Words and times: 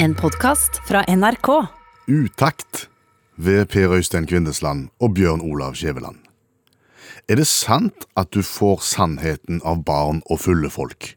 En 0.00 0.14
podkast 0.14 0.76
fra 0.86 1.00
NRK. 1.10 1.48
Utakt 2.06 2.88
ved 3.34 3.66
Per 3.66 3.90
Øystein 3.96 4.26
Kvindesland 4.30 4.88
og 5.00 5.14
Bjørn 5.14 5.40
Olav 5.42 5.74
Skjæveland. 5.74 6.16
Er 7.28 7.34
det 7.34 7.46
sant 7.46 8.06
at 8.16 8.30
du 8.34 8.42
får 8.46 8.78
sannheten 8.86 9.58
av 9.66 9.82
barn 9.82 10.20
og 10.30 10.38
fulle 10.44 10.70
folk? 10.70 11.16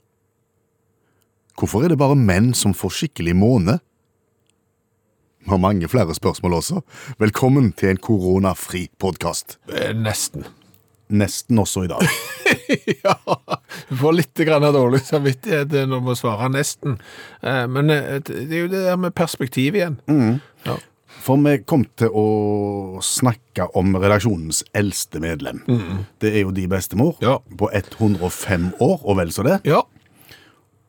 Hvorfor 1.54 1.86
er 1.86 1.94
det 1.94 1.99
bare 2.02 2.17
menn 2.17 2.55
som 2.57 2.73
får 2.73 2.96
skikkelig 2.97 3.36
måne? 3.38 3.78
Vi 5.45 5.53
har 5.53 5.61
mange 5.61 5.89
flere 5.89 6.17
spørsmål 6.17 6.57
også. 6.57 6.81
Velkommen 7.21 7.73
til 7.77 7.93
en 7.93 8.01
koronafri 8.01 8.87
podkast. 8.97 9.59
Nesten. 9.93 10.49
Nesten 11.12 11.59
også 11.59 11.83
i 11.85 11.89
dag. 11.91 12.03
ja, 13.03 13.15
du 13.89 13.96
får 13.99 14.15
litt 14.15 14.41
grann 14.47 14.63
av 14.67 14.73
dårlig 14.77 15.01
samvittighet 15.07 15.73
når 15.91 16.03
man 16.05 16.16
svarer 16.20 16.52
nesten. 16.53 16.98
Eh, 17.44 17.66
Men 17.67 17.91
eh, 17.91 18.20
det 18.23 18.48
er 18.48 18.62
jo 18.66 18.71
det 18.71 18.85
der 18.88 18.99
med 19.02 19.16
perspektiv 19.17 19.76
igjen. 19.76 19.99
Ja. 20.66 20.77
For 21.22 21.38
vi 21.44 21.58
kom 21.67 21.84
til 22.00 22.09
å 22.17 22.26
snakke 23.05 23.67
om 23.77 23.91
redaksjonens 24.00 24.63
eldste 24.73 25.20
medlem. 25.22 25.59
Det 26.23 26.31
er 26.34 26.45
jo 26.48 26.53
de 26.55 26.63
bestemor 26.72 27.20
Ja. 27.22 27.36
på 27.59 27.67
105 27.70 28.72
år, 28.81 29.02
og 29.03 29.17
vel 29.20 29.34
så 29.36 29.44
det. 29.45 29.59
ja. 29.67 29.84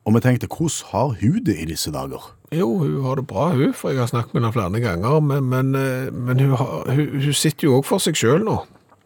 Og 0.03 0.11
vi 0.17 0.19
tenkte, 0.19 0.49
hvordan 0.51 0.89
har 0.91 1.11
hun 1.21 1.37
det 1.47 1.53
i 1.63 1.65
disse 1.69 1.87
dager? 1.95 2.19
Jo, 2.51 2.65
hun 2.81 2.97
har 3.05 3.15
det 3.15 3.23
bra, 3.29 3.45
hun, 3.55 3.69
for 3.73 3.93
jeg 3.93 4.01
har 4.01 4.09
snakket 4.11 4.33
med 4.35 4.41
henne 4.43 4.51
flere 4.51 4.81
ganger. 4.83 5.21
Men, 5.23 5.45
men, 5.47 5.69
eh, 5.79 6.09
men 6.11 6.41
hun, 6.43 6.57
har, 6.59 6.89
hun, 6.91 7.07
hun 7.23 7.33
sitter 7.39 7.69
jo 7.69 7.77
òg 7.77 7.85
for 7.87 8.03
seg 8.03 8.17
sjøl 8.19 8.43
nå. 8.43 8.57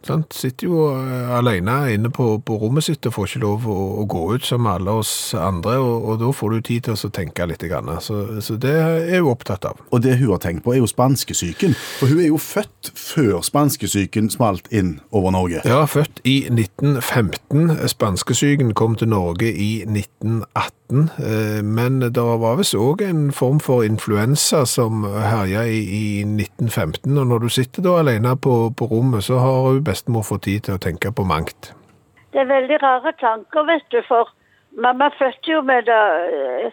Sant? 0.08 0.34
Sitter 0.36 0.70
jo 0.70 0.84
eh, 0.96 1.32
alene 1.38 1.78
inne 1.94 2.12
på, 2.14 2.30
på 2.46 2.58
rommet 2.62 2.88
sitt 2.88 3.06
og 3.10 3.16
får 3.18 3.32
ikke 3.32 3.44
lov 3.44 3.68
å, 3.70 3.78
å 4.02 4.06
gå 4.10 4.24
ut 4.36 4.48
som 4.48 4.68
alle 4.70 4.96
oss 5.02 5.12
andre. 5.38 5.78
Og, 5.84 6.08
og 6.08 6.22
da 6.24 6.32
får 6.36 6.56
du 6.56 6.68
tid 6.72 6.88
til 6.88 6.98
å 6.98 7.12
tenke 7.14 7.46
litt. 7.46 7.58
Grann. 7.68 7.90
Så, 8.00 8.40
så 8.46 8.56
det 8.62 8.76
er 8.78 9.24
hun 9.24 9.32
opptatt 9.32 9.66
av. 9.66 9.80
Og 9.90 10.04
det 10.06 10.20
hun 10.20 10.30
har 10.30 10.42
tenkt 10.44 10.64
på, 10.64 10.76
er 10.76 10.82
jo 10.84 10.90
spanskesyken. 10.90 11.74
For 11.98 12.12
hun 12.12 12.22
er 12.22 12.30
jo 12.30 12.38
født 12.40 12.92
før 12.94 13.42
spanskesyken 13.44 14.30
smalt 14.32 14.70
inn 14.70 15.00
over 15.10 15.34
Norge. 15.34 15.64
Ja, 15.68 15.82
født 15.90 16.22
i 16.24 16.44
1915. 16.52 17.74
Spanskesyken 17.92 18.76
kom 18.78 18.96
til 19.00 19.10
Norge 19.12 19.50
i 19.50 19.72
1918. 19.88 20.77
eh, 20.92 21.64
Men 21.64 22.00
det 22.00 22.24
var 22.24 22.56
visst 22.60 22.76
òg 22.76 23.02
en 23.02 23.32
form 23.32 23.60
for 23.60 23.84
influensa 23.84 24.66
som 24.66 25.04
herja 25.04 25.66
i, 25.66 25.82
i 25.82 26.06
1915. 26.24 27.18
Og 27.18 27.28
når 27.28 27.40
du 27.46 27.50
sitter 27.50 27.84
da 27.84 27.98
alene 28.00 28.36
på, 28.38 28.72
på 28.78 28.86
rommet, 28.86 29.24
så 29.24 29.42
har 29.44 29.74
jo 29.74 29.84
bestemor 29.84 30.24
fått 30.28 30.48
tid 30.48 30.68
til 30.68 30.78
å 30.78 30.82
tenke 30.82 31.12
på 31.12 31.28
mangt. 31.28 31.74
Det 32.34 32.44
er 32.44 32.50
veldig 32.50 32.82
rare 32.84 33.14
tanker, 33.20 33.66
vet 33.68 33.88
du, 33.92 34.02
for 34.08 34.30
mamma 34.78 35.10
fødte 35.20 35.52
jo 35.52 35.62
med 35.62 35.88
det 35.90 36.04
øh, 36.38 36.72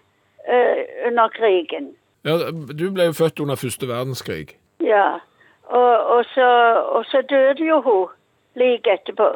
øh, 0.54 0.80
under 1.08 1.28
krigen. 1.28 1.94
Ja, 2.24 2.50
Du 2.78 2.90
ble 2.92 3.04
jo 3.10 3.12
født 3.12 3.40
under 3.40 3.56
første 3.56 3.88
verdenskrig. 3.88 4.56
Ja. 4.80 5.18
Og, 5.64 5.94
og, 6.16 6.24
så, 6.24 6.48
og 6.96 7.04
så 7.04 7.22
døde 7.30 7.64
jo 7.68 7.80
hun 7.80 8.08
like 8.56 8.92
etterpå. 8.92 9.28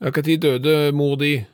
Ja, 0.00 0.10
Når 0.10 0.38
døde 0.38 0.92
mor 0.92 1.14
di? 1.16 1.44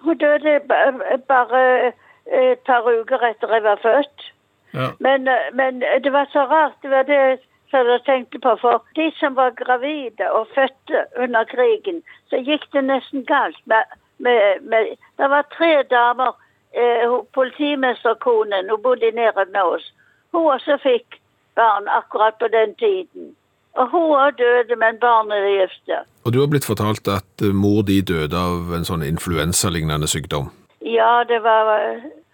Hun 0.00 0.18
døde 0.18 0.60
ba- 0.68 1.16
bare 1.28 1.92
et 2.26 2.58
par 2.66 2.82
uker 3.00 3.22
etter 3.30 3.52
jeg 3.54 3.62
var 3.62 3.78
født. 3.82 4.32
Ja. 4.74 4.88
Men, 4.98 5.28
øh, 5.28 5.48
men 5.52 5.80
det 5.80 6.12
var 6.12 6.26
så 6.32 6.44
rart, 6.44 6.72
det 6.82 6.90
var 6.90 7.02
det 7.02 7.40
som 7.70 7.86
jeg 7.86 8.00
tenkte 8.06 8.38
på. 8.38 8.56
For 8.60 8.84
de 8.96 9.12
som 9.16 9.36
var 9.36 9.50
gravide 9.50 10.30
og 10.32 10.46
fødte 10.54 11.04
under 11.22 11.44
krigen, 11.44 12.02
så 12.30 12.36
gikk 12.36 12.72
det 12.72 12.84
nesten 12.84 13.24
galt. 13.24 13.60
Med, 13.64 13.82
med, 14.18 14.60
med, 14.60 14.86
det 15.18 15.30
var 15.30 15.42
tre 15.56 15.82
damer, 15.82 16.32
eh, 16.74 17.10
politimesterkonen, 17.34 18.70
hun 18.70 18.82
bodde 18.82 19.10
nede 19.10 19.44
med 19.52 19.62
oss. 19.62 19.94
Hun 20.32 20.52
også 20.52 20.78
fikk 20.82 21.20
barn 21.56 21.88
akkurat 21.88 22.34
på 22.38 22.48
den 22.48 22.74
tiden. 22.74 23.36
Og 23.80 23.88
hun 23.92 24.34
døde, 24.36 24.76
men 24.76 24.98
barnet 25.00 25.44
levde. 25.46 26.00
Og 26.24 26.32
du 26.32 26.40
har 26.40 26.48
blitt 26.52 26.68
fortalt 26.68 27.08
at 27.08 27.44
eh, 27.44 27.54
mor 27.64 27.82
di 27.88 28.00
døde 28.04 28.36
av 28.36 28.74
en 28.76 28.84
sånn 28.84 29.04
influensalignende 29.06 30.08
sykdom. 30.10 30.50
Ja, 30.84 31.24
det 31.28 31.42
var 31.44 31.70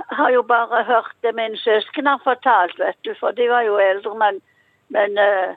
Jeg 0.06 0.16
har 0.18 0.30
jo 0.30 0.42
bare 0.42 0.84
hørt 0.84 1.14
det 1.22 1.34
mine 1.34 1.58
søsken 1.58 2.06
har 2.06 2.20
fortalt, 2.24 2.78
vet 2.78 2.98
du, 3.04 3.14
for 3.20 3.34
de 3.34 3.48
var 3.50 3.62
jo 3.66 3.78
eldre, 3.78 4.14
men, 4.18 4.40
men 4.94 5.18
eh, 5.18 5.54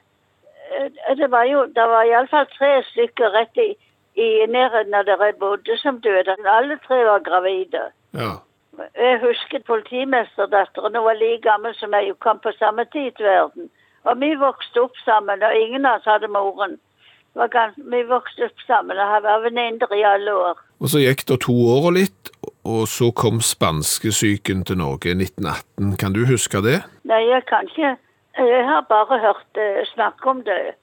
det 1.18 1.32
var 1.32 1.46
jo 1.46 1.66
Det 1.76 1.86
var 1.94 2.06
iallfall 2.06 2.46
tre 2.58 2.72
stykker 2.92 3.34
rett 3.38 3.58
i, 3.58 3.70
i 4.16 4.30
nærheten 4.50 4.94
av 4.94 5.06
der 5.06 5.26
jeg 5.26 5.36
bodde, 5.42 5.78
som 5.78 6.02
døde. 6.02 6.38
Alle 6.46 6.78
tre 6.88 7.04
var 7.06 7.26
gravide. 7.26 7.90
Ja. 8.14 8.32
Jeg 8.96 9.20
husker 9.22 9.60
politimesterdatteren, 9.68 10.96
hun 10.96 11.06
var 11.06 11.18
like 11.20 11.42
gammel 11.50 11.76
som 11.76 11.94
jeg, 11.94 12.14
kom 12.20 12.40
på 12.40 12.52
samme 12.60 12.86
tid 12.94 13.12
til 13.18 13.26
verden. 13.26 13.70
Og 14.08 14.22
vi 14.22 14.36
vokste 14.40 14.84
opp 14.86 14.98
sammen, 15.06 15.44
og 15.44 15.56
ingen 15.56 15.86
av 15.86 16.00
oss 16.00 16.08
hadde 16.08 16.32
moren. 16.32 16.78
Vi 17.36 18.02
vokste 18.10 18.48
opp 18.48 18.64
sammen 18.68 18.98
og 18.98 19.12
har 19.14 19.24
vært 19.24 19.46
venninner 19.48 19.94
i 19.96 20.04
alle 20.08 20.34
år. 20.34 20.60
Og 20.80 20.92
så 20.92 21.02
gikk 21.04 21.26
det 21.28 21.42
to 21.44 21.54
år 21.76 21.90
og 21.90 21.96
litt, 21.98 22.32
og 22.68 22.86
så 22.88 23.12
kom 23.16 23.42
spanskesyken 23.44 24.64
til 24.68 24.80
Norge 24.80 25.12
i 25.12 25.18
1918. 25.18 25.98
Kan 26.02 26.16
du 26.16 26.24
huske 26.30 26.62
det? 26.64 26.82
Nei, 27.04 27.24
jeg 27.28 27.46
kan 27.52 27.68
ikke 27.68 27.98
Jeg 28.40 28.64
har 28.64 28.86
bare 28.88 29.20
hørt 29.20 29.58
uh, 29.58 29.84
snakk 29.94 30.26
om 30.26 30.44
det. 30.44 30.76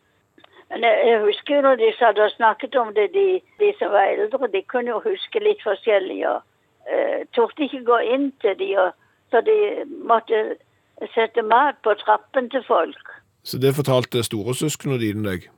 Men 0.68 0.82
jeg, 0.84 0.96
jeg 1.08 1.20
husker 1.22 1.54
jo 1.56 1.60
når 1.64 1.78
de 1.80 1.92
satt 1.96 2.18
og 2.18 2.30
snakket 2.30 2.74
om 2.76 2.90
det, 2.94 3.06
de, 3.14 3.40
de 3.62 3.70
som 3.78 3.94
var 3.94 4.10
eldre, 4.12 4.50
de 4.52 4.62
kunne 4.68 4.92
jo 4.92 5.00
huske 5.00 5.40
litt 5.40 5.62
forskjellig. 5.64 6.18
og 6.28 6.42
uh, 6.90 7.22
Torde 7.32 7.64
ikke 7.64 7.84
gå 7.86 7.98
inn 8.12 8.28
til 8.44 8.58
de, 8.58 8.68
og, 8.82 8.92
så 9.30 9.40
de 9.46 9.56
måtte 10.04 10.42
sette 11.14 11.42
mat 11.42 11.78
på 11.84 11.94
trappen 12.00 12.50
til 12.50 12.64
folk. 12.66 13.14
Så 13.46 13.58
det 13.62 13.76
fortalte 13.76 14.24
storesøsknene 14.26 14.98
dine 15.00 15.26
deg? 15.28 15.48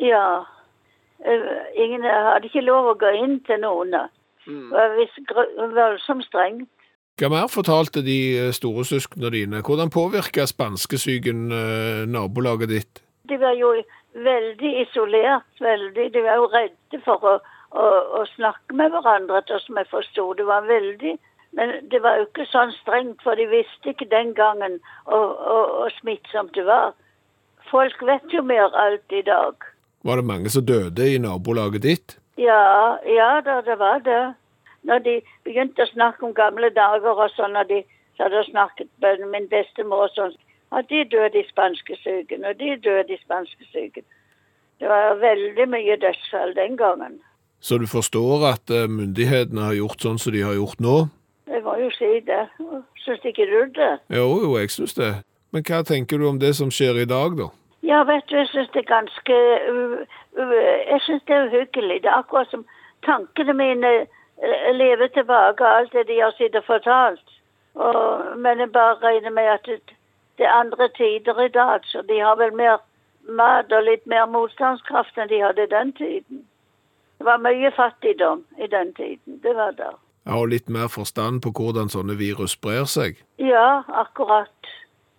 Ja. 0.00 0.42
Eh, 1.24 1.46
ingen 1.74 2.04
hadde 2.06 2.48
ikke 2.48 2.64
lov 2.64 2.92
å 2.92 2.98
gå 3.00 3.10
inn 3.22 3.40
til 3.48 3.60
noen. 3.64 3.96
Det 4.46 4.58
var 4.72 4.94
visst 4.98 5.32
voldsomt 5.76 6.26
strengt. 6.28 6.68
Hva 7.20 7.28
mer 7.28 7.50
fortalte 7.52 8.00
de 8.00 8.18
storesøsknene 8.56 8.56
storesøskene 8.56 9.30
dine? 9.34 9.62
Hvordan 9.66 9.90
påvirka 9.92 10.46
spanskesyken 10.48 11.50
eh, 11.52 12.04
nabolaget 12.08 12.70
ditt? 12.70 13.02
De 13.28 13.36
var 13.40 13.52
jo 13.58 13.74
veldig 14.14 14.70
isolert. 14.84 15.50
veldig. 15.60 16.12
De 16.14 16.22
var 16.24 16.40
jo 16.40 16.46
redde 16.54 17.02
for 17.04 17.26
å, 17.26 17.34
å, 17.76 17.88
å 18.20 18.22
snakke 18.36 18.76
med 18.78 18.94
hverandre, 18.94 19.42
etter 19.42 19.60
som 19.66 19.76
jeg 19.76 19.90
forsto. 19.90 20.32
Det 20.38 20.46
var 20.48 20.64
veldig 20.70 21.18
Men 21.56 21.72
det 21.90 22.02
var 22.02 22.20
jo 22.20 22.28
ikke 22.28 22.46
sånn 22.46 22.72
strengt, 22.78 23.22
for 23.26 23.34
de 23.34 23.48
visste 23.50 23.90
ikke 23.90 24.06
den 24.10 24.34
gangen 24.38 24.78
og 25.10 25.88
smittsomt 25.98 26.54
det 26.54 26.66
var. 26.68 26.92
Folk 27.70 28.02
vet 28.06 28.32
jo 28.34 28.42
mer 28.46 28.70
alt 28.78 29.14
i 29.14 29.22
dag. 29.26 29.66
Var 30.06 30.16
det 30.16 30.24
mange 30.24 30.50
som 30.50 30.64
døde 30.66 31.06
i 31.10 31.18
nabolaget 31.18 31.82
ditt? 31.82 32.16
Ja, 32.40 32.96
ja 33.04 33.32
da, 33.44 33.60
det 33.66 33.76
var 33.78 33.98
det. 34.04 34.22
Når 34.88 35.02
de 35.04 35.16
begynte 35.44 35.84
å 35.84 35.90
snakke 35.90 36.24
om 36.24 36.36
gamle 36.36 36.70
dager 36.72 37.12
og 37.12 37.34
sånn, 37.34 37.58
og 37.58 37.68
de 37.68 37.82
så 38.16 38.28
hadde 38.28 38.46
snakket 38.48 38.88
med 39.02 39.26
min 39.32 39.48
bestemor 39.50 40.06
og 40.06 40.14
sånn, 40.16 40.38
at 40.72 40.88
de 40.88 41.02
døde 41.10 41.42
i 41.42 41.48
spanskesyken, 41.50 42.46
og 42.46 42.56
de 42.62 42.76
døde 42.80 43.12
i 43.12 43.20
spanskesyken. 43.20 44.06
Det 44.80 44.88
var 44.88 45.18
veldig 45.20 45.66
mye 45.68 45.98
dødsfall 46.00 46.54
den 46.56 46.78
gangen. 46.80 47.18
Så 47.60 47.76
du 47.76 47.84
forstår 47.90 48.46
at 48.54 48.72
eh, 48.72 48.88
myndighetene 48.88 49.66
har 49.66 49.76
gjort 49.76 50.06
sånn 50.06 50.20
som 50.22 50.32
de 50.32 50.46
har 50.46 50.56
gjort 50.56 50.80
nå? 50.80 50.96
Jeg 51.50 51.62
må 51.62 51.74
jo 51.76 51.90
si 51.90 52.10
det. 52.26 52.42
Syns 53.04 53.24
ikke 53.24 53.46
du 53.50 53.60
det? 53.80 53.98
Jo, 54.16 54.26
jo, 54.42 54.58
jeg 54.58 54.70
syns 54.70 54.94
det. 54.94 55.14
Men 55.52 55.64
hva 55.66 55.82
tenker 55.82 56.18
du 56.18 56.28
om 56.28 56.38
det 56.38 56.54
som 56.56 56.70
skjer 56.70 57.00
i 57.02 57.08
dag, 57.10 57.34
da? 57.38 57.48
Ja, 57.82 58.02
vet 58.06 58.28
du, 58.30 58.36
jeg 58.36 58.48
syns 58.52 58.70
det 58.74 58.84
er 58.84 58.90
ganske 58.94 59.36
Jeg 60.90 61.00
syns 61.06 61.22
det 61.26 61.34
er 61.34 61.46
uhyggelig. 61.48 62.02
Det 62.02 62.10
er 62.10 62.18
akkurat 62.18 62.50
som 62.50 62.66
tankene 63.06 63.54
mine 63.56 63.90
eh, 63.96 64.70
lever 64.74 65.08
tilbake 65.16 65.64
alt 65.64 65.92
det 65.92 66.06
de 66.08 66.20
har 66.20 66.34
sittet 66.36 66.60
og 66.62 66.68
fortalt. 66.68 67.26
Og, 67.74 68.36
men 68.36 68.58
jeg 68.58 68.72
bare 68.72 69.00
regner 69.02 69.30
med 69.30 69.48
at 69.56 69.66
det, 69.66 69.80
det 70.38 70.46
er 70.46 70.60
andre 70.60 70.88
tider 70.88 71.40
i 71.40 71.48
dag, 71.48 71.80
så 71.84 72.02
de 72.02 72.20
har 72.20 72.36
vel 72.36 72.54
mer 72.54 72.78
mat 73.28 73.72
og 73.72 73.84
litt 73.84 74.06
mer 74.06 74.26
motstandskraft 74.26 75.18
enn 75.18 75.28
de 75.28 75.42
hadde 75.42 75.66
den 75.70 75.92
tiden. 75.92 76.44
Det 77.18 77.26
var 77.26 77.42
mye 77.42 77.70
fattigdom 77.76 78.44
i 78.58 78.66
den 78.66 78.94
tiden. 78.94 79.40
Det 79.42 79.56
var 79.56 79.70
det. 79.70 79.92
Har 80.30 80.46
litt 80.46 80.68
mer 80.70 80.88
forstand 80.88 81.42
på 81.42 81.50
hvordan 81.58 81.90
sånne 81.90 82.14
virus 82.18 82.54
sprer 82.54 82.86
seg. 82.86 83.18
Ja, 83.42 83.82
akkurat. 83.88 84.70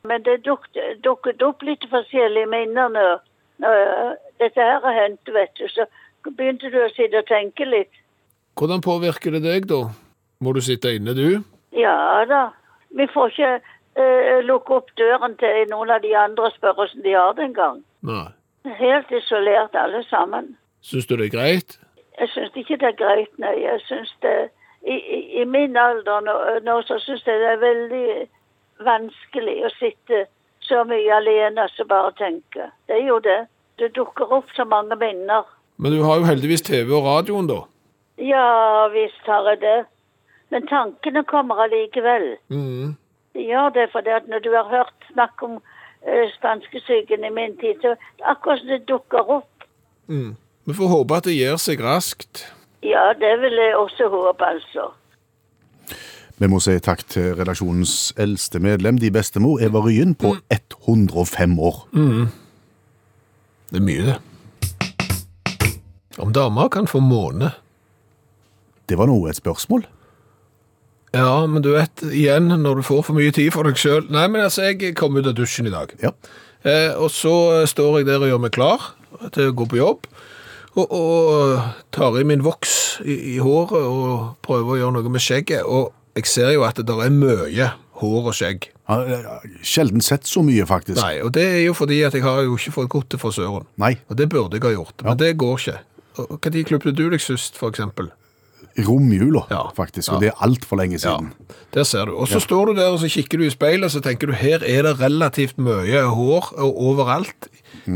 Men 0.07 0.23
det 0.25 0.41
dukket 0.45 1.43
opp 1.45 1.65
litt 1.67 1.83
forskjellige 1.91 2.49
minner 2.49 2.89
når, 2.89 3.17
når 3.61 4.15
dette 4.41 4.63
her 4.63 4.79
har 4.85 4.95
hendt, 4.97 5.33
vet 5.35 5.51
du. 5.59 5.67
Så 5.69 5.85
begynte 6.29 6.71
du 6.71 6.79
å 6.81 6.89
sitte 6.95 7.21
og 7.21 7.27
tenke 7.29 7.67
litt. 7.67 7.91
Hvordan 8.57 8.81
påvirker 8.81 9.35
det 9.35 9.43
deg, 9.45 9.67
da? 9.69 9.83
Må 10.41 10.55
du 10.55 10.61
sitte 10.63 10.95
inne, 10.95 11.13
du? 11.13 11.43
Ja 11.75 12.25
da. 12.27 12.49
Vi 12.97 13.07
får 13.13 13.29
ikke 13.31 13.51
eh, 13.55 14.39
lukke 14.43 14.79
opp 14.79 14.89
døren 14.99 15.37
til 15.39 15.67
noen 15.71 15.93
av 15.93 16.01
de 16.03 16.11
andre 16.17 16.49
og 16.49 16.55
spørre 16.57 16.81
hvordan 16.81 17.05
de 17.05 17.13
har 17.15 17.35
det 17.37 17.45
engang. 17.51 17.83
Helt 18.81 19.13
isolert 19.15 19.77
alle 19.77 20.03
sammen. 20.09 20.55
Syns 20.81 21.07
du 21.07 21.15
det 21.15 21.29
er 21.29 21.35
greit? 21.37 21.77
Jeg 22.19 22.29
syns 22.33 22.57
ikke 22.57 22.77
det 22.81 22.89
er 22.89 22.97
greit, 22.99 23.31
nei. 23.41 23.53
Jeg 23.61 23.79
syns 23.87 24.11
det 24.25 24.35
i, 24.81 25.41
i, 25.41 25.45
min 25.45 25.77
alder 25.77 26.23
nå, 26.25 26.35
nå 26.65 26.77
så 26.87 26.97
syns 27.03 27.25
jeg 27.27 27.39
det 27.41 27.49
er 27.53 27.59
veldig, 27.61 28.05
vanskelig 28.81 29.57
å 29.67 29.73
sitte 29.77 30.25
så 30.65 30.83
mye 30.89 31.13
alene 31.13 31.67
som 31.75 31.89
bare 31.89 32.13
tenke. 32.17 32.71
Det 32.89 32.97
er 32.97 33.05
jo 33.05 33.19
det. 33.21 33.43
Det 33.77 33.91
dukker 33.97 34.33
opp 34.33 34.49
så 34.55 34.65
mange 34.65 34.97
minner. 34.97 35.45
Men 35.77 35.93
du 35.93 36.01
har 36.05 36.21
jo 36.21 36.29
heldigvis 36.29 36.65
TV 36.65 36.93
og 36.97 37.05
radioen, 37.05 37.49
da. 37.49 37.63
Ja 38.21 38.87
visst 38.93 39.25
har 39.29 39.47
jeg 39.49 39.61
det. 39.61 39.77
Men 40.53 40.67
tankene 40.69 41.23
kommer 41.29 41.63
allikevel. 41.63 42.35
Mm. 42.49 42.95
De 43.33 43.45
gjør 43.47 43.69
det 43.77 43.87
fordi 43.93 44.13
at 44.13 44.27
når 44.29 44.43
du 44.45 44.49
har 44.53 44.67
hørt 44.69 45.07
snakk 45.13 45.43
om 45.45 45.59
uh, 45.61 46.25
spanskesyken 46.35 47.25
i 47.25 47.33
min 47.33 47.55
tid, 47.61 47.79
så 47.81 47.95
akkurat 48.33 48.59
som 48.59 48.73
det 48.73 48.81
dukker 48.89 49.29
opp. 49.37 49.67
Mm. 50.07 50.35
Vi 50.65 50.73
får 50.77 50.91
håpe 50.91 51.21
at 51.21 51.29
det 51.29 51.37
gir 51.37 51.57
seg 51.61 51.81
raskt. 51.81 52.43
Ja, 52.83 53.11
det 53.19 53.35
vil 53.41 53.53
jeg 53.61 53.77
også 53.77 54.09
håpe, 54.09 54.45
altså. 54.45 54.89
Vi 56.41 56.47
må 56.49 56.57
si 56.63 56.73
takk 56.81 57.03
til 57.05 57.35
redaksjonens 57.37 58.13
eldste 58.17 58.59
medlem, 58.59 58.97
de 58.97 59.11
bestemor, 59.13 59.59
Eva 59.61 59.83
Ryen, 59.85 60.15
på 60.17 60.33
105 60.49 61.59
år. 61.59 61.83
Det 63.69 63.77
er 63.77 63.85
mye, 63.85 64.05
det. 64.09 64.17
Om 66.17 66.33
damer 66.33 66.67
kan 66.73 66.89
få 66.89 66.99
måne. 66.99 67.51
Det 68.89 68.97
var 68.97 69.07
nå 69.07 69.19
et 69.29 69.37
spørsmål. 69.37 69.85
Ja, 71.13 71.45
men 71.45 71.61
du 71.63 71.73
vet, 71.75 72.01
igjen, 72.09 72.47
når 72.47 72.81
du 72.81 72.87
får 72.87 73.01
for 73.07 73.13
mye 73.17 73.31
tid 73.35 73.51
for 73.51 73.67
deg 73.67 73.79
sjøl 73.79 74.05
Nei, 74.09 74.29
men 74.31 74.45
altså, 74.45 74.63
jeg 74.69 74.95
kom 74.95 75.17
ut 75.19 75.27
av 75.27 75.35
dusjen 75.35 75.67
i 75.67 75.73
dag. 75.73 75.91
Ja. 76.01 76.13
Eh, 76.63 76.93
og 76.95 77.11
så 77.11 77.65
står 77.67 77.99
jeg 77.99 78.07
der 78.07 78.23
og 78.23 78.31
gjør 78.31 78.43
meg 78.45 78.53
klar 78.55 78.91
til 79.35 79.51
å 79.51 79.55
gå 79.55 79.67
på 79.67 79.79
jobb. 79.79 80.07
Og, 80.79 80.87
og 80.87 81.59
tar 81.91 82.15
i 82.19 82.23
min 82.27 82.43
voks 82.45 83.01
i, 83.03 83.35
i 83.35 83.37
håret 83.43 83.83
og 83.83 84.37
prøver 84.45 84.75
å 84.75 84.79
gjøre 84.79 84.95
noe 84.97 85.11
med 85.11 85.23
skjegget. 85.23 85.67
Og 85.67 85.91
jeg 86.15 86.29
ser 86.31 86.53
jo 86.55 86.63
at 86.67 86.79
det 86.79 86.87
der 86.87 87.05
er 87.05 87.15
mye 87.15 87.71
hår 88.01 88.31
og 88.31 88.35
skjegg. 88.35 88.69
Sjelden 89.63 90.03
sett 90.03 90.27
så 90.27 90.43
mye, 90.45 90.65
faktisk. 90.67 90.99
Nei, 90.99 91.19
og 91.23 91.33
det 91.35 91.45
er 91.47 91.61
jo 91.65 91.75
fordi 91.77 92.01
at 92.07 92.15
jeg 92.17 92.25
har 92.25 92.43
jo 92.47 92.57
ikke 92.57 92.73
fått 92.79 92.91
gått 92.95 93.11
til 93.13 93.21
frisøren. 93.21 93.67
Nei. 93.81 93.93
Og 94.09 94.17
det 94.19 94.27
burde 94.31 94.57
jeg 94.57 94.65
ha 94.65 94.73
gjort, 94.75 95.05
men 95.05 95.19
det 95.21 95.35
går 95.41 95.59
ikke. 95.59 95.77
Når 96.17 96.65
klippet 96.67 96.97
du 96.97 97.05
deg 97.13 97.23
sist, 97.23 97.59
for 97.59 97.71
eksempel? 97.71 98.11
Romjula, 98.79 99.45
Ja. 99.51 99.63
faktisk. 99.75 100.11
Og 100.13 100.21
det 100.21 100.27
er 100.31 100.41
altfor 100.45 100.77
lenge 100.77 100.99
siden. 100.99 101.31
Ja. 101.49 101.55
Der 101.73 101.83
ser 101.83 102.05
du. 102.05 102.15
Og 102.17 102.27
så 102.27 102.39
står 102.39 102.65
du 102.65 102.73
der 102.75 102.89
og 102.91 102.99
så 102.99 103.07
kikker 103.07 103.37
du 103.39 103.43
i 103.45 103.49
speilet 103.49 103.91
så 103.91 104.01
tenker 104.01 104.27
du 104.27 104.33
her 104.33 104.59
er 104.63 104.83
det 104.83 104.99
relativt 104.99 105.57
mye 105.57 106.01
hår 106.07 106.53
overalt. 106.57 106.77
overalt. 106.91 107.47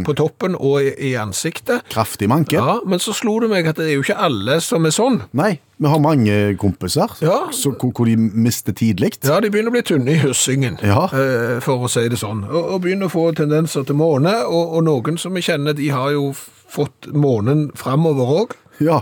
På 0.06 0.14
toppen 0.16 0.56
og 0.56 0.82
i, 0.82 0.94
i 1.12 1.14
ansiktet. 1.20 1.84
Kraftig 1.92 2.28
manke. 2.30 2.56
Ja, 2.56 2.80
Men 2.88 3.00
så 3.00 3.14
slo 3.14 3.40
det 3.40 3.50
meg 3.52 3.68
at 3.68 3.76
det 3.76 3.90
er 3.90 3.94
jo 3.96 4.02
ikke 4.06 4.16
alle 4.18 4.60
som 4.62 4.86
er 4.86 4.90
sånn. 4.96 5.22
Nei, 5.34 5.60
vi 5.80 5.88
har 5.92 6.00
mange 6.00 6.56
kompiser 6.58 7.12
Ja. 7.22 7.52
så, 7.52 7.72
hvor, 7.78 7.92
hvor 7.92 8.06
de 8.06 8.16
mister 8.16 8.72
tidlig. 8.74 9.18
Ja, 9.24 9.40
De 9.42 9.50
begynner 9.52 9.70
å 9.70 9.76
bli 9.76 9.82
tynne 9.84 10.12
i 10.16 10.18
hyssingen, 10.24 10.80
Ja. 10.82 11.04
eh, 11.12 11.60
for 11.60 11.78
å 11.86 11.90
si 11.90 12.08
det 12.10 12.18
sånn. 12.18 12.46
Og, 12.50 12.74
og 12.74 12.82
begynner 12.82 13.08
å 13.08 13.12
få 13.12 13.36
tendenser 13.36 13.84
til 13.86 13.96
måne. 13.96 14.34
Og, 14.48 14.74
og 14.78 14.84
noen 14.88 15.18
som 15.20 15.34
vi 15.34 15.42
kjenner, 15.42 15.74
de 15.76 15.90
har 15.90 16.12
jo 16.16 16.34
fått 16.34 17.12
månen 17.14 17.70
framover 17.76 18.26
òg. 18.42 18.52
Ja. 18.80 19.02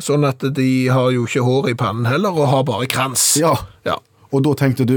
Sånn 0.00 0.24
at 0.24 0.40
de 0.56 0.68
har 0.88 1.10
jo 1.12 1.26
ikke 1.26 1.42
hår 1.44 1.68
i 1.72 1.74
pannen 1.76 2.06
heller, 2.08 2.32
og 2.32 2.48
har 2.48 2.62
bare 2.64 2.86
krans. 2.88 3.34
ja. 3.40 3.56
ja. 3.84 3.98
Og 4.32 4.40
da 4.46 4.54
tenkte 4.56 4.86
du 4.88 4.94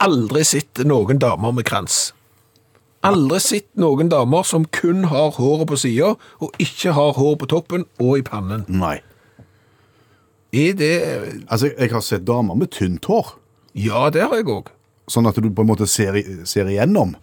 Aldri 0.00 0.40
sett 0.48 0.80
noen 0.88 1.18
damer 1.20 1.52
med 1.52 1.66
krans. 1.68 2.14
Aldri 3.04 3.36
sett 3.44 3.66
noen 3.76 4.08
damer 4.08 4.46
som 4.48 4.64
kun 4.72 5.04
har 5.12 5.34
håret 5.36 5.68
på 5.68 5.76
sida, 5.76 6.14
og 6.40 6.56
ikke 6.58 6.94
har 6.96 7.12
hår 7.18 7.36
på 7.42 7.48
toppen 7.52 7.84
og 8.00 8.14
i 8.18 8.24
pannen. 8.24 8.64
Nei. 8.68 8.96
Er 10.56 10.72
det 10.72 10.94
Altså, 11.52 11.68
jeg 11.76 11.92
har 11.92 12.00
sett 12.00 12.24
damer 12.24 12.56
med 12.56 12.72
tynt 12.72 13.04
hår, 13.04 13.34
Ja, 13.76 14.08
det 14.10 14.22
har 14.24 14.34
jeg 14.40 14.48
òg. 14.48 14.72
sånn 15.08 15.28
at 15.28 15.36
du 15.36 15.50
på 15.50 15.62
en 15.62 15.68
måte 15.68 15.86
ser, 15.86 16.16
ser 16.48 16.66
igjennom. 16.66 17.14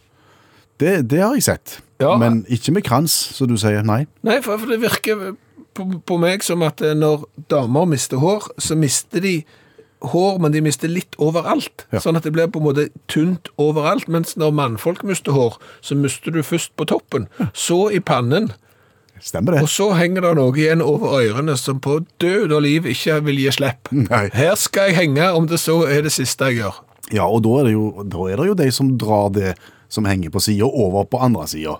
Det, 0.77 1.07
det 1.09 1.19
har 1.21 1.33
jeg 1.33 1.43
sett. 1.43 1.79
Ja. 1.99 2.15
Men 2.21 2.45
ikke 2.45 2.71
med 2.71 2.83
krans, 2.85 3.11
så 3.33 3.47
du 3.49 3.57
sier 3.57 3.81
nei. 3.83 4.05
Nei, 4.21 4.37
for, 4.45 4.57
for 4.61 4.69
det 4.69 4.79
virker 4.81 5.35
på, 5.75 5.85
på 6.07 6.17
meg 6.21 6.43
som 6.45 6.63
at 6.65 6.81
eh, 6.83 6.95
når 6.97 7.27
damer 7.51 7.87
mister 7.91 8.21
hår, 8.23 8.49
så 8.61 8.77
mister 8.79 9.23
de 9.23 9.37
hår, 10.05 10.37
men 10.41 10.53
de 10.53 10.61
mister 10.63 10.91
litt 10.91 11.15
overalt. 11.21 11.85
Ja. 11.93 12.01
Sånn 12.03 12.17
at 12.19 12.27
det 12.27 12.33
blir 12.35 12.49
på 12.51 12.61
en 12.61 12.67
måte 12.67 12.87
tynt 13.11 13.49
overalt. 13.61 14.09
Mens 14.11 14.35
når 14.39 14.53
mannfolk 14.55 15.05
mister 15.07 15.35
hår, 15.35 15.57
så 15.85 15.97
mister 15.97 16.35
du 16.35 16.43
først 16.45 16.75
på 16.79 16.87
toppen, 16.89 17.29
så 17.53 17.85
i 17.93 18.01
pannen. 18.03 18.51
Stemmer 19.23 19.55
det? 19.55 19.63
Og 19.63 19.71
så 19.71 19.89
henger 19.95 20.25
det 20.25 20.33
noe 20.37 20.51
igjen 20.59 20.83
over 20.83 21.15
ørene 21.21 21.55
som 21.57 21.79
på 21.81 22.01
død 22.21 22.51
og 22.51 22.65
liv 22.65 22.89
ikke 22.91 23.21
vil 23.25 23.39
gi 23.45 23.53
slipp. 23.55 23.89
Nei. 23.95 24.27
Her 24.35 24.57
skal 24.59 24.91
jeg 24.91 24.99
henge, 24.99 25.29
om 25.33 25.47
det 25.49 25.61
så 25.63 25.79
er 25.87 26.03
det 26.05 26.13
siste 26.13 26.51
jeg 26.51 26.61
gjør. 26.65 26.81
Ja, 27.13 27.25
og 27.29 27.43
da 27.45 27.61
er, 27.61 27.69
det 27.69 27.75
jo, 27.75 27.87
da 28.03 28.27
er 28.27 28.41
det 28.41 28.49
jo 28.49 28.57
de 28.59 28.67
som 28.73 28.91
drar 28.99 29.31
det 29.33 29.55
som 29.93 30.07
henger 30.09 30.33
på 30.33 30.41
sida, 30.43 30.67
over 30.67 31.05
på 31.07 31.21
andre 31.21 31.45
sida. 31.47 31.77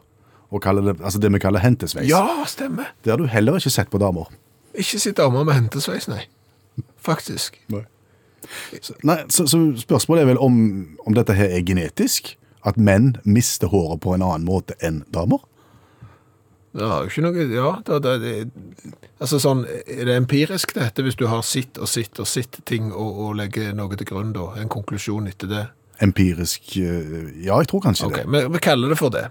Og 0.56 0.62
kaller 0.63 0.86
det, 0.88 0.96
altså 1.04 1.19
det 1.19 1.31
vi 1.34 1.42
kaller 1.44 1.63
hentesveis. 1.63 2.07
Ja, 2.07 2.46
stemmer. 2.48 2.94
Det 3.04 3.12
har 3.12 3.19
du 3.19 3.28
heller 3.28 3.60
ikke 3.60 3.74
sett 3.74 3.92
på 3.92 4.00
damer. 4.00 4.30
Ikke 4.75 5.02
sett 5.02 5.18
damer 5.19 5.44
med 5.48 5.57
hentesveis, 5.57 6.07
nei. 6.12 6.24
Faktisk. 7.04 7.60
Så, 8.81 8.96
nei, 9.04 9.18
så, 9.34 9.48
så 9.50 9.60
spørsmålet 9.81 10.24
er 10.24 10.30
vel 10.34 10.40
om, 10.44 10.56
om 11.06 11.18
dette 11.18 11.36
her 11.36 11.52
er 11.52 11.66
genetisk? 11.66 12.36
At 12.66 12.80
menn 12.81 13.18
mister 13.28 13.69
håret 13.69 14.02
på 14.02 14.16
en 14.16 14.24
annen 14.25 14.48
måte 14.48 14.78
enn 14.86 15.04
damer? 15.13 15.44
Det 16.75 16.88
har 16.92 17.06
jo 17.06 17.12
ikke 17.12 17.24
noe 17.24 17.44
Ja, 17.54 17.69
det, 17.88 18.00
det, 18.04 18.16
det, 18.24 18.94
altså 19.24 19.40
sånn, 19.40 19.63
er 19.86 20.10
det 20.10 20.18
empirisk 20.19 20.74
dette, 20.75 21.06
hvis 21.06 21.16
du 21.19 21.28
har 21.31 21.44
sitt 21.48 21.80
og 21.80 21.88
sitt 21.88 22.19
og 22.19 22.28
sitt 22.28 22.60
ting 22.68 22.90
og, 22.92 23.22
og 23.28 23.38
legger 23.40 23.75
noe 23.78 23.96
til 23.96 24.10
grunn, 24.10 24.34
da? 24.36 24.50
En 24.60 24.72
konklusjon 24.72 25.30
etter 25.31 25.51
det? 25.51 25.63
Empirisk 26.04 26.76
eh, 26.78 27.30
Ja, 27.46 27.60
jeg 27.62 27.68
tror 27.72 27.82
kanskje 27.86 28.10
okay, 28.10 28.24
det. 28.26 28.32
vi, 28.34 28.44
vi 28.58 28.60
kaller 28.66 28.90
det 28.92 28.98
for 29.00 29.10
det. 29.14 29.28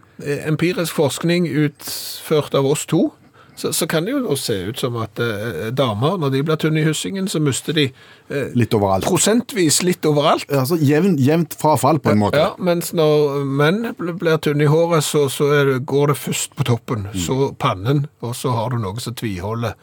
Empirisk 0.49 0.95
forskning 0.97 1.47
utført 1.51 2.55
av 2.55 2.67
oss 2.67 2.87
to, 2.87 3.11
så, 3.55 3.71
så 3.71 3.87
kan 3.87 4.03
det 4.03 4.11
jo 4.17 4.35
se 4.35 4.55
ut 4.67 4.81
som 4.83 4.97
at 4.99 5.21
eh, 5.23 5.69
damer, 5.71 6.17
når 6.19 6.33
de 6.35 6.41
blir 6.43 6.57
tynne 6.59 6.81
i 6.83 6.87
hyssingen, 6.89 7.29
så 7.31 7.39
mister 7.39 7.77
de 7.77 7.85
eh, 7.87 8.49
Litt 8.59 8.75
overalt. 8.75 9.07
prosentvis 9.07 9.79
litt 9.87 10.03
overalt. 10.11 10.49
Altså 10.51 10.75
jevn, 10.83 11.15
Jevnt 11.23 11.55
frafall, 11.61 12.01
på 12.03 12.11
en 12.11 12.19
måte. 12.25 12.41
Ja, 12.41 12.49
mens 12.59 12.91
når 12.97 13.45
menn 13.47 13.93
blir 14.01 14.41
tynne 14.43 14.67
i 14.67 14.71
håret, 14.73 15.05
så, 15.07 15.29
så 15.31 15.53
det, 15.53 15.77
går 15.87 16.11
det 16.11 16.19
først 16.19 16.57
på 16.59 16.67
toppen, 16.73 17.07
Mm. 17.13 17.21
så 17.29 17.53
pannen, 17.63 18.07
og 18.27 18.35
så 18.35 18.51
har 18.57 18.75
du 18.75 18.81
noe 18.83 18.99
som 19.05 19.15
tviholder 19.15 19.77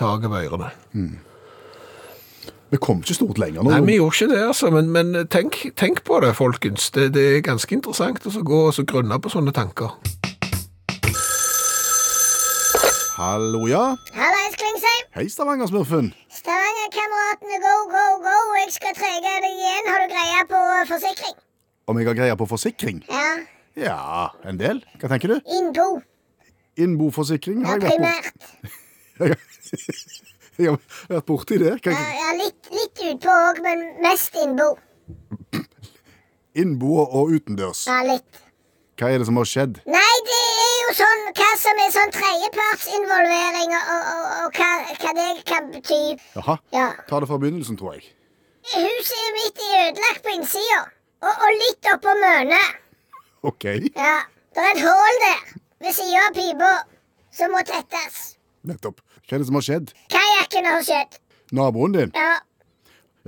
taket 0.00 0.30
ved 0.32 0.48
ørene. 0.48 0.70
Vi 2.70 2.78
kom 2.78 3.00
ikke 3.02 3.14
stort 3.16 3.38
lenger 3.42 3.64
nå. 3.64 3.70
Nei, 3.72 3.80
vi 3.82 3.96
gjorde 3.98 4.14
ikke 4.14 4.30
det, 4.30 4.42
altså, 4.46 4.70
men, 4.70 4.90
men 4.94 5.26
tenk, 5.32 5.56
tenk 5.80 6.04
på 6.06 6.20
det, 6.22 6.36
folkens. 6.38 6.90
Det, 6.94 7.08
det 7.16 7.24
er 7.36 7.40
ganske 7.42 7.74
interessant 7.74 8.22
å 8.30 8.32
gå 8.46 8.60
og 8.70 8.78
grunne 8.86 9.18
på 9.18 9.32
sånne 9.32 9.54
tanker. 9.56 9.96
Hallo, 13.18 13.64
ja. 13.68 13.82
Hallais, 14.14 14.54
Klingsheim. 14.56 15.10
Hei, 15.18 15.26
Stavanger-smurfen. 15.28 16.12
Stavanger-kameratene, 16.32 17.58
go, 17.66 17.74
go, 17.90 18.06
go. 18.24 18.36
Jeg 18.62 18.70
skal 18.78 18.94
trege 18.96 19.34
deg 19.42 19.50
igjen. 19.50 19.90
Har 19.90 20.06
du 20.06 20.14
greie 20.14 20.46
på 20.54 20.62
forsikring? 20.94 21.36
Om 21.90 22.00
jeg 22.00 22.10
har 22.12 22.18
greie 22.22 22.38
på 22.38 22.48
forsikring? 22.54 23.02
Ja. 23.10 23.26
Ja, 23.80 24.00
en 24.46 24.62
del. 24.62 24.80
Hva 25.02 25.10
tenker 25.10 25.34
du? 25.34 25.52
Innbo. 25.58 25.90
Innboforsikring 26.80 27.64
Ja, 27.66 27.74
har 27.74 27.82
jeg 27.82 27.98
vært 27.98 28.40
primært. 29.18 30.24
Jeg 30.60 30.74
har 30.74 31.16
vært 31.16 31.26
borti 31.30 31.58
det. 31.62 31.74
Kan... 31.84 31.96
Ja, 31.96 32.12
ja, 32.20 32.30
litt, 32.40 32.70
litt 32.74 33.02
utpå 33.14 33.34
òg, 33.48 33.60
men 33.64 33.82
mest 34.04 34.36
innbo. 34.42 34.74
Innbo 36.60 37.04
og 37.04 37.32
utendørs. 37.36 37.86
Ja, 37.88 38.00
litt. 38.06 38.40
Hva 39.00 39.08
er 39.08 39.22
det 39.22 39.26
som 39.30 39.38
har 39.40 39.48
skjedd? 39.48 39.78
Nei, 39.88 40.14
det 40.28 40.38
er 40.60 40.72
jo 40.82 40.94
sånn 40.98 41.22
hva 41.38 41.50
som 41.62 41.78
er 41.80 41.92
sånn 41.94 42.10
tredjepartsinvolvering, 42.12 43.70
og, 43.78 43.92
og, 43.94 44.24
og, 44.44 44.58
hva, 44.58 44.70
hva 45.00 45.12
det 45.16 45.28
kan 45.48 45.70
bety. 45.72 46.00
Jaha. 46.36 46.58
Ja. 46.74 46.90
Ta 47.08 47.22
det 47.22 47.30
fra 47.30 47.38
begynnelsen, 47.40 47.78
tror 47.80 47.96
jeg. 47.96 48.10
Huset 48.74 49.30
mitt 49.38 49.62
er 49.64 49.86
ødelagt 49.86 50.20
på 50.26 50.34
innsida, 50.36 50.82
og, 51.24 51.32
og 51.32 51.56
litt 51.62 51.88
oppå 51.94 52.12
mønet. 52.20 52.76
OK. 53.48 53.70
Ja. 53.96 54.18
Det 54.52 54.66
er 54.66 54.74
et 54.74 54.82
hull 54.84 55.20
der 55.24 55.40
ved 55.80 55.96
sida 55.96 56.26
av 56.26 56.36
pipa 56.36 56.70
som 57.32 57.54
må 57.54 57.62
tettes. 57.64 58.34
Nettopp. 58.68 59.00
Hva 59.30 59.36
er 59.38 59.42
det 59.44 59.46
som 59.46 59.54
har 59.60 59.62
skjedd? 59.62 59.90
Kajakken 60.10 60.64
har 60.66 60.80
skjedd. 60.82 61.20
Naboen 61.54 61.92
din? 61.94 62.10
Ja. 62.18 62.40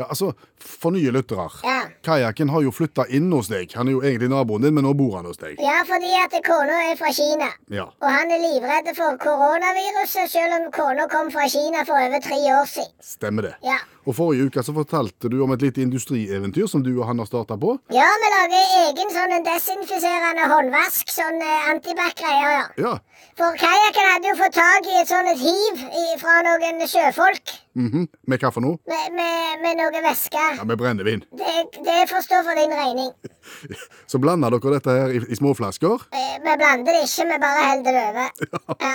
Ja, 0.00 0.08
altså, 0.08 0.32
For 0.62 0.94
nye 0.94 1.12
lyttere. 1.14 1.48
Ja. 1.66 1.78
Kajakken 2.06 2.50
har 2.52 2.62
jo 2.64 2.72
flytta 2.74 3.06
inn 3.10 3.30
hos 3.34 3.50
deg. 3.50 3.72
Han 3.78 3.90
er 3.90 3.96
jo 3.96 4.02
egentlig 4.02 4.30
naboen 4.32 4.64
din, 4.66 4.74
men 4.76 4.86
nå 4.86 4.94
bor 4.98 5.16
han 5.18 5.28
hos 5.30 5.40
deg. 5.40 5.58
Ja, 5.62 5.80
fordi 5.88 6.10
at 6.18 6.34
kona 6.46 6.78
er 6.90 6.98
fra 6.98 7.12
Kina. 7.14 7.50
Ja. 7.72 7.88
Og 8.02 8.08
han 8.10 8.30
er 8.34 8.42
livredd 8.42 8.92
for 8.96 9.18
koronaviruset, 9.22 10.30
selv 10.30 10.58
om 10.58 10.68
kona 10.74 11.08
kom 11.12 11.32
fra 11.34 11.48
Kina 11.50 11.86
for 11.88 11.98
over 11.98 12.22
tre 12.24 12.40
år 12.56 12.68
siden. 12.70 12.94
Stemmer 13.02 13.50
det. 13.50 13.56
Ja. 13.66 13.80
Og 14.02 14.16
Forrige 14.18 14.48
uke 14.50 14.62
så 14.66 14.74
fortalte 14.74 15.30
du 15.30 15.36
om 15.44 15.52
et 15.54 15.62
lite 15.62 15.82
industrieventyr 15.84 16.66
som 16.70 16.82
du 16.82 16.90
og 16.96 17.06
han 17.06 17.22
har 17.22 17.28
starta 17.28 17.54
på. 17.58 17.76
Ja, 17.94 18.08
vi 18.22 18.30
lager 18.34 18.72
egen 18.88 19.12
sånn 19.14 19.46
desinfiserende 19.46 20.48
håndvask, 20.50 21.12
sånn 21.14 21.38
eh, 21.38 21.68
antibac-greier, 21.70 22.56
ja. 22.56 22.64
Ja. 22.82 22.94
For 23.38 23.54
kajakken 23.56 24.08
hadde 24.10 24.28
jo 24.32 24.38
fått 24.40 24.56
tak 24.58 24.88
i 24.90 24.98
et 25.00 25.08
sånt 25.08 25.30
hiv 25.40 25.84
fra 26.20 26.40
noen 26.44 26.82
sjøfolk 26.90 27.52
mhm. 27.78 28.08
Med 28.28 28.42
hva 28.42 28.50
for 28.52 28.64
noe? 28.64 28.76
med, 28.90 29.14
med, 29.16 29.62
med 29.62 29.78
noe 29.80 30.02
væske. 30.04 30.42
Ja, 30.58 30.64
Med 30.68 30.78
brennevin. 30.80 31.22
Det, 31.38 31.52
det 31.86 31.98
får 32.10 32.24
stå 32.26 32.40
for 32.46 32.58
din 32.58 32.72
regning. 32.76 33.10
Så 34.10 34.18
blander 34.22 34.52
dere 34.54 34.74
dette 34.76 34.94
her 34.98 35.14
i, 35.16 35.20
i 35.32 35.36
småflasker. 35.38 36.04
Eh, 36.12 36.34
Vi 36.44 36.54
blander 36.60 36.92
det 36.96 37.02
ikke, 37.06 37.26
vi 37.32 37.38
bare 37.42 37.64
holder 37.70 37.96
det 37.98 38.04
over. 38.10 38.28
Ja. 38.86 38.92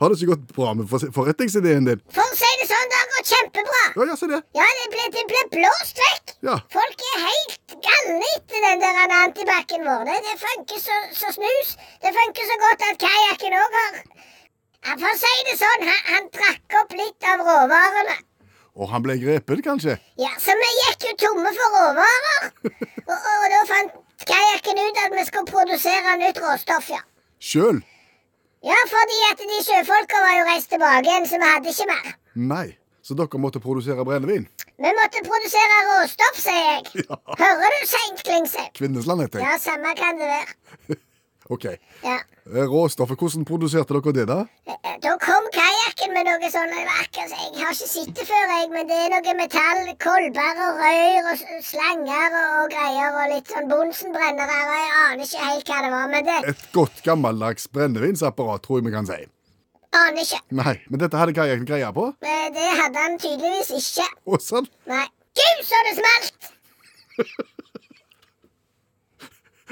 Har 0.00 0.08
det 0.12 0.18
ikke 0.20 0.30
gått 0.34 0.52
bra 0.56 0.72
med 0.78 0.88
for- 0.90 1.10
forretningsideen 1.14 1.86
din? 1.88 2.00
For 2.14 2.22
å 2.24 2.36
si 2.38 2.50
det 2.60 2.68
sånn, 2.70 2.90
det 2.92 2.98
har 3.00 3.08
gått 3.16 3.32
kjempebra. 3.34 3.82
Ja, 3.98 4.06
ja, 4.12 4.16
se 4.20 4.28
det. 4.30 4.40
Ja, 4.58 4.68
det 4.80 4.86
ble, 4.94 5.06
det 5.16 5.24
ble 5.32 5.42
blåst 5.56 6.02
vekk. 6.04 6.34
Ja. 6.48 6.56
Folk 6.74 7.04
er 7.12 7.24
helt 7.26 7.76
galne 7.88 8.30
etter 8.36 8.64
den 8.68 8.82
der 8.84 9.14
antibac-en 9.22 9.86
vår. 9.88 10.04
Det, 10.08 10.18
det 10.28 10.36
funker 10.44 10.82
så, 10.84 10.98
så 11.22 11.32
snus. 11.38 11.74
Det 12.04 12.14
funker 12.20 12.50
så 12.52 12.58
godt 12.64 12.86
at 12.92 13.00
kajakken 13.06 13.58
òg 13.62 13.78
har 13.80 13.98
ja, 13.98 14.94
For 14.94 15.08
å 15.10 15.16
si 15.18 15.32
det 15.48 15.56
sånn, 15.58 15.82
han, 15.90 16.02
han 16.12 16.28
drakk 16.38 16.76
opp 16.82 16.92
litt 16.96 17.26
av 17.32 17.40
råvarene. 17.48 18.14
Og 18.78 18.86
han 18.92 19.02
ble 19.02 19.16
grepet, 19.18 19.62
kanskje? 19.66 19.96
Ja, 20.22 20.30
Så 20.38 20.54
vi 20.54 20.68
gikk 20.80 21.06
jo 21.08 21.14
tomme 21.24 21.50
for 21.56 21.76
råvarer. 21.76 22.50
Og, 23.08 23.14
og, 23.16 23.44
da 23.48 23.60
fant 23.64 23.94
kajakken 24.28 24.78
ut 24.82 24.98
at 25.00 25.14
vi 25.16 25.22
skulle 25.24 25.48
produsere 25.48 26.16
nytt 26.20 26.40
råstoff, 26.44 26.90
ja. 26.92 26.98
Sjøl? 27.40 27.78
Ja, 28.66 28.76
fordi 28.90 29.16
at 29.30 29.40
de 29.40 29.60
sjøfolka 29.64 30.20
var 30.20 30.34
jo 30.36 30.44
reist 30.50 30.68
tilbake 30.74 31.08
igjen, 31.08 31.24
så 31.30 31.40
vi 31.40 31.48
hadde 31.48 31.72
ikke 31.72 31.86
mer. 31.88 32.12
Nei. 32.52 32.66
Så 33.00 33.16
dere 33.16 33.40
måtte 33.40 33.62
produsere 33.64 34.04
brennevin? 34.04 34.44
Vi 34.76 34.90
måtte 35.00 35.24
produsere 35.24 35.80
råstoff, 35.88 36.42
sier 36.44 36.66
jeg. 36.68 37.06
Hører 37.42 37.76
du, 37.78 37.80
Seint 37.88 38.20
Klingsheim? 38.28 38.68
Kvinnesland, 38.76 39.24
heter 39.24 39.40
jeg. 39.40 39.48
Ja, 39.48 39.56
samme 39.62 39.96
kan 39.96 40.20
det 40.20 40.28
være. 40.34 40.98
Ok. 41.50 41.64
Ja. 42.04 42.18
Eh, 42.48 42.64
Råstoffet, 42.68 43.18
hvordan 43.20 43.44
produserte 43.48 43.92
dere 43.96 44.12
det, 44.12 44.26
da? 44.28 44.38
Eh, 44.68 44.96
Da 45.02 45.12
kom 45.20 45.44
kajakken 45.54 46.12
med 46.12 46.26
noe 46.26 46.48
sånn 46.50 46.72
så- 46.72 47.54
Jeg 47.54 47.64
har 47.64 47.72
ikke 47.72 47.88
sett 47.88 48.14
det 48.14 48.26
før, 48.26 48.44
jeg, 48.52 48.70
men 48.70 48.86
det 48.86 48.96
er 48.96 49.08
noe 49.14 49.34
metall, 49.36 49.96
kolber 49.98 50.60
og 50.66 50.80
rør 50.82 51.30
og 51.32 51.38
slanger 51.64 52.36
og, 52.40 52.70
greier 52.70 53.16
og 53.22 53.34
litt 53.34 53.46
sånn 53.48 53.68
Bonsen-brennere. 53.68 54.58
Jeg 54.58 54.90
aner 55.04 55.24
ikke 55.24 55.44
helt 55.48 55.66
hva 55.66 55.82
det 55.82 55.90
var, 55.90 56.08
men 56.08 56.24
det 56.24 56.48
Et 56.48 56.72
godt 56.72 57.02
gammeldags 57.04 57.66
brennevinsapparat, 57.68 58.62
tror 58.62 58.78
jeg 58.78 58.84
vi 58.84 58.90
kan 58.96 59.06
si. 59.06 59.26
aner 59.92 60.20
ikke. 60.22 60.40
Nei, 60.52 60.80
men 60.90 61.00
dette 61.00 61.16
hadde 61.16 61.32
kajakken 61.34 61.66
greie 61.66 61.92
på? 61.92 62.14
Eh, 62.22 62.50
Det 62.50 62.68
hadde 62.80 62.96
han 62.96 63.18
tydeligvis 63.18 63.70
ikke. 63.72 64.08
Å, 64.26 64.38
sånn. 64.40 64.68
Nei. 64.86 65.06
Gud, 65.34 65.64
så 65.64 65.76
det 65.84 65.96
smalt! 66.00 66.52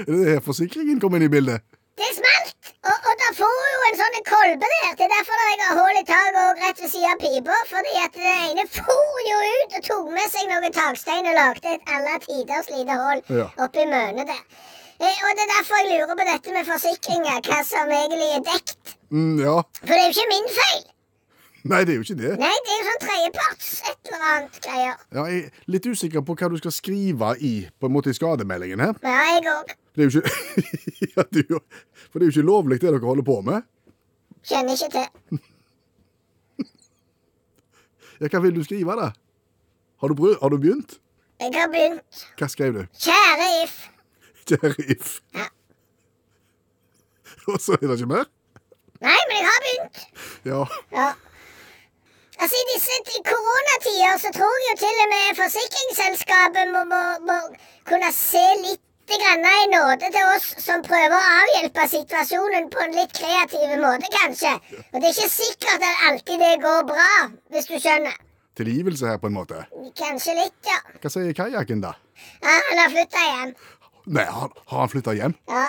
Er 0.04 0.12
det 0.12 0.28
her 0.34 0.40
forsikringen 0.44 1.00
kom 1.00 1.14
inn 1.16 1.24
i 1.26 1.32
bildet? 1.32 1.62
Det 1.96 2.08
smalt! 2.12 2.52
Og, 2.86 2.96
og 3.08 3.14
da 3.22 3.28
får 3.38 3.52
hun 3.56 3.68
jo 3.74 3.84
en 3.88 3.98
sånn 4.00 4.16
kolbe 4.28 4.68
der. 4.72 4.90
Det 4.98 5.04
er 5.06 5.12
derfor 5.14 5.40
jeg 5.42 5.60
har 5.62 5.78
hull 5.80 5.98
i 6.00 6.04
taket 6.06 6.36
og 6.42 6.60
rett 6.64 6.82
ved 6.82 6.90
siden 6.92 7.12
av 7.14 7.20
pipa. 7.22 7.56
Fordi 7.70 7.94
at 8.02 8.18
den 8.18 8.42
ene 8.50 8.64
for 8.70 9.22
jo 9.30 9.38
ut 9.54 9.76
og 9.78 9.86
tok 9.88 10.10
med 10.16 10.28
seg 10.34 10.50
noen 10.50 10.74
takstein 10.76 11.30
og 11.30 11.38
lagde 11.38 11.72
et 11.78 11.92
alle 11.96 12.18
tiders 12.26 12.68
lite 12.74 12.98
hull 13.00 13.22
Ja. 13.40 13.46
oppi 13.64 13.86
mønet 13.90 14.28
der. 14.28 14.42
Eh, 14.96 15.16
og 15.28 15.32
det 15.36 15.44
er 15.46 15.50
derfor 15.54 15.80
jeg 15.82 15.88
lurer 15.92 16.12
på 16.20 16.26
dette 16.28 16.52
med 16.56 16.68
forsikringer, 16.68 17.40
hva 17.48 17.58
som 17.68 17.90
egentlig 17.92 18.28
er 18.36 18.44
dekt. 18.50 18.94
Mm, 19.12 19.40
ja. 19.42 19.56
For 19.82 19.92
det 19.92 19.98
er 20.02 20.06
jo 20.06 20.14
ikke 20.14 20.30
min 20.34 20.46
feil. 20.60 20.84
Nei, 21.66 21.80
det 21.84 21.92
er 21.92 21.98
jo 21.98 22.04
ikke 22.06 22.20
det. 22.20 22.30
Nei, 22.38 22.52
det 22.64 22.72
er 22.72 22.78
jo 22.78 22.86
sånn 22.86 23.02
tredjeparts 23.02 23.70
et 23.90 24.08
eller 24.12 24.28
annet 24.30 24.60
greier. 24.68 24.94
Ja, 25.18 25.24
jeg 25.32 25.42
er 25.48 25.72
litt 25.74 25.88
usikker 25.90 26.22
på 26.28 26.36
hva 26.38 26.48
du 26.52 26.56
skal 26.62 26.72
skrive 26.76 27.32
i 27.42 27.54
på 27.80 27.88
en 27.90 27.96
måte 27.96 28.12
i 28.12 28.16
skademeldingen 28.16 28.84
her. 28.86 28.94
Ja, 29.02 29.16
jeg 29.34 29.48
òg. 29.50 29.74
Det 29.96 30.04
er 30.04 30.10
jo 30.10 30.20
ikke 30.20 30.30
ja, 31.16 31.22
det 31.32 31.44
er 31.46 31.54
jo... 31.56 31.60
For 32.10 32.18
det 32.20 32.26
er 32.26 32.30
jo 32.30 32.34
ikke 32.36 32.46
lovlig 32.46 32.80
det 32.80 32.90
dere 32.92 33.00
holder 33.04 33.24
på 33.24 33.40
med. 33.46 33.64
Kjenner 34.44 34.76
ikke 34.76 34.90
til. 34.96 35.40
Ja, 38.20 38.30
Hva 38.32 38.40
vil 38.40 38.54
du 38.56 38.62
skrive, 38.64 38.94
da? 38.96 39.10
Har 40.00 40.08
du, 40.08 40.22
har 40.40 40.48
du 40.48 40.56
begynt? 40.56 40.94
Jeg 41.40 41.52
har 41.52 41.68
begynt. 41.68 42.22
Hva 42.40 42.48
skrev 42.48 42.72
du? 42.72 42.82
Kjære 42.96 43.48
If. 43.64 43.74
Kjære 44.48 44.86
If. 44.94 45.10
Ja. 45.36 45.48
Og 47.52 47.60
så 47.60 47.76
er 47.76 47.84
det 47.84 47.98
ikke 47.98 48.08
mer? 48.14 48.24
Nei, 49.04 49.18
men 49.28 49.36
jeg 49.36 49.48
har 49.50 49.60
begynt. 49.66 50.00
Ja. 50.48 50.62
Ja. 50.96 51.10
Altså, 52.40 52.56
I 52.56 52.64
disse 52.72 53.20
koronatider 53.28 54.16
så 54.24 54.32
tror 54.38 54.56
jeg 54.62 54.72
jo 54.72 54.80
til 54.86 55.04
og 55.04 55.12
med 55.12 55.36
forsikringsselskapet 55.42 56.72
må, 56.72 56.82
må, 56.92 57.02
må 57.28 57.36
kunne 57.88 58.10
se 58.16 58.44
litt 58.64 58.85
grann 59.14 59.46
i 59.46 59.66
nåde 59.70 60.10
til 60.10 60.30
oss 60.34 60.46
som 60.62 60.82
prøver 60.84 61.14
å 61.14 61.32
avhjelpe 61.42 61.86
situasjonen 61.92 62.66
på 62.72 62.82
en 62.84 62.96
litt 62.96 63.14
kreativ 63.14 63.76
måte, 63.82 64.10
kanskje. 64.14 64.52
Og 64.90 64.98
det 64.98 65.10
er 65.10 65.14
ikke 65.14 65.32
sikkert 65.32 65.86
at 65.86 66.04
alltid 66.10 66.42
det 66.42 66.52
går 66.64 66.82
bra, 66.90 67.08
hvis 67.54 67.70
du 67.70 67.76
skjønner. 67.78 68.18
Tilgivelse 68.56 69.10
her, 69.10 69.18
på 69.22 69.30
en 69.30 69.36
måte. 69.36 69.62
Kanskje 69.98 70.36
litt, 70.38 70.58
ja. 70.66 70.78
Hva 71.02 71.12
sier 71.12 71.34
kajakken, 71.36 71.82
da? 71.84 71.94
ja 72.42 72.54
han 72.70 72.80
har 72.80 72.94
flytta 72.94 73.24
hjem. 73.30 73.56
Nei, 74.06 74.24
har, 74.24 74.54
har 74.70 74.84
han 74.84 74.92
flytta 74.92 75.14
hjem? 75.18 75.34
Ja. 75.50 75.66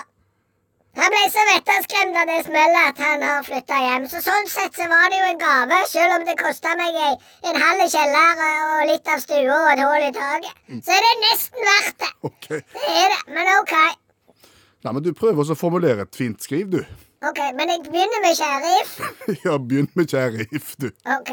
Han 0.97 1.13
ble 1.13 1.23
så 1.29 1.43
vettaskremt 1.51 2.15
av 2.17 2.29
det 2.31 2.37
smellet 2.47 2.87
at 2.91 2.99
han 3.05 3.23
har 3.25 3.43
flytta 3.45 3.77
hjem. 3.83 4.05
Så 4.09 4.21
sånn 4.25 4.47
sett 4.49 4.73
så 4.77 4.87
var 4.89 5.11
det 5.13 5.19
jo 5.19 5.27
en 5.29 5.41
gave, 5.41 5.77
selv 5.91 6.15
om 6.15 6.23
det 6.25 6.33
kosta 6.39 6.73
meg 6.79 6.95
ei, 7.07 7.11
en 7.51 7.59
halv 7.61 7.83
kjeller 7.93 8.41
og 8.47 8.85
litt 8.89 9.11
av 9.13 9.21
stua 9.21 9.57
og 9.61 9.73
et 9.75 9.83
hull 9.83 10.05
i 10.07 10.13
taket. 10.15 10.55
Så 10.87 10.95
er 10.95 11.03
det 11.05 11.11
nesten 11.21 11.67
verdt 11.69 11.97
det. 12.01 12.09
OK. 12.31 12.47
Det 12.49 12.95
er 13.03 13.11
det, 13.13 13.19
men 13.35 13.51
OK. 13.59 13.75
Nei, 14.87 14.93
men 14.93 15.03
Du 15.05 15.11
prøver 15.17 15.51
å 15.53 15.57
formulere 15.57 16.07
et 16.07 16.17
fint 16.17 16.41
skriv, 16.41 16.71
du. 16.73 16.81
Ok, 17.25 17.39
Men 17.57 17.69
jeg 17.73 17.81
begynner 17.85 18.21
med 18.21 18.37
kjære 18.37 18.73
If. 18.79 18.91
Ja, 19.45 19.57
begynn 19.57 19.87
med 19.97 20.09
kjære 20.11 20.45
If, 20.53 20.75
du. 20.81 20.89
Ok. 21.17 21.31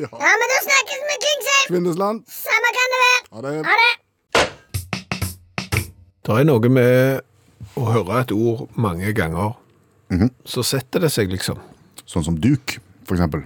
Ja. 0.00 0.08
Ja, 0.12 0.32
men 0.40 0.52
da 0.52 0.58
snakkes 0.64 1.04
vi, 1.08 1.16
Klingsheim. 1.24 1.66
Kvinnesland. 1.70 2.22
Samme 2.28 2.72
kan 2.76 2.92
det 2.94 3.00
være. 3.04 3.22
Ha 3.32 3.44
det. 3.46 3.54
Ha 3.68 3.74
det. 3.82 3.92
Det 6.26 6.36
er 6.40 6.48
noe 6.48 6.68
med 6.72 7.24
å 7.76 7.86
høre 7.92 8.22
et 8.22 8.32
ord 8.34 8.66
mange 8.74 9.12
ganger, 9.16 9.54
så 10.46 10.62
setter 10.64 11.02
det 11.06 11.10
seg 11.14 11.32
liksom. 11.32 11.58
Sånn 12.06 12.24
som 12.24 12.36
duk, 12.40 12.76
for 13.06 13.16
eksempel. 13.18 13.42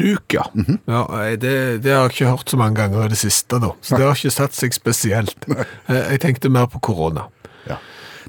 Duk, 0.00 0.34
ja. 0.34 0.46
ja 0.88 1.02
det, 1.38 1.52
det 1.84 1.92
har 1.92 2.08
jeg 2.08 2.14
ikke 2.16 2.30
hørt 2.32 2.50
så 2.50 2.58
mange 2.58 2.80
ganger 2.80 3.04
i 3.06 3.12
det 3.12 3.20
siste, 3.20 3.60
da. 3.62 3.70
Så 3.84 3.98
det 4.00 4.06
har 4.08 4.16
ikke 4.18 4.32
satt 4.34 4.56
seg 4.58 4.74
spesielt. 4.74 5.46
Eh, 5.92 6.14
Jeg 6.14 6.22
tenkte 6.24 6.50
mer 6.50 6.66
på 6.72 6.80
korona. 6.82 7.26
Ja. 7.68 7.76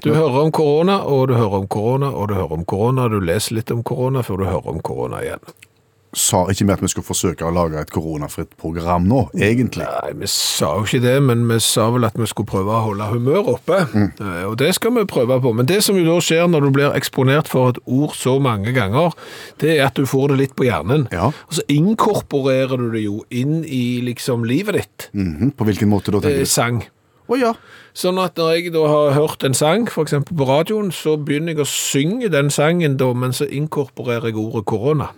Du 0.04 0.10
hører 0.12 0.44
om 0.44 0.50
korona, 0.52 0.98
og 1.08 1.28
du 1.30 1.34
hører 1.38 1.62
om 1.62 1.68
korona, 1.70 2.10
og 2.12 2.28
du 2.28 2.34
hører 2.36 2.52
om 2.58 2.64
korona, 2.68 3.08
du 3.08 3.18
leser 3.24 3.56
litt 3.58 3.70
om 3.72 3.82
korona 3.86 4.22
før 4.26 4.42
du 4.42 4.46
hører 4.50 4.70
om 4.74 4.80
korona 4.84 5.22
igjen. 5.24 5.42
Sa 6.14 6.44
ikke 6.50 6.66
vi 6.68 6.72
at 6.72 6.82
vi 6.84 6.88
skulle 6.92 7.06
forsøke 7.08 7.44
å 7.46 7.50
lage 7.54 7.80
et 7.80 7.90
koronafritt 7.90 8.52
program 8.60 9.04
nå, 9.10 9.24
egentlig? 9.34 9.82
Nei, 9.84 10.12
vi 10.20 10.28
sa 10.30 10.70
jo 10.78 10.84
ikke 10.86 11.00
det, 11.02 11.14
men 11.26 11.42
vi 11.50 11.58
sa 11.64 11.88
vel 11.94 12.06
at 12.06 12.14
vi 12.18 12.28
skulle 12.30 12.46
prøve 12.50 12.70
å 12.70 12.84
holde 12.86 13.08
humør 13.10 13.50
oppe. 13.56 13.80
Mm. 13.92 14.10
Og 14.50 14.56
det 14.62 14.72
skal 14.78 14.94
vi 14.94 15.04
prøve 15.10 15.40
på. 15.42 15.52
Men 15.58 15.66
det 15.66 15.80
som 15.84 15.98
jo 15.98 16.04
da 16.06 16.16
skjer 16.22 16.46
når 16.50 16.68
du 16.68 16.70
blir 16.78 16.94
eksponert 16.96 17.50
for 17.50 17.74
et 17.74 17.80
ord 17.84 18.14
så 18.14 18.36
mange 18.42 18.72
ganger, 18.76 19.12
det 19.62 19.76
er 19.78 19.88
at 19.88 19.98
du 19.98 20.06
får 20.06 20.32
det 20.32 20.40
litt 20.44 20.54
på 20.58 20.68
hjernen. 20.68 21.08
Ja. 21.12 21.32
Og 21.34 21.58
så 21.58 21.66
inkorporerer 21.74 22.76
du 22.78 22.90
det 22.94 23.04
jo 23.04 23.22
inn 23.34 23.62
i 23.66 24.00
liksom 24.06 24.44
livet 24.48 24.78
ditt. 24.80 25.08
Mhm, 25.12 25.52
På 25.58 25.64
hvilken 25.66 25.88
måte 25.90 26.10
da, 26.14 26.18
Eh, 26.18 26.22
tenker 26.30 26.38
du? 26.38 26.46
sang. 26.46 26.82
Å 27.28 27.38
ja. 27.40 27.52
Sånn 27.96 28.18
at 28.20 28.36
når 28.36 28.50
jeg 28.58 28.72
da 28.74 28.86
har 28.86 29.12
hørt 29.16 29.44
en 29.44 29.54
sang, 29.54 29.86
eksempel 29.88 30.36
på 30.36 30.44
radioen, 30.46 30.90
så 30.92 31.16
begynner 31.16 31.54
jeg 31.54 31.62
å 31.64 31.68
synge 31.68 32.28
den 32.30 32.50
sangen 32.50 32.96
da, 32.98 33.12
men 33.14 33.30
så 33.32 33.46
inkorporerer 33.48 34.28
jeg 34.28 34.36
ordet 34.36 34.64
korona. 34.66 35.08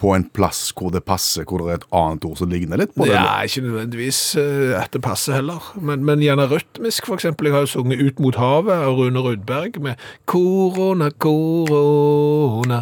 På 0.00 0.14
en 0.16 0.24
plass 0.32 0.70
hvor 0.76 0.92
det 0.94 1.02
passer, 1.04 1.44
hvor 1.44 1.60
det 1.60 1.68
er 1.68 1.80
et 1.80 1.88
annet 1.96 2.24
ord 2.24 2.38
som 2.40 2.50
ligner 2.50 2.80
litt 2.80 2.94
på 2.96 3.04
det? 3.08 3.16
Ja, 3.16 3.42
ikke 3.44 3.66
nødvendigvis 3.66 4.20
eh, 4.40 4.72
at 4.80 4.94
det 4.96 5.02
passer 5.04 5.36
heller, 5.36 5.66
men, 5.76 6.06
men 6.08 6.22
gjerne 6.24 6.48
rytmisk 6.50 7.10
eksempel. 7.12 7.50
Jeg 7.50 7.56
har 7.58 7.66
jo 7.66 7.74
sunget 7.74 8.00
Ut 8.00 8.22
mot 8.24 8.38
havet 8.40 8.86
av 8.86 8.96
Rune 8.96 9.20
Rudberg 9.24 9.76
med 9.84 10.00
Korona, 10.30 11.10
korona, 11.20 12.80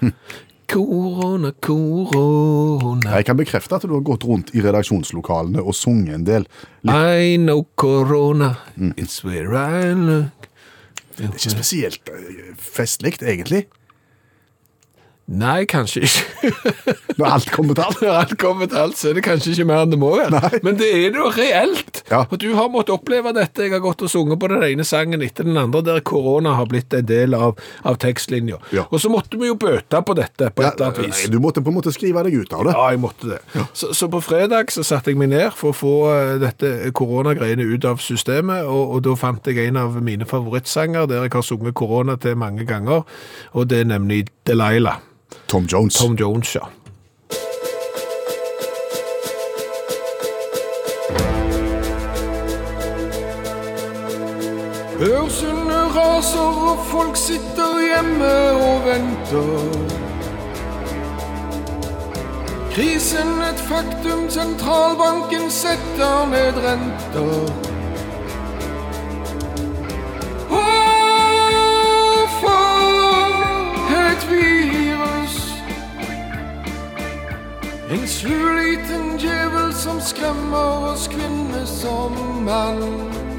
korona, 0.70 1.50
korona. 1.60 3.16
Jeg 3.16 3.26
kan 3.26 3.40
bekrefte 3.40 3.80
at 3.80 3.88
du 3.88 3.96
har 3.96 4.06
gått 4.06 4.26
rundt 4.28 4.54
i 4.54 4.62
redaksjonslokalene 4.62 5.64
og 5.64 5.74
sunget 5.74 6.20
en 6.20 6.28
del. 6.28 6.46
I 6.86 7.34
know 7.40 7.66
corona, 7.74 8.54
it's 8.94 9.24
where 9.26 9.58
I 9.58 9.90
look. 9.94 10.48
Det 11.20 11.26
er 11.26 11.36
ikke 11.36 11.52
spesielt 11.52 12.08
eh, 12.08 12.54
festlig, 12.56 13.18
egentlig, 13.20 13.66
Nei, 15.30 15.62
kanskje 15.70 16.02
ikke. 16.08 16.50
når 17.20 17.34
alt 17.36 17.50
kommer 17.54 17.76
til 17.78 17.84
alt. 17.84 18.00
Når 18.02 18.16
alt 18.18 18.32
kommer 18.40 18.70
til 18.70 18.78
alt, 18.80 18.96
så 18.98 19.10
er 19.10 19.16
det 19.18 19.22
kanskje 19.22 19.52
ikke 19.54 19.66
mer 19.68 19.84
enn 19.84 19.92
det 19.92 19.98
må 20.00 20.10
være. 20.16 20.40
Men 20.66 20.78
det 20.80 20.88
er 20.90 21.14
jo 21.14 21.28
reelt. 21.36 22.00
Ja. 22.10 22.24
Og 22.26 22.40
du 22.42 22.48
har 22.56 22.70
måttet 22.72 22.96
oppleve 22.96 23.30
dette. 23.36 23.62
Jeg 23.62 23.74
har 23.76 23.82
gått 23.84 24.02
og 24.02 24.10
sunget 24.10 24.40
på 24.42 24.48
den 24.50 24.64
ene 24.66 24.86
sangen 24.86 25.22
etter 25.22 25.46
den 25.46 25.58
andre, 25.60 25.84
der 25.86 26.02
korona 26.06 26.56
har 26.58 26.66
blitt 26.70 26.94
en 26.96 27.06
del 27.06 27.36
av, 27.38 27.60
av 27.86 27.98
tekstlinja. 28.02 28.58
Ja. 28.74 28.88
Og 28.90 29.02
så 29.02 29.12
måtte 29.12 29.38
vi 29.38 29.50
jo 29.50 29.58
bøte 29.60 30.00
på 30.02 30.16
dette 30.18 30.50
på 30.50 30.64
et 30.64 30.72
eller 30.72 30.88
annet 30.88 31.02
Nei, 31.04 31.10
vis. 31.12 31.22
Du 31.30 31.38
måtte 31.42 31.62
på 31.62 31.70
en 31.70 31.78
måte 31.78 31.92
skrive 31.94 32.24
deg 32.26 32.40
ut 32.42 32.56
av 32.56 32.66
det. 32.66 32.74
Ja, 32.74 32.88
jeg 32.96 33.02
måtte 33.04 33.30
det. 33.30 33.40
Så, 33.70 33.92
så 33.94 34.10
på 34.10 34.22
fredag 34.24 34.74
så 34.74 34.82
satte 34.86 35.12
jeg 35.12 35.20
meg 35.20 35.30
ned 35.30 35.54
for 35.54 35.70
å 35.70 35.76
få 35.76 35.94
eh, 36.14 36.32
dette 36.42 36.72
koronagreiene 36.96 37.68
ut 37.70 37.86
av 37.86 38.02
systemet, 38.02 38.64
og, 38.66 38.96
og 38.96 39.04
da 39.06 39.14
fant 39.20 39.46
jeg 39.46 39.68
en 39.68 39.78
av 39.84 40.00
mine 40.02 40.26
favorittsanger 40.26 41.06
der 41.10 41.28
jeg 41.28 41.36
har 41.36 41.46
sunget 41.46 41.78
korona 41.78 42.18
til 42.18 42.34
mange 42.40 42.66
ganger, 42.66 43.06
og 43.54 43.70
det 43.70 43.84
er 43.84 43.92
nemlig 43.94 44.24
Delilah. 44.48 44.98
Tom 45.50 45.64
Jones. 45.64 45.94
Tom 45.94 46.14
Jones, 46.14 46.54
ja. 46.54 46.60
Børsene 54.98 55.80
raser, 55.96 56.70
og 56.70 56.78
folk 56.86 57.16
sitter 57.16 57.80
hjemme 57.88 58.30
og 58.52 58.86
venter. 58.86 59.74
Krisen 62.70 63.42
et 63.50 63.66
faktum, 63.72 64.30
sentralbanken 64.30 65.50
setter 65.50 66.30
ned 66.30 66.62
renter. 66.62 67.69
Som 80.20 80.54
oss 80.54 81.08
kvinner 81.08 81.64
som 81.64 82.44
mann. 82.44 83.29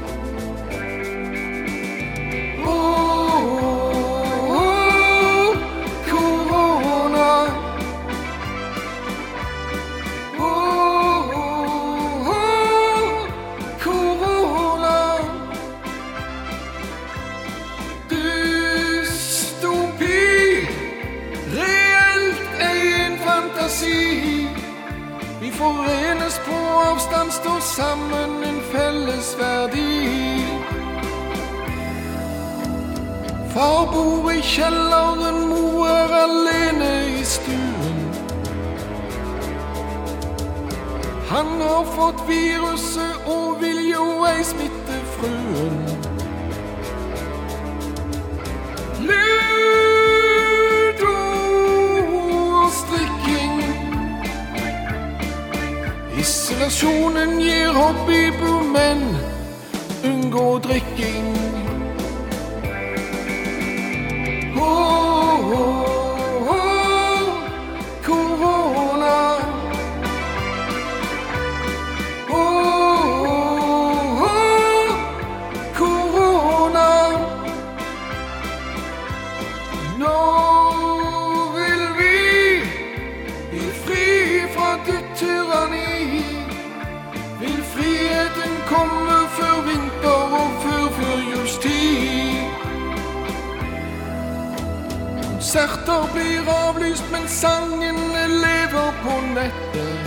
Konserter 95.52 96.08
blir 96.14 96.48
avlyst, 96.48 97.04
men 97.12 97.28
sangene 97.28 98.26
lever 98.26 98.92
på 99.04 99.16
nettet. 99.34 99.98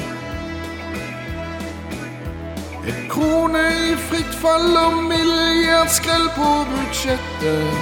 En 2.88 3.10
krone 3.10 3.62
i 3.92 3.96
fritt 4.08 4.34
fall 4.42 4.78
og 4.78 5.04
milliardskrell 5.04 6.26
på 6.34 6.50
budsjettet. 6.72 7.78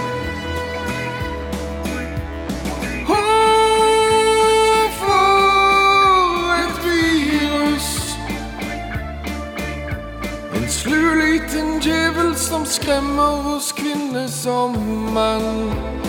En 10.54 10.70
slu 10.70 11.02
liten 11.24 11.80
djevel 11.80 12.36
som 12.36 12.66
skremmer 12.66 13.56
oss 13.56 13.72
kvinner 13.72 14.28
som 14.28 14.76
mann. 15.16 16.03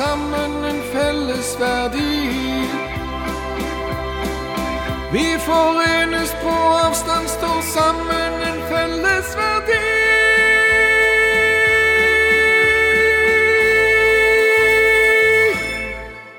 Sammen 0.00 0.64
en 0.64 0.80
felles 0.92 1.56
verdi. 1.60 2.64
Vi 5.12 5.24
forenes 5.44 6.30
på 6.42 6.52
avstand, 6.84 7.28
står 7.28 7.58
sammen 7.74 8.44
en 8.48 8.60
felles 8.70 9.34
verdi. 9.36 9.80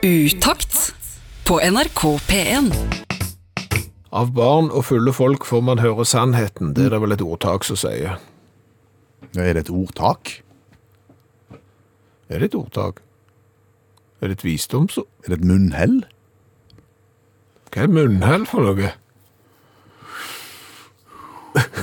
Utakt 0.02 0.80
på 1.46 1.60
NRK 1.62 2.02
P1. 2.32 2.72
Av 4.12 4.34
barn 4.34 4.72
og 4.72 4.88
fulle 4.90 5.14
folk 5.14 5.46
får 5.46 5.62
man 5.70 5.84
høre 5.86 6.08
sannheten. 6.08 6.74
Det 6.74 6.88
er 6.88 6.96
det 6.96 7.04
vel 7.06 7.14
et 7.20 7.28
ordtak 7.28 7.68
som 7.68 7.78
sier. 7.78 8.18
Er 9.38 9.54
det 9.54 9.68
et 9.68 9.74
ordtak? 9.76 10.40
Er 12.32 12.42
det 12.42 12.52
et 12.52 12.58
ordtak? 12.58 13.06
Er 14.22 14.30
det 14.30 14.38
et 14.40 14.44
visdomsord? 14.46 15.08
Er 15.26 15.34
det 15.34 15.40
et 15.42 15.48
munnhell? 15.50 16.02
Hva 17.74 17.86
er 17.88 17.94
munnhell 17.94 18.46
for 18.50 18.68
noe? 18.68 18.92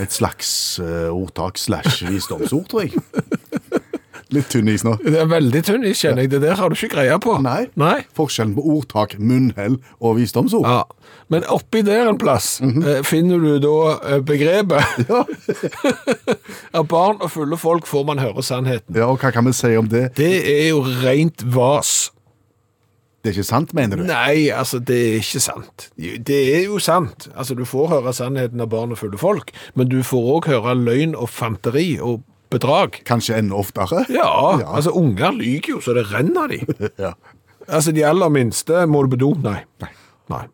Et 0.01 0.14
slags 0.14 0.51
uh, 0.81 1.11
ordtak 1.12 1.59
slash 1.61 2.05
visdomsord, 2.09 2.68
tror 2.70 2.87
jeg. 2.87 2.94
Litt 4.33 4.51
tynn 4.53 4.68
is 4.68 4.83
nå. 4.85 4.92
Det 5.01 5.16
er 5.22 5.29
veldig 5.29 5.61
tynn 5.64 5.85
is, 5.88 6.03
kjenner 6.05 6.27
jeg. 6.27 6.31
Det 6.35 6.40
der 6.42 6.59
har 6.61 6.68
du 6.68 6.77
ikke 6.77 6.90
greie 6.98 7.14
på. 7.24 7.38
Nei. 7.40 7.62
Nei. 7.81 8.03
Forskjellen 8.16 8.53
på 8.59 8.64
ordtak, 8.74 9.14
munnhell 9.16 9.79
og 10.05 10.18
visdomsord. 10.18 10.68
Ja. 10.68 11.14
Men 11.33 11.46
oppi 11.53 11.81
der 11.85 12.11
en 12.11 12.18
plass 12.20 12.59
eh, 12.61 13.01
finner 13.09 13.40
du 13.40 13.57
da 13.64 13.74
eh, 13.96 14.20
begrepet 14.24 14.85
Ja. 15.09 15.22
Av 16.77 16.85
barn 16.88 17.22
og 17.24 17.33
fulle 17.33 17.57
folk 17.61 17.88
får 17.88 18.05
man 18.09 18.20
høre 18.20 18.44
sannheten. 18.44 18.96
ja, 18.96 19.09
og 19.09 19.20
hva 19.24 19.33
kan 19.33 19.48
vi 19.48 19.57
si 19.57 19.72
om 19.81 19.88
det? 19.88 20.11
Det 20.20 20.33
er 20.44 20.68
jo 20.74 20.85
rent 21.03 21.44
vas. 21.57 22.11
Det 23.22 23.33
er 23.33 23.35
ikke 23.40 23.48
sant, 23.48 23.72
mener 23.74 23.98
du? 23.98 24.04
Nei, 24.07 24.48
altså, 24.54 24.78
det 24.78 24.96
er 24.96 25.16
ikke 25.18 25.40
sant. 25.42 25.88
Det 25.98 26.37
er 26.54 26.64
jo 26.68 26.78
sant. 26.78 27.26
Altså, 27.35 27.57
du 27.59 27.64
får 27.66 27.88
høre 27.96 28.12
sannheten 28.14 28.62
av 28.62 28.68
barn 28.72 28.94
og 28.94 29.00
fulle 29.00 29.18
folk, 29.18 29.50
men 29.74 29.88
du 29.90 29.98
får 30.07 30.28
òg 30.37 30.46
høre 30.52 30.74
løgn 30.78 31.16
og 31.18 31.26
fanteri 31.35 31.96
og 31.98 32.22
bedrag. 32.54 33.00
Kanskje 33.09 33.40
enda 33.42 33.59
oftere? 33.59 34.04
Ja, 34.09 34.28
Ja. 34.61 34.70
altså, 34.78 34.94
unger 34.96 35.35
lyver 35.37 35.74
jo 35.74 35.81
så 35.85 35.94
det 35.98 36.07
renner 36.12 36.48
de. 36.48 36.61
Ja. 37.04 37.12
Altså, 37.68 37.92
de 37.92 38.04
aller 38.07 38.31
minste, 38.33 38.87
må 38.88 39.02
du 39.04 39.11
på 39.16 39.18
do? 39.20 39.33
Nei. 39.44 39.59
Nei. 40.31 40.44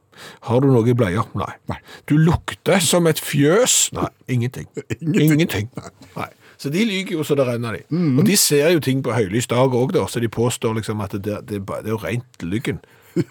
Har 0.48 0.61
du 0.62 0.68
noe 0.70 0.88
i 0.88 0.94
bleier? 0.96 1.27
Nei. 1.38 1.53
Nei. 1.70 1.77
Du 2.09 2.16
lukter 2.18 2.81
som 2.83 3.07
et 3.11 3.20
fjøs? 3.22 3.92
Nei, 3.94 4.09
ingenting. 4.31 4.66
Ingenting. 5.03 5.68
Nei. 6.16 6.29
Så 6.57 6.71
de 6.71 6.85
lyver 6.87 7.17
jo 7.19 7.25
så 7.27 7.37
det 7.38 7.47
renner 7.49 7.79
de. 7.79 7.83
Mm. 7.95 8.19
Og 8.19 8.25
de 8.29 8.37
ser 8.37 8.71
jo 8.75 8.81
ting 8.85 9.03
på 9.05 9.14
høylys 9.14 9.49
dag 9.51 9.75
òg, 9.75 9.97
så 10.11 10.21
de 10.23 10.29
påstår 10.29 10.79
liksom 10.79 11.01
at 11.05 11.17
det, 11.19 11.40
det, 11.49 11.61
det 11.67 11.85
er 11.85 11.93
jo 11.95 12.01
rent 12.03 12.43
lyggen. 12.43 12.81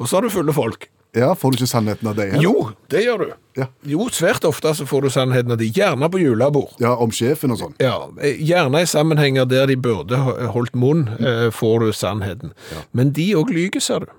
Og 0.00 0.08
så 0.08 0.18
har 0.18 0.26
du 0.26 0.30
fulle 0.30 0.52
folk. 0.52 0.90
Ja, 1.16 1.30
Får 1.34 1.54
du 1.54 1.56
ikke 1.56 1.68
sannheten 1.70 2.08
av 2.10 2.16
dem? 2.18 2.34
Jo, 2.44 2.70
det 2.92 3.00
gjør 3.06 3.22
du. 3.22 3.30
Ja. 3.56 3.66
Jo, 3.88 4.04
svært 4.12 4.44
ofte 4.44 4.74
så 4.76 4.84
får 4.84 5.06
du 5.06 5.10
sannheten 5.14 5.54
av 5.54 5.56
dem. 5.62 5.70
gjerne 5.72 6.10
på 6.12 6.20
julebord. 6.20 6.74
ja, 6.82 6.92
om 6.92 7.12
sjefen 7.14 7.54
og 7.54 7.60
sånn. 7.62 7.76
Ja, 7.80 7.94
eh, 8.20 8.36
gjerne 8.36 8.82
i 8.84 8.88
sammenhenger 8.90 9.48
der 9.48 9.70
de 9.70 9.78
burde 9.80 10.18
holdt 10.52 10.76
munn, 10.76 11.06
eh, 11.16 11.48
får 11.50 11.86
du 11.86 11.92
sannheten. 11.96 12.52
Men 12.92 13.14
de 13.16 13.30
òg 13.34 13.48
lyver, 13.48 13.80
ser 13.80 14.04
du. 14.04 14.12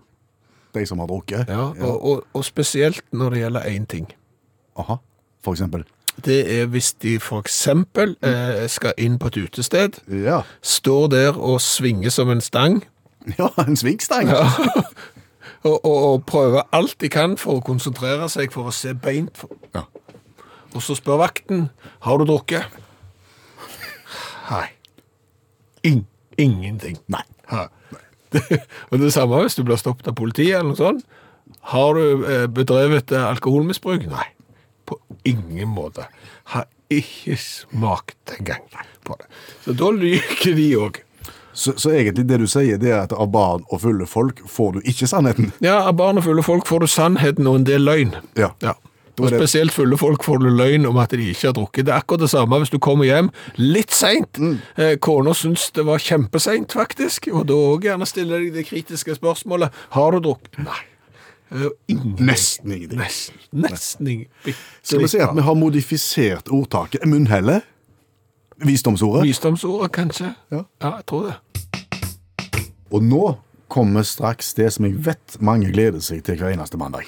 De 0.74 0.86
som 0.90 0.98
har 1.00 1.08
drukket. 1.08 1.54
Ja, 1.54 1.70
og, 1.86 2.02
og, 2.02 2.26
og 2.34 2.46
spesielt 2.46 3.04
når 3.14 3.30
det 3.36 3.44
gjelder 3.44 3.70
én 3.70 3.86
ting. 3.86 4.10
Aha, 4.78 4.98
for 5.46 5.54
eksempel. 5.54 5.86
Det 6.26 6.40
er 6.62 6.66
hvis 6.66 6.94
de 7.04 7.20
for 7.20 7.40
eksempel 7.40 8.16
eh, 8.26 8.64
skal 8.72 8.94
inn 8.98 9.20
på 9.20 9.28
et 9.28 9.38
utested, 9.38 10.00
Ja. 10.10 10.42
står 10.62 11.08
der 11.14 11.38
og 11.38 11.62
svinger 11.62 12.10
som 12.10 12.30
en 12.30 12.42
stang, 12.42 12.84
Ja, 13.38 13.50
en 13.68 13.76
svingstang. 13.76 14.30
Og, 15.64 15.86
og, 15.86 16.14
og 16.14 16.26
prøver 16.26 16.62
alt 16.72 16.96
de 17.02 17.10
kan 17.10 17.34
for 17.38 17.58
å 17.58 17.64
konsentrere 17.66 18.30
seg, 18.30 18.54
for 18.54 18.70
å 18.70 18.72
se 18.72 18.94
beint. 18.94 19.34
For... 19.36 19.50
Ja. 19.76 19.82
Og 20.76 20.84
så 20.86 20.96
spør 20.96 21.18
vakten, 21.20 21.66
har 22.06 22.22
du 22.22 22.24
drukket? 22.30 22.64
Nei. 24.52 24.68
In 25.84 26.06
ingenting. 26.38 26.98
Nei. 27.12 27.24
Ha. 27.52 27.66
og 28.92 29.00
det 29.02 29.12
samme 29.16 29.42
hvis 29.44 29.58
du 29.58 29.64
blir 29.68 29.80
stoppet 29.82 30.08
av 30.08 30.16
politiet 30.16 30.60
eller 30.60 30.72
noe 30.72 30.80
sånt. 30.80 31.04
Har 31.74 31.98
du 31.98 32.24
eh, 32.30 32.46
bedrevet 32.48 33.12
eh, 33.12 33.28
alkoholmisbruk? 33.28 34.06
Nei. 34.14 34.28
På 34.88 35.00
ingen 35.28 35.74
måte. 35.76 36.08
Har 36.54 36.70
ikke 36.94 37.36
smakt 37.42 38.38
engang 38.38 38.64
på 39.04 39.18
det. 39.20 39.28
Så 39.66 39.76
da 39.76 39.92
lyver 39.92 40.56
de 40.56 40.72
òg. 40.80 41.04
Så, 41.58 41.74
så 41.82 41.90
egentlig 41.90 42.28
det 42.30 42.38
du 42.38 42.46
sier, 42.48 42.78
det 42.78 42.92
er 42.94 43.00
at 43.02 43.14
av 43.18 43.32
barn 43.34 43.64
og 43.74 43.82
fulle 43.82 44.06
folk 44.06 44.44
får 44.48 44.76
du 44.76 44.92
ikke 44.92 45.10
sannheten. 45.10 45.50
Ja, 45.64 45.80
av 45.90 45.96
barn 45.98 46.22
og 46.22 46.28
fulle 46.28 46.46
folk 46.46 46.68
får 46.70 46.86
du 46.86 46.92
sannheten 46.92 47.50
og 47.50 47.58
en 47.60 47.66
del 47.68 47.82
løgn. 47.88 48.14
Ja. 48.38 48.52
Ja. 48.62 48.76
Og 49.18 49.32
spesielt 49.32 49.74
fulle 49.74 49.98
folk 49.98 50.22
får 50.26 50.44
du 50.44 50.52
løgn 50.54 50.86
om 50.86 51.00
at 51.02 51.16
de 51.18 51.32
ikke 51.32 51.50
har 51.50 51.56
drukket. 51.58 51.88
Det 51.88 51.94
er 51.94 52.04
akkurat 52.04 52.22
det 52.28 52.30
samme 52.30 52.60
hvis 52.62 52.74
du 52.74 52.78
kommer 52.78 53.10
hjem 53.10 53.32
litt 53.58 53.96
seint. 53.96 54.38
Mm. 54.38 54.60
Eh, 54.78 54.94
kona 55.02 55.34
syns 55.38 55.72
det 55.74 55.88
var 55.88 56.04
kjempeseint, 56.04 56.78
faktisk, 56.78 57.32
og 57.34 57.48
da 57.50 57.58
òg 57.72 57.90
gjerne 57.90 58.06
stiller 58.10 58.46
deg 58.46 58.60
det 58.60 58.68
kritiske 58.70 59.18
spørsmålet 59.18 59.74
har 59.98 60.14
du 60.14 60.22
drukket. 60.30 60.62
Nei. 60.62 60.84
Eh. 61.52 61.96
Nesten 62.20 62.72
ingenting. 62.72 63.00
Nesten, 63.00 63.36
nesten 63.52 64.08
ingenting. 64.08 64.56
Skal 64.84 65.00
vi 65.00 65.08
si 65.08 65.20
at 65.24 65.36
vi 65.36 65.42
har 65.42 65.54
modifisert 65.56 66.52
ordtaket 66.52 67.06
munnhellet? 67.08 67.62
Visdomsordet? 68.66 69.24
Visdomsordet, 69.28 69.92
kanskje? 69.92 70.34
Ja. 70.52 70.64
ja, 70.82 70.96
jeg 70.96 71.06
tror 71.08 71.28
det. 71.30 71.36
Og 72.92 73.04
nå 73.04 73.38
kommer 73.68 74.04
straks 74.08 74.54
det 74.58 74.72
som 74.74 74.88
jeg 74.88 74.98
vet 75.06 75.38
mange 75.44 75.70
gleder 75.72 76.02
seg 76.04 76.24
til 76.26 76.40
hver 76.40 76.56
eneste 76.56 76.80
mandag. 76.80 77.08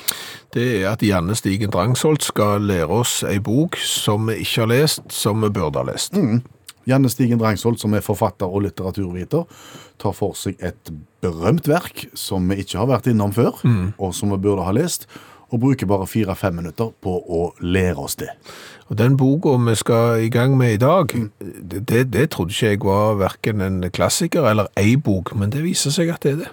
Det 0.53 0.81
er 0.81 0.91
at 0.91 1.03
Janne 1.03 1.35
Stigen 1.35 1.71
Drangsholt 1.71 2.23
skal 2.23 2.61
lære 2.67 2.91
oss 2.91 3.21
ei 3.23 3.39
bok 3.39 3.77
som 3.79 4.27
vi 4.27 4.41
ikke 4.43 4.65
har 4.65 4.71
lest, 4.73 5.03
som 5.13 5.41
vi 5.43 5.51
burde 5.55 5.79
ha 5.79 5.87
lest. 5.87 6.17
Janne 6.89 7.09
Stigen 7.09 7.39
Drangsholt, 7.39 7.79
som 7.79 7.93
er 7.93 8.03
forfatter 8.03 8.49
og 8.49 8.65
litteraturviter, 8.65 9.45
tar 9.99 10.15
for 10.17 10.37
seg 10.39 10.59
et 10.63 10.91
berømt 11.23 11.67
verk 11.67 12.07
som 12.17 12.47
vi 12.49 12.61
ikke 12.63 12.79
har 12.81 12.89
vært 12.89 13.09
innom 13.11 13.33
før, 13.35 13.59
og 13.97 14.15
som 14.15 14.31
vi 14.33 14.39
burde 14.41 14.65
ha 14.67 14.73
lest, 14.75 15.07
og 15.49 15.63
bruker 15.63 15.87
bare 15.89 16.07
fire-fem 16.07 16.53
minutter 16.55 16.91
på 17.01 17.15
å 17.25 17.53
lære 17.59 17.97
oss 17.97 18.15
det. 18.21 18.29
Og 18.89 18.97
den 18.97 19.17
boka 19.17 19.55
vi 19.65 19.75
skal 19.75 20.21
i 20.25 20.29
gang 20.29 20.57
med 20.57 20.73
i 20.73 20.81
dag, 20.81 21.13
det, 21.39 21.87
det, 21.89 22.03
det 22.13 22.29
trodde 22.33 22.53
ikke 22.53 22.73
jeg 22.73 22.83
var 22.85 23.17
hverken 23.17 23.61
en 23.61 23.81
klassiker 23.89 24.45
eller 24.49 24.69
ei 24.77 24.95
bok, 24.95 25.33
men 25.35 25.49
det 25.49 25.65
viser 25.65 25.93
seg 25.93 26.13
at 26.13 26.25
det 26.25 26.35
er 26.35 26.41
det. 26.45 26.51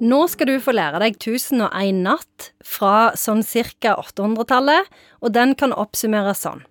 Nå 0.00 0.24
skal 0.32 0.48
du 0.48 0.56
få 0.64 0.72
lære 0.72 1.02
deg 1.02 1.18
1001 1.20 2.00
natt 2.06 2.50
fra 2.64 3.12
sånn 3.18 3.44
ca. 3.44 3.98
800-tallet, 4.00 4.88
og 5.20 5.34
den 5.36 5.52
kan 5.54 5.76
oppsummeres 5.76 6.40
sånn. 6.46 6.64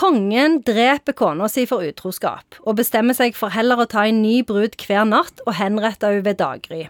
Kongen 0.00 0.62
dreper 0.64 1.12
kona 1.12 1.44
si 1.52 1.66
for 1.68 1.84
utroskap, 1.84 2.56
og 2.64 2.78
bestemmer 2.78 3.12
seg 3.12 3.34
for 3.36 3.52
heller 3.52 3.82
å 3.82 3.88
ta 3.90 4.06
en 4.08 4.22
ny 4.22 4.38
brud 4.48 4.78
hver 4.80 5.04
natt 5.04 5.42
og 5.44 5.58
henrette 5.58 6.08
henne 6.08 6.24
ved 6.24 6.38
daggry. 6.40 6.86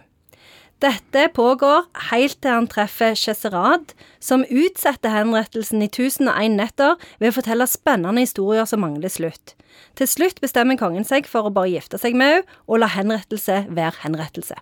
Dette 0.81 1.25
pågår 1.35 1.89
helt 2.07 2.39
til 2.39 2.55
han 2.55 2.69
treffer 2.71 3.17
Cheserad, 3.19 3.91
som 4.23 4.47
utsetter 4.47 5.11
henrettelsen 5.11 5.83
i 5.83 5.89
1001 5.91 6.55
netter 6.55 6.95
ved 7.19 7.33
å 7.33 7.35
fortelle 7.35 7.67
spennende 7.67 8.23
historier 8.23 8.69
som 8.69 8.85
mangler 8.85 9.11
slutt. 9.11 9.57
Til 9.99 10.07
slutt 10.07 10.39
bestemmer 10.39 10.79
kongen 10.79 11.03
seg 11.03 11.27
for 11.27 11.49
å 11.49 11.53
bare 11.53 11.75
gifte 11.75 11.99
seg 11.99 12.15
med 12.15 12.39
henne 12.39 12.61
og 12.63 12.79
la 12.79 12.93
henrettelse 12.95 13.65
være 13.67 14.05
henrettelse. 14.05 14.55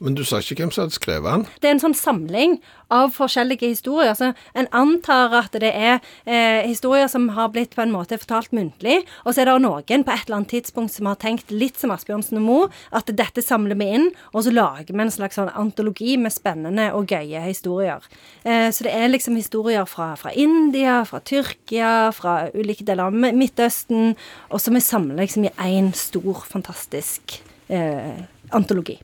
Men 0.00 0.14
du 0.16 0.22
sa 0.24 0.38
ikke 0.40 0.62
hvem 0.62 0.70
som 0.72 0.86
hadde 0.86 0.96
skrevet 0.96 1.28
den? 1.28 1.42
Det 1.60 1.68
er 1.68 1.74
en 1.74 1.82
sånn 1.82 1.96
samling 1.96 2.54
av 2.90 3.12
forskjellige 3.12 3.68
historier. 3.68 4.14
Så 4.16 4.30
en 4.56 4.68
antar 4.72 5.34
at 5.36 5.56
det 5.60 5.70
er 5.76 5.98
eh, 6.24 6.64
historier 6.64 7.10
som 7.12 7.28
har 7.36 7.50
blitt 7.52 7.76
på 7.76 7.84
en 7.84 7.92
måte 7.92 8.16
fortalt 8.20 8.54
muntlig, 8.56 9.02
og 9.26 9.34
så 9.34 9.42
er 9.42 9.50
det 9.50 9.58
noen 9.66 10.06
på 10.06 10.14
et 10.14 10.24
eller 10.24 10.38
annet 10.38 10.54
tidspunkt 10.54 10.94
som 10.94 11.10
har 11.10 11.18
tenkt 11.20 11.52
litt 11.52 11.76
som 11.80 11.92
Asbjørnsen 11.92 12.40
og 12.40 12.46
Moe, 12.46 12.70
at 12.96 13.12
dette 13.12 13.44
samler 13.44 13.76
vi 13.80 13.90
inn, 13.98 14.08
og 14.32 14.46
så 14.46 14.54
lager 14.54 14.88
vi 14.88 15.04
en 15.04 15.12
slags 15.12 15.36
sånn 15.36 15.52
antologi 15.52 16.16
med 16.20 16.32
spennende 16.32 16.88
og 16.96 17.12
gøye 17.12 17.44
historier. 17.44 18.08
Eh, 18.42 18.70
så 18.72 18.88
det 18.88 18.96
er 18.96 19.12
liksom 19.12 19.36
historier 19.36 19.84
fra, 19.90 20.14
fra 20.20 20.32
India, 20.32 21.02
fra 21.04 21.20
Tyrkia, 21.20 21.92
fra 22.16 22.38
ulike 22.56 22.88
deler 22.88 23.12
av 23.12 23.36
Midtøsten, 23.36 24.16
og 24.48 24.64
som 24.64 24.80
vi 24.80 24.84
samler 24.84 25.26
liksom 25.26 25.50
i 25.50 25.54
én 25.68 25.92
stor, 25.92 26.40
fantastisk 26.48 27.42
eh, 27.68 28.24
antologi. 28.56 28.96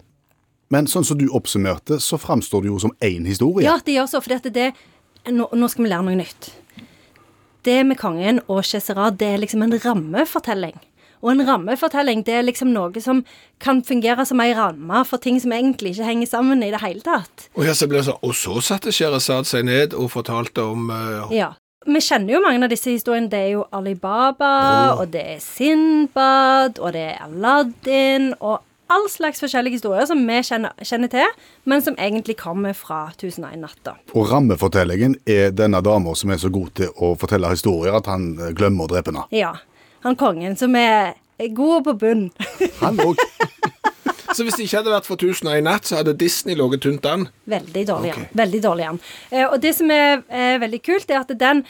Men 0.73 0.89
sånn 0.91 1.07
som 1.07 1.19
du 1.19 1.29
oppsummerte, 1.31 2.01
så 2.03 2.19
framstår 2.19 2.65
det 2.65 2.73
jo 2.73 2.79
som 2.83 2.95
én 3.05 3.27
historie. 3.29 3.67
Ja, 3.67 3.79
det 3.85 3.95
gjør 3.95 4.11
så, 4.11 4.23
For 4.25 4.51
det 4.51 4.73
nå, 5.31 5.49
nå 5.53 5.69
skal 5.71 5.87
vi 5.87 5.91
lære 5.91 6.07
noe 6.07 6.19
nytt. 6.19 6.51
Det 7.67 7.81
med 7.87 7.99
kongen 7.99 8.41
og 8.47 8.63
Cheserad, 8.67 9.19
det 9.19 9.33
er 9.33 9.43
liksom 9.43 9.65
en 9.67 9.75
rammefortelling. 9.83 10.77
Og 11.25 11.33
en 11.33 11.43
rammefortelling 11.49 12.23
det 12.27 12.35
er 12.39 12.45
liksom 12.47 12.71
noe 12.75 13.03
som 13.03 13.25
kan 13.63 13.81
fungere 13.87 14.27
som 14.29 14.41
ei 14.45 14.53
ramme 14.55 15.03
for 15.09 15.23
ting 15.23 15.41
som 15.43 15.55
egentlig 15.57 15.95
ikke 15.95 16.07
henger 16.11 16.31
sammen 16.31 16.63
i 16.63 16.71
det 16.75 16.83
hele 16.85 17.03
tatt. 17.03 17.49
Og, 17.57 17.67
så 17.67 17.89
sånn, 17.89 18.21
og 18.21 18.35
så 18.37 18.61
satte 18.63 18.95
Sherazad 18.95 19.49
seg 19.49 19.67
ned 19.67 19.97
og 19.97 20.13
fortalte 20.15 20.67
om 20.67 20.91
uh... 20.93 21.33
Ja. 21.35 21.55
Vi 21.87 22.01
kjenner 22.03 22.35
jo 22.35 22.43
mange 22.43 22.67
av 22.67 22.71
disse 22.73 22.91
historiene. 22.91 23.31
Det 23.31 23.39
er 23.39 23.51
jo 23.55 23.67
Alibaba, 23.75 24.55
og 24.99 25.13
det 25.13 25.21
er 25.37 25.43
Sinbad, 25.43 26.81
og 26.83 26.97
det 26.97 27.05
er 27.13 27.21
Aladdin, 27.23 28.33
og 28.41 28.66
all 28.93 29.09
slags 29.11 29.41
forskjellige 29.43 29.79
historier 29.79 30.07
som 30.09 30.23
vi 30.29 30.39
kjenner, 30.47 30.75
kjenner 30.87 31.11
til, 31.13 31.37
men 31.65 31.83
som 31.83 31.97
egentlig 31.99 32.39
kommer 32.41 32.77
fra 32.77 33.07
1001 33.15 33.61
natter. 33.63 33.99
Og 34.15 34.31
rammefortellingen 34.31 35.19
er 35.27 35.55
denne 35.55 35.83
dama 35.85 36.15
som 36.19 36.33
er 36.33 36.41
så 36.43 36.51
god 36.53 36.75
til 36.81 36.93
å 37.03 37.15
fortelle 37.19 37.51
historier 37.53 37.99
at 37.99 38.11
han 38.11 38.35
eh, 38.39 38.53
glemmer 38.57 38.87
å 38.87 38.93
drepe 38.95 39.13
henne. 39.13 39.27
Ja. 39.35 39.57
Han 40.07 40.19
kongen 40.19 40.55
som 40.59 40.77
er 40.79 41.17
god 41.57 41.87
på 41.89 41.97
bunn. 42.01 42.29
Han 42.83 43.01
òg. 43.03 43.21
Så 44.37 44.45
hvis 44.45 44.59
det 44.59 44.67
ikke 44.67 44.83
hadde 44.83 44.93
vært 44.93 45.09
for 45.09 45.17
1001 45.17 45.65
natt, 45.65 45.89
så 45.89 46.01
hadde 46.01 46.13
Disney 46.19 46.57
ligget 46.59 46.83
tynt 46.85 47.07
an? 47.09 47.27
Veldig 47.49 47.83
dårlig 47.89 48.13
an. 48.13 48.23
Okay. 48.27 48.39
Veldig 48.43 48.61
dårlig 48.65 48.87
an. 48.91 48.99
Eh, 49.31 49.45
og 49.47 49.57
det 49.63 49.73
som 49.79 49.91
er 49.95 50.21
eh, 50.29 50.57
veldig 50.61 50.81
kult, 50.85 51.11
er 51.11 51.23
at 51.23 51.33
den 51.41 51.63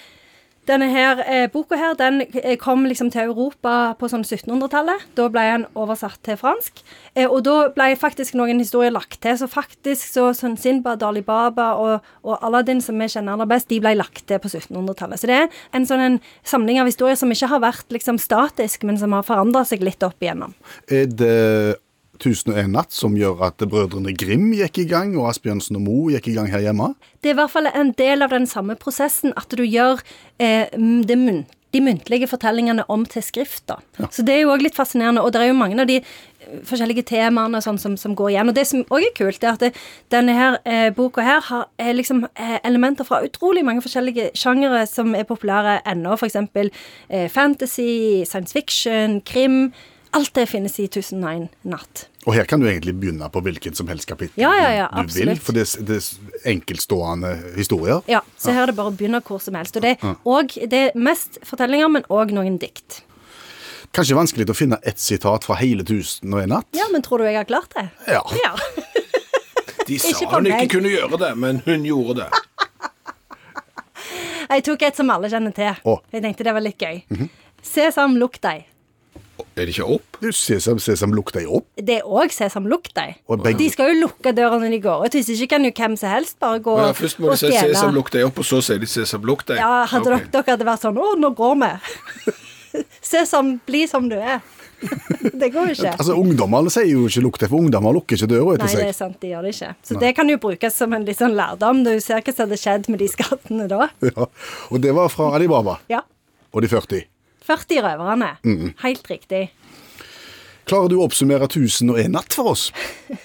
denne 0.69 0.89
her 0.91 1.21
eh, 1.25 1.47
boka 1.53 1.79
her, 1.79 1.95
den 1.99 2.23
eh, 2.41 2.57
kom 2.61 2.85
liksom 2.89 3.11
til 3.15 3.31
Europa 3.31 3.95
på 4.01 4.09
sånn 4.11 4.25
1700-tallet. 4.27 5.07
Da 5.19 5.29
ble 5.33 5.45
den 5.53 5.67
oversatt 5.79 6.19
til 6.27 6.39
fransk. 6.41 6.83
Eh, 7.15 7.27
og 7.27 7.45
da 7.47 7.57
ble 7.75 7.93
faktisk 7.99 8.37
noen 8.39 8.61
historier 8.63 8.95
lagt 8.95 9.21
til. 9.25 9.39
Så 9.39 9.49
faktisk 9.51 10.05
så 10.11 10.29
sånn 10.37 10.59
Sinbad, 10.61 11.05
Alibaba 11.07 11.73
og, 11.81 12.11
og 12.27 12.43
Aladdin, 12.47 12.83
som 12.85 12.99
vi 13.01 13.09
kjenner 13.13 13.37
aller 13.37 13.51
best, 13.51 13.71
de 13.71 13.81
ble 13.83 13.95
lagt 13.99 14.27
til 14.27 14.43
på 14.43 14.51
1700-tallet. 14.51 15.23
Så 15.23 15.31
det 15.31 15.41
er 15.45 15.65
en 15.77 15.89
sånn 15.89 16.05
en 16.07 16.21
samling 16.47 16.83
av 16.83 16.91
historier 16.91 17.19
som 17.19 17.33
ikke 17.33 17.51
har 17.55 17.63
vært 17.65 17.95
liksom 17.95 18.21
statisk, 18.23 18.87
men 18.87 18.99
som 19.01 19.15
har 19.17 19.27
forandra 19.27 19.65
seg 19.69 19.85
litt 19.87 20.03
opp 20.07 20.23
igjennom. 20.23 20.55
Er 20.91 21.11
det 21.11 21.35
1001 22.17 22.73
natt 22.75 22.95
som 22.95 23.17
gjør 23.19 23.45
at 23.49 23.63
brødrene 23.63 24.15
Grim 24.19 24.49
gikk 24.57 24.83
i 24.83 24.89
gang, 24.91 25.15
og 25.17 25.31
Asbjørnsen 25.31 25.79
og 25.79 25.87
Moe 25.87 26.15
gikk 26.17 26.31
i 26.33 26.37
gang 26.39 26.51
her 26.53 26.65
hjemme? 26.65 26.95
Det 27.23 27.33
er 27.33 27.37
i 27.37 27.41
hvert 27.41 27.55
fall 27.55 27.71
en 27.73 27.93
del 27.99 28.27
av 28.27 28.35
den 28.35 28.49
samme 28.51 28.79
prosessen 28.81 29.37
at 29.37 29.53
du 29.53 29.65
gjør 29.65 30.03
eh, 30.43 30.73
mun 30.79 31.45
de 31.77 31.83
muntlige 31.83 32.29
fortellingene 32.31 32.85
om 32.93 33.05
til 33.07 33.23
skrift. 33.23 33.67
da. 33.69 33.77
Så 34.11 34.23
det 34.23 34.35
er 34.35 34.45
jo 34.45 34.53
òg 34.55 34.65
litt 34.65 34.77
fascinerende. 34.77 35.23
Og 35.23 35.33
det 35.33 35.43
er 35.43 35.51
jo 35.51 35.59
mange 35.59 35.79
av 35.83 35.89
de 35.89 35.99
eh, 36.01 36.61
forskjellige 36.69 37.07
temaene 37.11 37.61
sånn, 37.65 37.81
som, 37.83 37.97
som 38.01 38.15
går 38.17 38.33
igjen. 38.33 38.53
Og 38.53 38.57
det 38.57 38.67
som 38.71 38.85
òg 38.87 39.09
er 39.09 39.17
kult, 39.17 39.43
er 39.43 39.57
at 39.57 39.65
det, 39.65 39.73
denne 40.15 40.37
her 40.37 40.61
eh, 40.65 40.89
boka 40.97 41.25
her 41.27 41.43
har 41.49 41.67
eh, 41.83 41.93
liksom 41.97 42.25
eh, 42.33 42.59
elementer 42.63 43.09
fra 43.09 43.23
utrolig 43.27 43.65
mange 43.67 43.85
forskjellige 43.85 44.31
sjangere 44.39 44.87
som 44.91 45.15
er 45.19 45.29
populære 45.29 45.81
ennå. 45.93 46.17
F.eks. 46.17 46.39
Eh, 47.11 47.29
fantasy, 47.33 48.25
science 48.25 48.57
fiction, 48.57 49.21
krim. 49.27 49.75
Alt 50.13 50.33
det 50.35 50.47
finnes 50.49 50.79
i 50.81 50.85
1001 50.87 51.49
natt. 51.65 52.07
Og 52.27 52.35
her 52.35 52.45
kan 52.49 52.61
du 52.63 52.67
egentlig 52.67 52.95
begynne 52.99 53.27
på 53.31 53.41
hvilket 53.45 53.77
som 53.77 53.89
helst 53.91 54.07
kapittel 54.09 54.41
Ja, 54.41 54.53
ja, 54.57 54.71
ja, 54.75 54.87
du 55.03 55.13
vil, 55.15 55.35
for 55.39 55.53
det, 55.53 55.67
er- 55.67 55.83
det 55.87 55.97
er 55.99 56.51
enkeltstående 56.53 57.33
historier. 57.57 58.03
Ja, 58.11 58.21
så 58.39 58.53
her 58.55 58.63
er 58.63 58.67
det 58.73 58.77
bare 58.77 58.91
å 58.91 58.97
begynne 58.97 59.21
hvor 59.23 59.41
som 59.43 59.55
helst. 59.55 59.77
Og 59.77 59.83
det, 59.83 59.97
og 60.25 60.55
det 60.71 60.81
er 60.89 60.97
mest 60.99 61.39
fortellinger, 61.45 61.89
men 61.89 62.03
òg 62.09 62.33
noen 62.33 62.59
dikt. 62.59 63.03
Kanskje 63.93 64.17
vanskelig 64.19 64.49
å 64.51 64.55
finne 64.57 64.79
ett 64.83 64.99
sitat 65.01 65.45
fra 65.45 65.55
hele 65.61 65.83
1001 65.87 66.49
natt? 66.51 66.67
Ja, 66.77 66.89
men 66.93 67.03
tror 67.03 67.19
du 67.23 67.25
jeg 67.29 67.37
har 67.39 67.45
klart 67.49 67.73
det? 67.77 67.89
Ja. 68.09 68.23
Ja. 68.43 68.55
De 69.87 69.99
sa 70.03 70.19
hun 70.33 70.47
ikke 70.51 70.67
kunne 70.81 70.91
gjøre 70.91 71.19
det, 71.23 71.29
men 71.39 71.61
hun 71.65 71.85
gjorde 71.87 72.25
det. 72.25 72.31
Jeg 74.51 74.63
tok 74.67 74.83
et 74.87 74.97
som 74.99 75.11
alle 75.15 75.29
kjenner 75.31 75.55
til. 75.55 75.75
Å. 75.87 75.95
Jeg 76.15 76.23
tenkte 76.25 76.47
det 76.47 76.55
var 76.57 76.63
litt 76.65 76.79
gøy. 76.83 77.01
Sesam, 77.67 78.17
lukk 78.19 78.39
deg. 78.43 78.65
Er 79.57 79.65
det 79.67 79.73
ikke 79.73 79.87
opp? 79.97 80.19
Du 80.21 80.29
Sesam, 80.33 80.79
sesam, 80.79 81.13
lukk 81.17 81.31
deg 81.33 81.47
opp. 81.49 81.67
Det 81.77 81.99
er 82.01 82.03
òg 82.09 82.33
sesam, 82.33 82.67
lukk 82.69 82.91
deg. 82.97 83.17
Og 83.29 83.41
begge- 83.45 83.59
De 83.59 83.69
skal 83.73 83.95
jo 83.95 84.07
lukke 84.07 84.33
døra 84.37 84.59
når 84.61 84.71
de 84.71 84.81
går 84.81 85.05
ut. 85.07 85.13
Hvis 85.13 85.29
ikke 85.33 85.49
kan 85.55 85.65
jo 85.65 85.71
hvem 85.71 85.97
som 85.97 86.11
helst 86.11 86.39
bare 86.41 86.61
gå 86.61 86.77
Ja, 86.79 86.93
først 86.93 87.19
må 87.21 87.31
og 87.33 87.39
de 87.39 87.53
si. 87.53 87.53
'sesam, 87.53 87.95
lukk 87.95 88.11
deg 88.13 88.25
opp', 88.27 88.39
og 88.39 88.45
så 88.45 88.61
sier 88.63 88.79
de 88.79 88.87
'sesam, 88.87 89.23
lukk 89.25 89.47
deg'. 89.47 89.57
Ja, 89.57 89.87
hadde 89.87 90.07
okay. 90.13 90.25
dere, 90.25 90.43
dere 90.45 90.57
hadde 90.57 90.65
vært 90.65 90.81
sånn 90.85 90.97
'Å, 90.97 91.17
nå 91.19 91.35
går 91.37 91.55
vi'. 91.57 92.35
Se 93.01 93.25
som, 93.27 93.59
bli 93.67 93.87
som 93.87 94.09
du 94.09 94.17
er. 94.17 94.41
det 95.41 95.49
går 95.55 95.69
jo 95.69 95.73
ikke. 95.73 95.93
Altså, 95.97 96.13
Ungdommer 96.21 96.69
sier 96.69 96.85
jo 96.91 97.07
ikke 97.09 97.23
'lukk 97.25 97.39
deg', 97.41 97.49
for 97.49 97.59
ungdommer 97.59 97.93
lukker 97.97 98.17
ikke 98.17 98.29
døra 98.29 98.55
etter 98.55 98.67
Nei, 98.67 98.75
det 98.77 98.89
er 98.89 98.93
sant, 98.93 99.21
de 99.21 99.29
gjør 99.33 99.43
det 99.43 99.55
ikke. 99.57 99.75
Så 99.83 99.99
det 100.01 100.15
kan 100.17 100.29
jo 100.29 100.37
brukes 100.37 100.75
som 100.77 100.93
en 100.93 101.05
litt 101.05 101.17
sånn 101.17 101.33
lærdom. 101.35 101.83
Du 101.85 101.99
ser 102.01 102.21
hva 102.21 102.35
som 102.35 102.45
hadde 102.49 102.59
skjedd 102.61 102.89
med 102.93 102.99
de 102.99 103.09
skattene 103.09 103.69
da. 103.69 103.89
Ja. 104.03 104.27
Og 104.71 104.81
det 104.81 104.93
var 104.95 105.09
fra 105.09 105.33
Alibaba 105.35 105.79
Ja. 105.89 106.03
og 106.53 106.61
de 106.63 106.69
40. 106.69 107.05
40 107.47 107.83
røverne. 107.87 108.31
Helt 108.83 109.11
riktig. 109.11 109.45
Klarer 110.67 110.91
du 110.91 110.97
å 110.99 111.05
oppsummere 111.07 111.47
1001 111.47 112.11
natt 112.17 112.35
for 112.35 112.53
oss? 112.57 112.69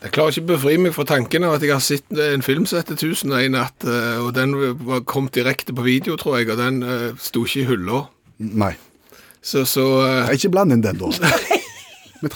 Jeg 0.00 0.14
klarer 0.16 0.32
ikke 0.32 0.46
å 0.46 0.48
befri 0.54 0.78
meg 0.80 0.94
fra 0.96 1.04
tanken 1.04 1.44
av 1.44 1.58
at 1.58 1.62
jeg 1.66 1.74
har 1.74 1.82
sett 1.84 2.20
en 2.24 2.40
film 2.40 2.64
som 2.64 2.78
heter 2.80 2.96
1001 2.96 3.50
natt, 3.52 3.84
eh, 3.84 4.16
og 4.24 4.30
den 4.32 4.54
var- 4.86 5.02
kom 5.04 5.26
direkte 5.28 5.74
på 5.76 5.84
video, 5.84 6.16
tror 6.16 6.38
jeg, 6.38 6.48
og 6.48 6.56
den 6.56 6.78
eh, 6.82 7.10
sto 7.20 7.42
ikke 7.44 7.60
i 7.60 7.66
hylla. 7.68 7.98
Nei. 8.40 8.70
Så, 9.44 9.66
så 9.68 9.84
eh, 10.06 10.32
Ikke 10.38 10.48
bland 10.54 10.72
inn 10.72 10.80
den, 10.86 10.96
da. 10.96 11.10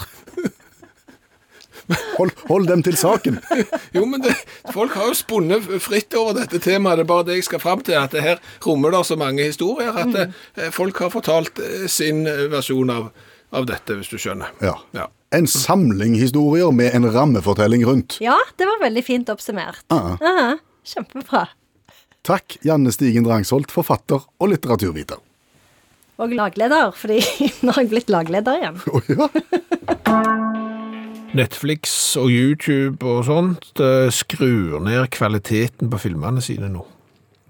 Hold, 2.17 2.31
hold 2.49 2.67
dem 2.67 2.81
til 2.85 2.97
saken. 2.97 3.39
Jo, 3.95 4.05
men 4.09 4.21
det, 4.23 4.33
folk 4.73 4.95
har 4.97 5.11
jo 5.11 5.17
spunnet 5.17 5.67
fritt 5.83 6.13
over 6.17 6.35
dette 6.39 6.59
temaet. 6.63 6.99
Det 6.99 7.05
er 7.05 7.09
bare 7.11 7.25
det 7.27 7.37
jeg 7.39 7.47
skal 7.47 7.61
fram 7.63 7.83
til, 7.85 7.97
at 7.99 8.15
det 8.15 8.23
her 8.25 8.41
rommer 8.65 8.91
der 8.95 9.05
så 9.07 9.17
mange 9.19 9.45
historier 9.45 9.95
at 9.95 10.11
det, 10.15 10.25
folk 10.75 10.97
har 11.03 11.13
fortalt 11.13 11.61
eh, 11.63 11.85
sin 11.91 12.25
eh, 12.29 12.47
versjon 12.51 12.91
av, 12.91 13.11
av 13.55 13.67
dette, 13.69 13.97
hvis 13.99 14.11
du 14.11 14.17
skjønner. 14.21 14.51
Ja. 14.65 14.75
Ja. 14.97 15.07
En 15.35 15.47
samling 15.51 16.15
historier 16.19 16.71
med 16.75 16.95
en 16.95 17.07
rammefortelling 17.11 17.85
rundt. 17.87 18.17
Ja, 18.23 18.37
det 18.59 18.67
var 18.69 18.81
veldig 18.83 19.03
fint 19.05 19.31
oppsummert. 19.31 19.83
Ah. 19.93 20.15
Aha, 20.19 20.49
kjempebra. 20.87 21.47
Takk, 22.25 22.57
Janne 22.65 22.93
Stigen 22.95 23.27
Drangsholt, 23.27 23.73
forfatter 23.73 24.23
og 24.41 24.53
litteraturviter. 24.53 25.21
Og 26.15 26.31
lagleder, 26.31 26.93
fordi 26.95 27.19
nå 27.65 27.75
har 27.75 27.83
jeg 27.83 27.91
blitt 27.91 28.13
lagleder 28.13 28.61
igjen. 28.61 28.79
Oh, 28.91 29.11
ja. 29.11 30.61
Netflix 31.35 32.15
og 32.19 32.31
YouTube 32.31 33.05
og 33.05 33.25
sånt 33.27 33.81
skrur 34.15 34.79
ned 34.83 35.09
kvaliteten 35.13 35.91
på 35.91 35.99
filmene 36.07 36.43
sine 36.43 36.69
nå. 36.71 36.85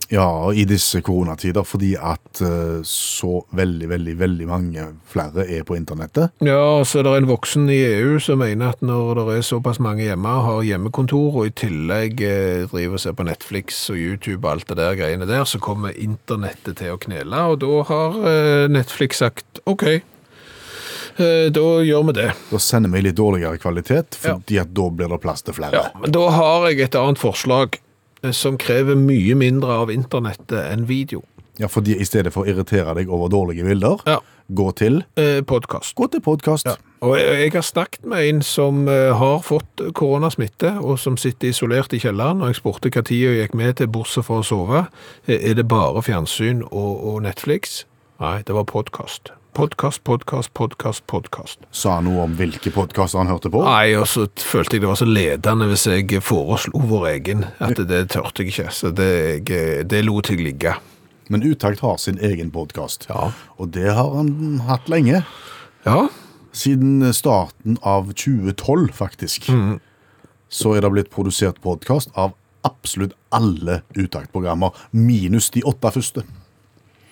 ja, 0.10 0.54
i 0.54 0.66
disse 0.70 1.02
koronatider, 1.06 1.66
fordi 1.66 1.94
at 1.98 2.42
eh, 2.44 2.82
så 2.86 3.40
veldig, 3.56 3.90
veldig, 3.90 4.16
veldig 4.20 4.48
mange 4.50 4.88
flere 5.10 5.48
er 5.50 5.66
på 5.66 5.78
internettet. 5.78 6.36
Ja, 6.46 6.84
så 6.86 7.00
er 7.00 7.08
det 7.08 7.16
en 7.18 7.30
voksen 7.30 7.70
i 7.74 7.80
EU 7.88 8.20
som 8.24 8.42
mener 8.44 8.76
at 8.76 8.84
når 8.86 9.22
det 9.22 9.38
er 9.38 9.48
såpass 9.50 9.82
mange 9.84 10.06
hjemme, 10.06 10.36
har 10.48 10.66
hjemmekontor, 10.66 11.42
og 11.42 11.50
i 11.50 11.56
tillegg 11.58 12.22
eh, 12.26 12.66
driver 12.72 13.00
og 13.00 13.06
ser 13.06 13.18
på 13.18 13.28
Netflix 13.28 13.86
og 13.94 14.02
YouTube 14.02 14.44
og 14.46 14.52
alt 14.56 14.70
det 14.70 14.80
der 14.82 15.00
greiene 15.00 15.30
der, 15.30 15.46
så 15.50 15.62
kommer 15.64 15.96
internettet 15.96 16.82
til 16.82 16.96
å 16.96 17.02
knele, 17.02 17.46
og 17.52 17.62
da 17.64 17.86
har 17.90 18.20
eh, 18.30 18.68
Netflix 18.72 19.24
sagt 19.24 19.64
OK, 19.66 19.88
da 21.18 21.66
gjør 21.86 22.06
vi 22.10 22.14
det. 22.18 22.30
Da 22.52 22.60
sender 22.60 22.90
vi 22.92 23.02
litt 23.06 23.16
dårligere 23.16 23.58
kvalitet, 23.62 24.18
fordi 24.20 24.60
at 24.62 24.74
da 24.76 24.90
blir 24.92 25.08
det 25.14 25.22
plass 25.24 25.42
til 25.48 25.54
flere. 25.58 25.72
Ja, 25.74 25.90
men 26.02 26.12
da 26.12 26.26
har 26.36 26.68
jeg 26.70 26.82
et 26.90 26.96
annet 27.00 27.22
forslag 27.22 27.80
eh, 28.24 28.32
som 28.36 28.58
krever 28.58 28.96
mye 29.00 29.36
mindre 29.40 29.78
av 29.86 29.92
internettet 29.94 30.60
enn 30.74 30.86
video. 30.90 31.24
Ja, 31.58 31.70
fordi 31.72 31.96
i 31.96 32.04
stedet 32.04 32.34
for 32.36 32.44
å 32.44 32.50
irritere 32.52 32.92
deg 32.98 33.08
over 33.10 33.30
dårlige 33.32 33.64
bilder, 33.64 34.02
Ja. 34.06 34.18
gå 34.52 34.72
til 34.76 35.06
Eh, 35.16 35.40
podcast. 35.42 35.96
Gå 35.96 36.10
til 36.12 36.20
podkast. 36.22 36.68
Og 37.02 37.16
jeg, 37.18 37.38
jeg 37.46 37.54
har 37.54 37.62
snakket 37.64 38.04
med 38.06 38.26
en 38.28 38.42
som 38.44 38.88
eh, 38.92 39.14
har 39.16 39.40
fått 39.40 39.86
koronasmitte, 39.96 40.74
og 40.84 41.00
som 41.00 41.16
sitter 41.18 41.48
isolert 41.54 41.94
i 41.96 42.00
kjelleren, 42.04 42.42
og 42.44 42.52
jeg 42.52 42.60
spurte 42.60 42.92
hva 42.92 43.06
tid 43.08 43.24
jeg 43.24 43.40
gikk 43.40 43.56
med 43.56 43.78
til 43.80 43.88
bordet 43.88 44.26
for 44.28 44.44
å 44.44 44.44
sove. 44.44 44.84
Eh, 45.28 45.40
Er 45.52 45.56
det 45.56 45.68
bare 45.72 46.04
fjernsyn 46.04 46.62
og, 46.68 46.92
og 47.08 47.22
Netflix? 47.24 47.86
Nei, 48.20 48.42
det 48.44 48.54
var 48.54 48.68
podcast. 48.68 49.32
Podcast, 49.56 50.04
podkast, 50.04 50.52
podkast, 50.54 51.06
podkast. 51.08 51.60
Sa 51.72 51.94
han 51.96 52.10
noe 52.10 52.26
om 52.26 52.34
hvilke 52.36 52.72
podkaster 52.76 53.22
han 53.22 53.30
hørte 53.32 53.48
på? 53.54 53.62
Nei, 53.64 53.94
og 53.96 54.04
så 54.12 54.26
følte 54.44 54.76
jeg 54.76 54.84
det 54.84 54.90
var 54.90 55.00
så 55.00 55.08
ledende 55.08 55.70
hvis 55.70 55.86
jeg 55.88 56.20
foreslo 56.28 56.82
vår 56.90 57.06
egen, 57.14 57.46
at 57.64 57.80
det 57.88 58.02
tørte 58.12 58.44
jeg 58.44 58.52
ikke. 58.52 58.68
Så 58.76 58.92
det, 58.98 59.08
jeg, 59.48 59.86
det 59.88 60.02
lot 60.04 60.28
jeg 60.34 60.44
ligge. 60.44 60.76
Men 61.32 61.46
Utakt 61.48 61.80
har 61.86 61.96
sin 62.04 62.20
egen 62.20 62.52
podkast, 62.54 63.08
Ja. 63.10 63.32
og 63.58 63.72
det 63.74 63.88
har 63.96 64.12
han 64.18 64.60
hatt 64.68 64.92
lenge. 64.92 65.24
Ja, 65.88 66.08
Siden 66.56 67.02
starten 67.12 67.76
av 67.84 68.14
2012, 68.16 68.92
faktisk. 68.96 69.50
Så 70.48 70.72
er 70.76 70.84
det 70.86 70.92
blitt 70.94 71.10
produsert 71.12 71.58
podkast 71.64 72.12
av 72.16 72.32
absolutt 72.64 73.12
alle 73.36 73.82
Utakt-programmer, 73.96 74.72
minus 74.96 75.50
de 75.52 75.64
åtte 75.68 75.92
første. 75.92 76.24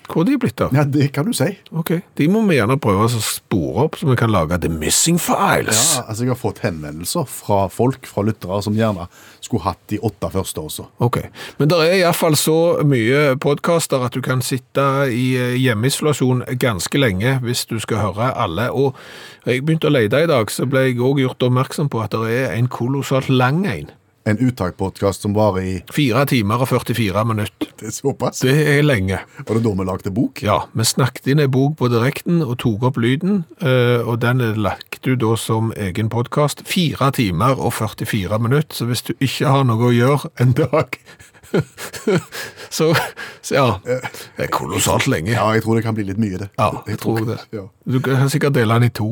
Hvor 0.10 0.24
er 0.24 0.28
de 0.28 0.38
blitt 0.42 0.62
av? 0.62 0.74
Ja, 0.76 0.84
det 0.84 1.12
kan 1.16 1.28
du 1.30 1.34
si. 1.36 1.48
Ok, 1.72 1.94
de 2.20 2.28
må 2.32 2.42
vi 2.50 2.58
gjerne 2.58 2.76
prøve 2.82 3.06
å 3.08 3.22
spore 3.24 3.86
opp, 3.86 3.96
så 4.00 4.10
vi 4.10 4.18
kan 4.20 4.34
lage 4.34 4.60
The 4.62 4.72
Missing 4.72 5.20
Files. 5.22 5.84
Ja, 5.96 6.04
altså 6.10 6.26
Jeg 6.26 6.34
har 6.34 6.40
fått 6.40 6.60
henvendelser 6.66 7.28
fra 7.30 7.62
folk, 7.72 8.08
fra 8.10 8.26
lyttere, 8.28 8.60
som 8.66 8.76
gjerne 8.78 9.08
skulle 9.44 9.64
hatt 9.64 9.80
de 9.92 10.00
åtte 10.04 10.30
første 10.34 10.64
også. 10.64 10.88
Ok, 11.04 11.22
men 11.60 11.72
det 11.72 11.80
er 11.86 11.96
iallfall 12.02 12.36
så 12.40 12.58
mye 12.88 13.38
podkaster 13.44 14.04
at 14.04 14.16
du 14.16 14.22
kan 14.26 14.44
sitte 14.44 14.86
i 15.08 15.34
eh, 15.40 15.58
hjemmeisolasjon 15.62 16.46
ganske 16.60 17.00
lenge 17.00 17.38
hvis 17.44 17.66
du 17.72 17.80
skal 17.84 18.04
høre 18.04 18.34
alle. 18.36 18.70
Og 18.72 19.00
jeg 19.48 19.64
begynte 19.64 19.88
å 19.92 19.96
lete 19.96 20.24
i 20.24 20.30
dag, 20.30 20.52
så 20.52 20.68
ble 20.68 20.90
jeg 20.90 21.02
òg 21.04 21.24
gjort 21.24 21.48
oppmerksom 21.48 21.92
på 21.92 22.04
at 22.04 22.16
det 22.16 22.40
er 22.44 22.56
en 22.58 22.72
kolossalt 22.72 23.32
lang 23.32 23.64
en. 23.68 23.92
En 24.26 24.38
Utakt-podkast 24.40 25.22
som 25.22 25.34
varer 25.36 25.66
i 25.68 25.72
Fire 25.92 26.24
timer 26.30 26.62
og 26.64 26.70
44 26.70 27.26
minutter. 27.28 27.74
Det 27.80 27.90
er 27.90 27.96
såpass. 27.96 28.40
Det 28.40 28.54
er 28.78 28.86
lenge. 28.86 29.18
Var 29.44 29.58
det 29.58 29.64
da 29.66 29.74
vi 29.76 29.88
lagde 29.90 30.14
bok? 30.16 30.40
Ja, 30.46 30.62
vi 30.72 30.86
snakket 30.88 31.28
inn 31.34 31.42
en 31.44 31.52
bok 31.52 31.76
på 31.82 31.90
direkten 31.92 32.40
og 32.46 32.56
tok 32.64 32.86
opp 32.88 33.02
lyden, 33.04 33.44
eh, 33.60 34.00
og 34.00 34.22
den 34.24 34.40
er 34.40 34.56
lagt 34.56 35.04
ut 35.10 35.20
da 35.20 35.34
som 35.36 35.74
egen 35.76 36.08
podkast. 36.14 36.64
Fire 36.70 37.12
timer 37.12 37.60
og 37.60 37.76
44 37.76 38.40
minutter, 38.40 38.72
så 38.72 38.88
hvis 38.88 39.04
du 39.04 39.12
ikke 39.20 39.52
har 39.52 39.68
noe 39.68 39.92
å 39.92 39.94
gjøre 39.94 40.32
en 40.40 40.56
dag 40.56 40.96
så, 42.70 42.96
så 43.42 43.56
ja, 43.56 43.68
det 43.84 44.48
er 44.48 44.52
kolossalt 44.54 45.08
lenge. 45.12 45.34
Ja, 45.36 45.50
jeg 45.54 45.66
tror 45.66 45.78
det 45.78 45.84
kan 45.86 45.98
bli 45.98 46.08
litt 46.08 46.22
mye, 46.22 46.40
det. 46.46 46.50
Ja, 46.58 46.72
jeg 46.88 47.02
tror 47.04 47.26
det. 47.28 47.42
Ja. 47.54 47.68
Du 47.86 48.00
kan 48.04 48.32
sikkert 48.32 48.56
dele 48.56 48.80
den 48.80 48.88
i 48.88 48.94
to. 48.96 49.12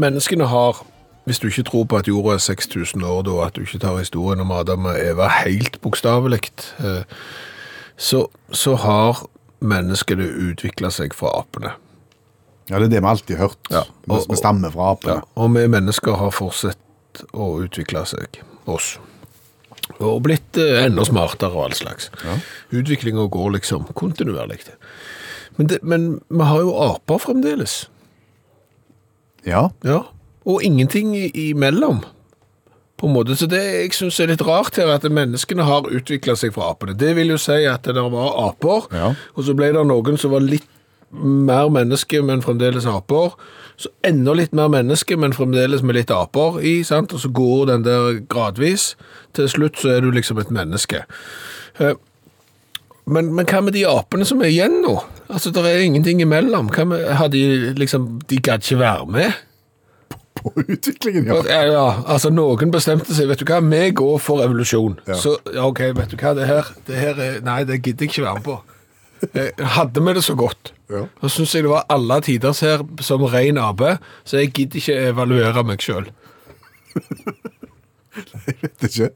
Menneskene 0.00 0.46
har, 0.48 0.80
hvis 1.30 1.38
du 1.38 1.46
ikke 1.46 1.62
tror 1.70 1.84
på 1.86 1.98
at 2.00 2.08
jorda 2.10 2.34
er 2.34 2.42
6000 2.42 3.04
år, 3.06 3.22
da, 3.28 3.36
at 3.46 3.54
du 3.54 3.62
ikke 3.62 3.78
tar 3.84 4.00
historien 4.00 4.42
om 4.42 4.50
Adam 4.56 4.88
og 4.90 4.98
Eva 4.98 5.28
helt 5.44 5.78
bokstavelig, 5.84 6.42
eh, 6.82 7.04
så, 8.00 8.24
så 8.50 8.74
har 8.82 9.22
menneskene 9.60 10.26
utviklet 10.50 10.96
seg 10.96 11.14
fra 11.14 11.30
apene. 11.42 11.74
ja, 12.70 12.78
det 12.78 12.86
er 12.88 12.92
det 12.96 13.02
vi 13.02 13.08
alltid 13.10 13.36
har 13.36 13.48
hørt. 13.50 13.70
Ja, 13.70 13.82
og- 14.08 14.26
Vi 14.30 14.36
stammer 14.36 14.70
fra 14.74 14.96
Ja, 15.06 15.20
og 15.36 15.54
vi 15.54 15.66
mennesker 15.68 16.16
har 16.16 16.30
fortsatt 16.30 17.22
å 17.34 17.48
utvikle 17.64 18.04
seg, 18.06 18.40
oss. 18.66 18.98
Og 19.98 20.22
blitt 20.22 20.56
eh, 20.56 20.84
enda 20.86 21.02
smartere 21.04 21.50
og 21.54 21.64
all 21.64 21.72
slags. 21.74 22.10
Utviklinga 22.70 23.28
går 23.30 23.52
liksom 23.58 23.88
kontinuerlig. 23.94 24.60
Men, 25.58 25.66
det, 25.66 25.80
men 25.82 26.20
vi 26.30 26.44
har 26.46 26.60
jo 26.62 26.74
aper 26.78 27.18
fremdeles. 27.18 27.88
Ja. 29.44 29.68
Ja, 29.84 30.04
og 30.46 30.62
ingenting 30.64 31.14
imellom. 31.34 32.02
På 33.00 33.06
en 33.08 33.14
måte, 33.14 33.32
så 33.36 33.46
det 33.48 33.60
jeg 33.64 33.92
synes 33.96 34.18
er 34.20 34.26
litt 34.28 34.42
rart 34.44 34.76
her, 34.76 34.90
at 34.92 35.02
menneskene 35.08 35.64
har 35.64 35.86
utviklet 35.88 36.36
seg 36.38 36.52
fra 36.52 36.70
apene. 36.74 36.92
Det 37.00 37.14
vil 37.16 37.32
jo 37.32 37.38
si 37.40 37.62
at 37.68 37.82
det 37.88 37.94
var 37.96 38.34
aper, 38.48 38.88
Ja. 38.92 39.14
og 39.36 39.44
så 39.44 39.54
ble 39.56 39.70
det 39.72 39.86
noen 39.88 40.18
som 40.20 40.30
var 40.34 40.40
litt 40.44 40.66
mer 41.12 41.70
menneske, 41.72 42.20
men 42.22 42.42
fremdeles 42.42 42.84
aper. 42.86 43.32
Så 43.80 43.88
enda 44.04 44.34
litt 44.36 44.52
mer 44.52 44.68
menneske, 44.68 45.16
men 45.18 45.32
fremdeles 45.32 45.82
med 45.82 45.96
litt 45.96 46.10
aper 46.10 46.60
i, 46.60 46.82
sant? 46.84 47.12
Og 47.16 47.20
så 47.20 47.32
går 47.32 47.66
den 47.72 47.82
der 47.82 48.20
gradvis. 48.28 48.94
Til 49.34 49.48
slutt 49.48 49.80
så 49.80 49.96
er 49.96 50.00
du 50.04 50.10
liksom 50.10 50.38
et 50.38 50.50
menneske. 50.50 51.04
Eh, 51.80 51.94
Men, 53.10 53.32
men 53.34 53.46
hva 53.46 53.60
med 53.64 53.72
de 53.74 53.80
apene 53.88 54.24
som 54.28 54.42
er 54.44 54.52
igjen 54.52 54.82
nå? 54.84 54.92
Altså, 55.32 55.50
det 55.50 55.64
er 55.66 55.80
ingenting 55.82 56.20
imellom. 56.22 56.68
Hva 56.70 56.84
med, 56.86 57.08
har 57.18 57.28
de 57.32 57.72
liksom, 57.74 58.20
de 58.28 58.36
gadd 58.38 58.60
ikke 58.62 58.78
være 58.78 59.06
med? 59.10 59.32
På 60.40 60.52
utviklingen, 60.56 61.26
ja. 61.28 61.38
Ja, 61.48 61.60
ja, 61.68 61.84
altså 62.06 62.30
noen 62.32 62.70
bestemte 62.72 63.12
seg, 63.16 63.28
vet 63.28 63.40
du 63.42 63.44
hva, 63.50 63.58
vi 63.60 63.90
går 64.00 64.18
for 64.24 64.40
evolusjon. 64.44 64.98
Ja. 65.06 65.14
Så, 65.20 65.36
ja, 65.52 65.66
ok, 65.68 65.80
vet 65.98 66.10
du 66.12 66.16
hva, 66.20 66.32
det 66.38 66.46
her, 66.48 66.70
det 66.88 66.96
her 67.00 67.20
er, 67.26 67.40
nei, 67.44 67.58
det 67.68 67.80
gidder 67.84 68.06
jeg 68.06 68.14
ikke 68.14 68.24
være 68.24 68.40
med 68.40 68.46
på. 68.48 68.58
Eh, 69.36 69.64
Hadde 69.76 70.00
vi 70.06 70.14
det 70.16 70.22
så 70.24 70.34
godt, 70.40 70.72
Ja. 70.90 71.02
så 71.20 71.28
synes 71.36 71.52
jeg 71.54 71.66
det 71.66 71.70
var 71.74 71.84
alle 71.92 72.16
tiders 72.24 72.60
her 72.64 72.80
som 73.04 73.22
ren 73.28 73.58
ape, 73.60 73.98
så 74.24 74.40
jeg 74.40 74.52
gidder 74.56 74.80
ikke 74.80 74.96
evaluere 75.12 75.62
meg 75.68 75.84
selv. 75.84 76.08
Vet 78.10 78.82
ikke. 78.88 79.10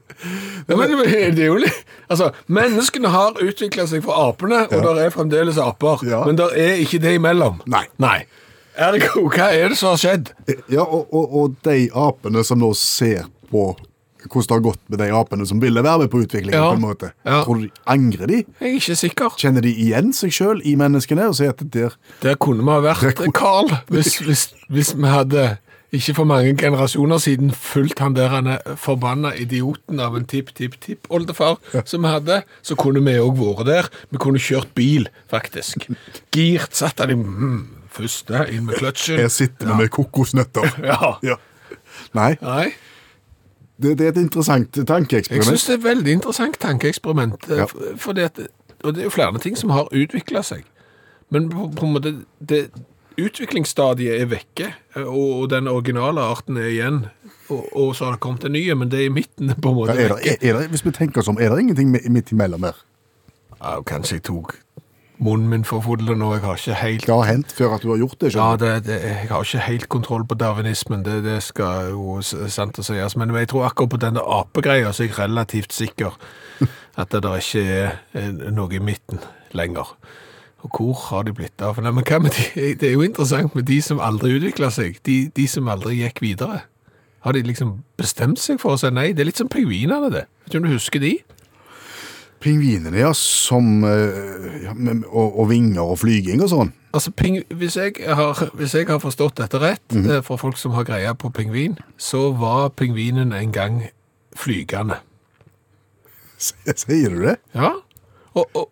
Ja, 0.69 0.75
men 0.77 0.93
det 0.95 1.41
er 1.43 1.49
jo 1.49 1.57
litt, 1.59 1.81
altså, 2.07 2.29
menneskene 2.47 3.09
har 3.11 3.35
utviklet 3.43 3.89
seg 3.91 4.05
fra 4.05 4.29
apene, 4.29 4.61
og 4.69 4.85
der 4.85 5.01
er 5.03 5.11
fremdeles 5.13 5.57
aper, 5.61 6.05
Ja. 6.07 6.21
men 6.25 6.37
der 6.39 6.53
er 6.55 6.77
ikke 6.85 7.01
det 7.03 7.17
imellom. 7.19 7.59
Nei. 7.67 7.83
Nei. 7.99 8.21
Ergo, 8.75 9.25
hva 9.31 9.49
er 9.55 9.71
det 9.71 9.79
som 9.79 9.93
har 9.93 9.99
skjedd? 10.01 10.31
Ja, 10.71 10.83
og, 10.83 11.07
og, 11.13 11.35
og 11.35 11.59
de 11.67 11.89
apene 11.95 12.43
som 12.47 12.59
nå 12.59 12.73
ser 12.79 13.27
på 13.51 13.73
hvordan 14.25 14.47
det 14.47 14.55
har 14.55 14.63
gått 14.65 14.89
med 14.89 14.99
de 15.03 15.09
apene 15.13 15.45
som 15.45 15.59
ville 15.61 15.83
være 15.85 16.05
med 16.05 16.09
på 16.09 16.23
utviklingen. 16.23 16.57
Ja. 16.57 16.69
på 16.71 16.79
en 16.79 16.81
måte. 16.81 17.11
Ja. 17.25 17.43
Tror 17.45 17.61
du 17.61 17.67
Angrer 17.85 18.31
de? 18.31 18.39
Jeg 18.59 18.71
er 18.71 18.79
ikke 18.79 18.95
sikker. 18.97 19.35
Kjenner 19.37 19.61
de 19.65 19.69
igjen 19.69 20.09
seg 20.17 20.33
sjøl 20.33 20.63
i 20.65 20.73
menneskene 20.79 21.27
og 21.29 21.37
sier 21.37 21.53
at 21.53 21.61
der 21.73 21.93
Der 22.23 22.39
kunne 22.41 22.65
vi 22.65 22.73
ha 22.73 22.81
vært, 22.81 23.21
Carl, 23.37 23.69
hvis, 23.93 24.17
hvis, 24.25 24.47
hvis 24.69 24.95
vi 24.97 25.11
hadde 25.11 25.45
ikke 25.95 26.15
for 26.17 26.27
mange 26.27 26.55
generasjoner 26.59 27.21
siden 27.21 27.53
fulgt 27.55 28.01
han 28.03 28.15
der 28.17 28.33
han 28.33 28.49
er 28.51 28.75
forbanna 28.81 29.31
idioten 29.39 30.01
av 30.03 30.17
en 30.17 30.25
tipp-tipp-tipp-oldefar 30.27 31.59
som 31.85 32.03
vi 32.03 32.11
hadde, 32.11 32.41
så 32.65 32.75
kunne 32.79 33.03
vi 33.05 33.15
òg 33.21 33.37
vært 33.39 33.69
der. 33.69 33.89
Vi 34.11 34.19
kunne 34.19 34.41
kjørt 34.41 34.73
bil, 34.75 35.07
faktisk. 35.31 35.87
Girt 36.35 36.75
satt 36.75 36.99
han 36.99 37.13
i 37.13 37.19
mm, 37.19 37.61
første 37.95 38.45
inn 38.51 38.65
med 38.67 38.75
kløtsjen. 38.81 39.19
Her 39.23 39.31
sitter 39.33 39.71
vi 39.71 39.77
med 39.83 39.89
kokosnøtter. 39.95 40.69
Ja. 41.31 41.37
Nei, 42.15 42.33
Nei, 42.41 42.65
det, 43.79 43.97
det 43.99 44.05
er 44.07 44.11
et 44.13 44.17
interessant 44.21 44.71
tankeeksperiment. 44.87 45.45
jeg 45.51 45.59
syns 45.59 45.65
det 45.67 45.73
er 45.73 45.77
et 45.79 45.83
veldig 45.89 46.11
interessant 46.19 46.59
tankeeksperiment. 46.63 47.49
eh, 47.49 47.57
Ja. 47.63 47.65
For 47.97 48.13
det, 48.15 48.29
og 48.83 48.93
det 48.95 49.01
er 49.01 49.07
jo 49.09 49.13
flere 49.15 49.39
ting 49.39 49.55
som 49.57 49.69
har 49.75 49.87
utvikla 49.91 50.43
seg. 50.43 50.63
Men 51.33 51.49
på, 51.49 51.71
på 51.75 51.85
en 51.87 51.93
måte 51.97 52.11
det, 52.39 52.67
Utviklingsstadiet 53.17 54.21
er 54.21 54.25
vekke, 54.27 54.65
eh, 54.95 55.03
og, 55.07 55.45
den 55.49 55.67
originale 55.71 56.19
arten 56.21 56.57
er 56.59 56.67
igjen. 56.71 56.97
Og, 57.49 57.61
og 57.77 57.93
så 57.95 58.05
har 58.09 58.11
det 58.17 58.19
kommet 58.25 58.43
en 58.47 58.51
ny, 58.55 58.63
men 58.75 58.89
det 58.91 58.99
er 58.99 59.05
i 59.09 59.13
midten 59.13 59.53
på 59.63 59.71
en 59.71 59.75
Ja, 59.75 59.79
måte 59.79 59.95
er 59.95 60.13
det, 60.15 60.33
er, 60.33 60.49
er 60.49 60.59
det, 60.59 60.69
hvis 60.73 60.83
vi 60.85 60.91
tenker 60.91 61.21
oss 61.23 61.29
om, 61.31 61.39
er 61.39 61.49
det 61.55 61.59
ingenting 61.63 61.93
mi- 61.95 62.03
midt 62.11 62.31
imellom 62.35 62.63
her? 62.67 62.75
Ja, 63.61 63.77
kanskje 63.87 64.17
jeg 64.19 64.23
tok 64.27 64.57
munnen 65.17 65.49
min 65.49 65.65
for 65.67 65.83
full 65.85 66.03
nå. 66.03 66.31
Jeg 66.33 66.43
har 66.43 66.59
ikke 66.59 66.77
helt 66.81 67.07
Hva 67.09 67.19
har 67.21 67.31
hendt 67.31 67.53
før 67.55 67.77
at 67.77 67.85
du 67.85 67.91
har 67.91 68.01
gjort 68.01 68.19
det? 68.21 68.33
Ja, 68.35 68.49
det, 68.59 68.73
det, 68.87 68.99
jeg 69.03 69.29
har 69.29 69.45
ikke 69.45 69.63
helt 69.67 69.87
kontroll 69.89 70.25
på 70.27 70.37
darwinismen, 70.39 71.05
det, 71.05 71.21
det 71.25 71.39
skal 71.45 71.93
jo 71.93 72.19
sant 72.21 72.79
å 72.79 72.85
sies. 72.85 73.17
Men 73.19 73.33
jeg 73.35 73.51
tror 73.53 73.69
akkurat 73.69 73.95
på 73.95 74.01
denne 74.03 74.23
apegreia 74.23 74.91
så 74.91 75.05
er 75.05 75.11
jeg 75.11 75.19
relativt 75.19 75.75
sikker 75.75 76.17
at 77.01 77.15
det 77.15 77.33
ikke 77.39 77.65
er 78.13 78.53
noe 78.55 78.71
i 78.75 78.83
midten 78.83 79.23
lenger. 79.55 79.95
Og 80.65 80.77
hvor 80.79 80.93
har 81.09 81.25
de 81.27 81.33
blitt 81.35 81.61
av? 81.61 81.77
Nei, 81.83 81.93
men 81.93 82.05
hva 82.07 82.19
med 82.23 82.33
de? 82.33 82.45
Det 82.81 82.89
er 82.89 82.95
jo 82.95 83.05
interessant 83.05 83.53
med 83.55 83.67
de 83.69 83.77
som 83.85 84.01
aldri 84.01 84.33
utvikla 84.39 84.71
seg, 84.73 84.97
de, 85.05 85.27
de 85.35 85.45
som 85.51 85.69
aldri 85.69 85.99
gikk 86.01 86.23
videre. 86.25 86.63
Har 87.25 87.33
de 87.33 87.41
liksom 87.45 87.79
bestemt 87.97 88.41
seg 88.41 88.59
for 88.61 88.75
å 88.75 88.79
si 88.81 88.89
nei? 88.93 89.11
Det 89.13 89.23
er 89.23 89.29
litt 89.29 89.41
som 89.41 89.49
pingvinene, 89.49 90.09
det. 90.13 90.25
Vet 90.45 90.53
ikke 90.53 90.61
om 90.61 90.67
du 90.67 90.73
husker 90.73 91.01
de? 91.01 91.13
Pingvinene, 92.45 92.99
ja, 92.99 93.09
som 93.17 93.83
eh, 93.89 94.65
ja, 94.67 94.75
og, 95.09 95.39
og 95.39 95.47
vinger 95.49 95.81
og 95.81 95.97
flyging 96.03 96.43
og 96.45 96.51
sånn. 96.51 96.73
Altså, 96.95 97.11
ping, 97.11 97.39
hvis, 97.49 97.75
jeg 97.75 97.97
har, 98.05 98.39
hvis 98.55 98.75
jeg 98.77 98.87
har 98.87 99.01
forstått 99.03 99.41
dette 99.41 99.59
rett, 99.59 99.97
eh, 99.97 100.21
for 100.23 100.39
folk 100.39 100.59
som 100.61 100.75
har 100.77 100.85
greia 100.87 101.15
på 101.17 101.31
pingvin, 101.33 101.79
så 101.97 102.29
var 102.37 102.69
pingvinen 102.77 103.33
en 103.35 103.51
gang 103.55 103.81
flygende. 104.37 105.01
Sier 106.85 107.17
du 107.17 107.25
det? 107.25 107.35
Ja. 107.55 107.73
Og, 108.37 108.45
og 108.53 108.69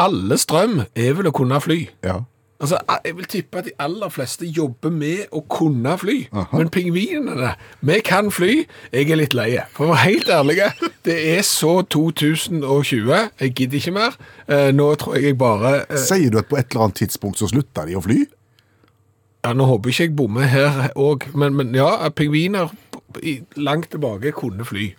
alle 0.00 0.38
strøm 0.40 0.80
er 0.88 1.14
vel 1.18 1.28
å 1.28 1.34
kunne 1.36 1.60
fly. 1.62 1.84
Ja. 2.06 2.22
Altså, 2.62 2.78
Jeg 3.04 3.16
vil 3.16 3.26
tippe 3.26 3.58
at 3.58 3.64
de 3.66 3.72
aller 3.82 4.08
fleste 4.14 4.46
jobber 4.46 4.90
med 4.94 5.24
å 5.34 5.40
kunne 5.50 5.96
fly. 5.98 6.28
Men 6.52 6.70
pingvinene, 6.70 7.56
vi 7.82 7.96
kan 8.06 8.30
fly. 8.30 8.62
Jeg 8.92 9.10
er 9.10 9.18
litt 9.18 9.34
leie. 9.34 9.64
For 9.74 9.88
å 9.88 9.96
være 9.96 10.04
helt 10.04 10.30
ærlig, 10.30 10.60
det 11.04 11.16
er 11.34 11.42
så 11.46 11.80
2020. 11.82 13.10
Jeg 13.42 13.54
gidder 13.58 13.80
ikke 13.80 13.96
mer. 13.98 14.14
Eh, 14.46 14.70
Nå 14.74 14.92
tror 15.02 15.18
jeg 15.18 15.32
jeg 15.32 15.38
bare 15.42 15.74
eh, 15.88 15.98
Sier 15.98 16.30
du 16.30 16.38
at 16.38 16.46
på 16.50 16.60
et 16.60 16.70
eller 16.70 16.86
annet 16.86 17.02
tidspunkt 17.02 17.42
så 17.42 17.50
slutter 17.50 17.90
de 17.90 17.98
å 17.98 18.04
fly? 18.06 18.22
Ja, 19.42 19.56
Nå 19.58 19.66
håper 19.66 19.90
ikke 19.90 20.06
jeg 20.06 20.16
bommer 20.16 20.46
her 20.46 20.92
òg, 20.94 21.26
men, 21.34 21.56
men 21.58 21.74
ja, 21.74 21.90
pingviner 22.14 22.70
langt 23.58 23.90
tilbake 23.90 24.30
kunne 24.38 24.64
fly. 24.64 24.92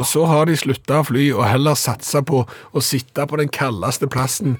Og 0.00 0.06
så 0.08 0.24
har 0.24 0.46
de 0.48 0.56
slutta 0.56 1.02
å 1.02 1.04
fly 1.04 1.26
og 1.34 1.44
heller 1.44 1.76
satsa 1.76 2.22
på 2.24 2.46
å 2.48 2.82
sitte 2.84 3.26
på 3.28 3.36
den 3.36 3.50
kaldeste 3.52 4.08
plassen 4.08 4.56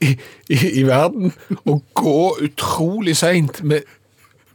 i, 0.00 0.16
i, 0.48 0.82
verden 0.88 1.32
og 1.64 1.82
gå 1.98 2.20
utrolig 2.46 3.16
seint 3.20 3.62
med 3.62 3.88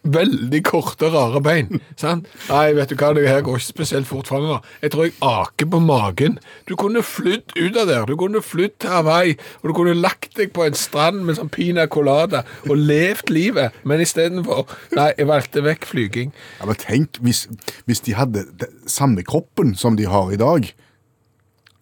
veldig 0.05 0.61
korte, 0.65 1.09
rare 1.13 1.41
bein. 1.41 1.79
Sant? 1.99 2.27
Nei, 2.49 2.73
vet 2.77 2.91
du 2.91 2.95
hva, 2.99 3.11
det 3.17 3.25
her 3.25 3.41
går 3.45 3.59
ikke 3.59 3.67
spesielt 3.67 4.09
fort 4.09 4.29
framover. 4.29 4.65
Jeg 4.83 4.93
tror 4.93 5.07
jeg 5.07 5.15
aker 5.25 5.69
på 5.73 5.81
magen. 5.81 6.37
Du 6.69 6.75
kunne 6.79 7.01
flydd 7.05 7.55
ut 7.57 7.79
av 7.81 7.89
der. 7.89 8.05
Du 8.09 8.15
kunne 8.19 8.43
flydd 8.45 8.77
til 8.83 8.93
Hawaii, 8.93 9.35
og 9.61 9.69
du 9.69 9.75
kunne 9.79 9.97
lagt 9.97 10.35
deg 10.39 10.53
på 10.55 10.67
en 10.67 10.77
strand 10.77 11.23
med 11.25 11.39
sånn 11.39 11.51
piña 11.53 11.87
colada 11.91 12.43
og 12.69 12.77
levd 12.77 13.33
livet. 13.33 13.75
Men 13.83 14.03
istedenfor 14.05 14.69
Nei, 14.95 15.09
jeg 15.17 15.29
valgte 15.29 15.63
vekk 15.65 15.89
flyging. 15.89 16.33
Ja, 16.59 16.69
men 16.69 16.77
tenk 16.79 17.19
hvis, 17.25 17.45
hvis 17.89 18.03
de 18.05 18.15
hadde 18.17 18.45
den 18.61 18.81
samme 18.89 19.25
kroppen 19.25 19.73
som 19.79 19.97
de 19.97 20.07
har 20.09 20.31
i 20.33 20.39
dag. 20.39 20.69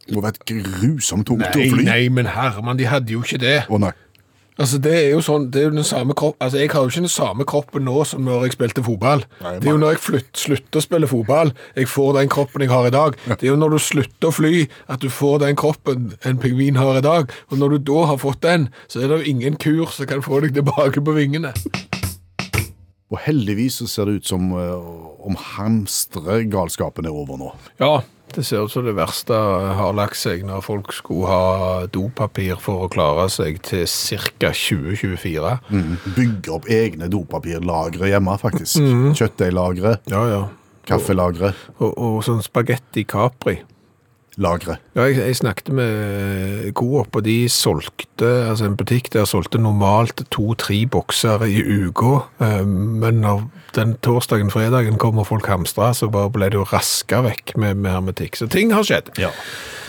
Det 0.08 0.16
må 0.16 0.24
vært 0.24 0.42
grusomt 0.50 1.28
tungt 1.30 1.46
å 1.48 1.52
fly. 1.54 1.86
nei, 1.88 2.02
men 2.12 2.28
herremann, 2.34 2.80
de 2.80 2.90
hadde 2.90 3.16
jo 3.16 3.24
ikke 3.24 3.40
det. 3.44 3.60
Å 3.72 3.80
nei. 3.80 3.94
Altså, 4.54 4.78
det 4.78 4.92
er 4.94 5.08
jo 5.16 5.22
sånn, 5.26 5.48
det 5.50 5.64
er 5.64 5.64
jo 5.66 5.74
den 5.74 5.88
samme 5.88 6.14
kropp, 6.18 6.36
altså, 6.38 6.60
jeg 6.62 6.70
har 6.70 6.84
jo 6.86 6.92
ikke 6.92 7.02
den 7.02 7.10
samme 7.10 7.46
kroppen 7.50 7.88
nå 7.88 8.04
som 8.06 8.22
når 8.22 8.46
jeg 8.46 8.54
spilte 8.54 8.84
fotball. 8.86 9.24
Nei, 9.42 9.54
det 9.58 9.66
er 9.66 9.74
jo 9.74 9.80
når 9.82 9.96
jeg 9.96 10.02
flytt, 10.04 10.30
slutter 10.38 10.78
å 10.78 10.84
spille 10.86 11.10
fotball, 11.10 11.54
jeg 11.80 11.90
får 11.90 12.12
den 12.20 12.30
kroppen 12.36 12.62
jeg 12.62 12.70
har 12.70 12.86
i 12.86 12.94
dag. 12.94 13.18
Det 13.32 13.48
er 13.48 13.50
jo 13.50 13.58
når 13.58 13.74
du 13.74 13.80
slutter 13.82 14.30
å 14.30 14.36
fly, 14.36 14.54
at 14.94 15.02
du 15.02 15.10
får 15.10 15.42
den 15.48 15.58
kroppen 15.58 16.12
en 16.22 16.42
pingvin 16.44 16.78
har 16.78 17.00
i 17.00 17.06
dag. 17.06 17.34
Og 17.50 17.58
når 17.64 17.74
du 17.74 17.90
da 17.90 18.06
har 18.12 18.22
fått 18.22 18.44
den, 18.46 18.70
så 18.86 19.02
er 19.02 19.10
det 19.10 19.24
jo 19.24 19.34
ingen 19.34 19.58
kur 19.58 19.90
som 19.90 20.12
kan 20.12 20.22
få 20.22 20.44
deg 20.46 20.54
tilbake 20.60 21.02
på 21.02 21.18
vingene. 21.18 21.56
Og 23.14 23.20
heldigvis 23.26 23.82
så 23.82 23.90
ser 23.90 24.10
det 24.10 24.22
ut 24.22 24.30
som 24.30 24.54
uh, 24.54 24.78
om 25.26 25.38
hamstregalskapen 25.38 27.10
er 27.10 27.14
over 27.14 27.42
nå. 27.42 27.50
Ja, 27.82 28.04
det 28.36 28.44
ser 28.48 28.64
ut 28.66 28.72
som 28.74 28.86
det 28.86 28.96
verste 28.98 29.34
har 29.34 29.94
lagt 29.98 30.18
seg 30.20 30.44
når 30.48 30.62
folk 30.66 30.94
skulle 30.96 31.28
ha 31.30 31.86
dopapir 31.92 32.58
for 32.62 32.86
å 32.86 32.90
klare 32.94 33.28
seg 33.32 33.60
til 33.66 33.86
ca. 33.86 34.52
2024. 34.54 35.54
Bygge 36.16 36.54
opp 36.56 36.68
egne 36.72 37.10
dopapirlagre 37.12 38.10
hjemme, 38.14 38.38
faktisk. 38.42 38.80
Kjøttdeiglagre, 39.20 39.98
Ja, 40.12 40.24
ja. 40.32 40.42
kaffelagre, 40.90 41.54
Og, 41.80 41.94
og 41.98 42.18
sånn 42.28 42.42
spagetti 42.44 43.06
capri. 43.08 43.60
Lagre. 44.42 44.78
Ja, 44.96 45.06
jeg, 45.10 45.20
jeg 45.22 45.40
snakket 45.42 45.70
med 45.76 46.72
Coop, 46.78 47.16
og 47.16 47.26
de 47.26 47.50
solgte, 47.52 48.30
altså 48.50 48.70
en 48.70 48.78
butikk 48.80 49.12
der 49.14 49.28
solgte 49.30 49.62
normalt 49.62 50.26
to-tre 50.34 50.84
bokser 50.90 51.46
i 51.46 51.60
uka, 51.62 52.24
eh, 52.44 52.64
men 52.66 53.22
når 53.26 53.46
den 53.78 53.96
torsdagen, 54.06 54.52
fredagen 54.54 55.00
kom 55.02 55.22
og 55.22 55.30
folk 55.30 55.48
hamstra, 55.50 55.92
så 55.98 56.10
bare 56.14 56.32
ble 56.34 56.50
det 56.54 56.60
jo 56.60 56.66
raska 56.70 57.24
vekk 57.26 57.56
med, 57.58 57.80
med 57.82 57.96
hermetikk. 57.96 58.38
Så 58.38 58.50
ting 58.52 58.74
har 58.74 58.86
skjedd. 58.88 59.14
Ja. 59.22 59.34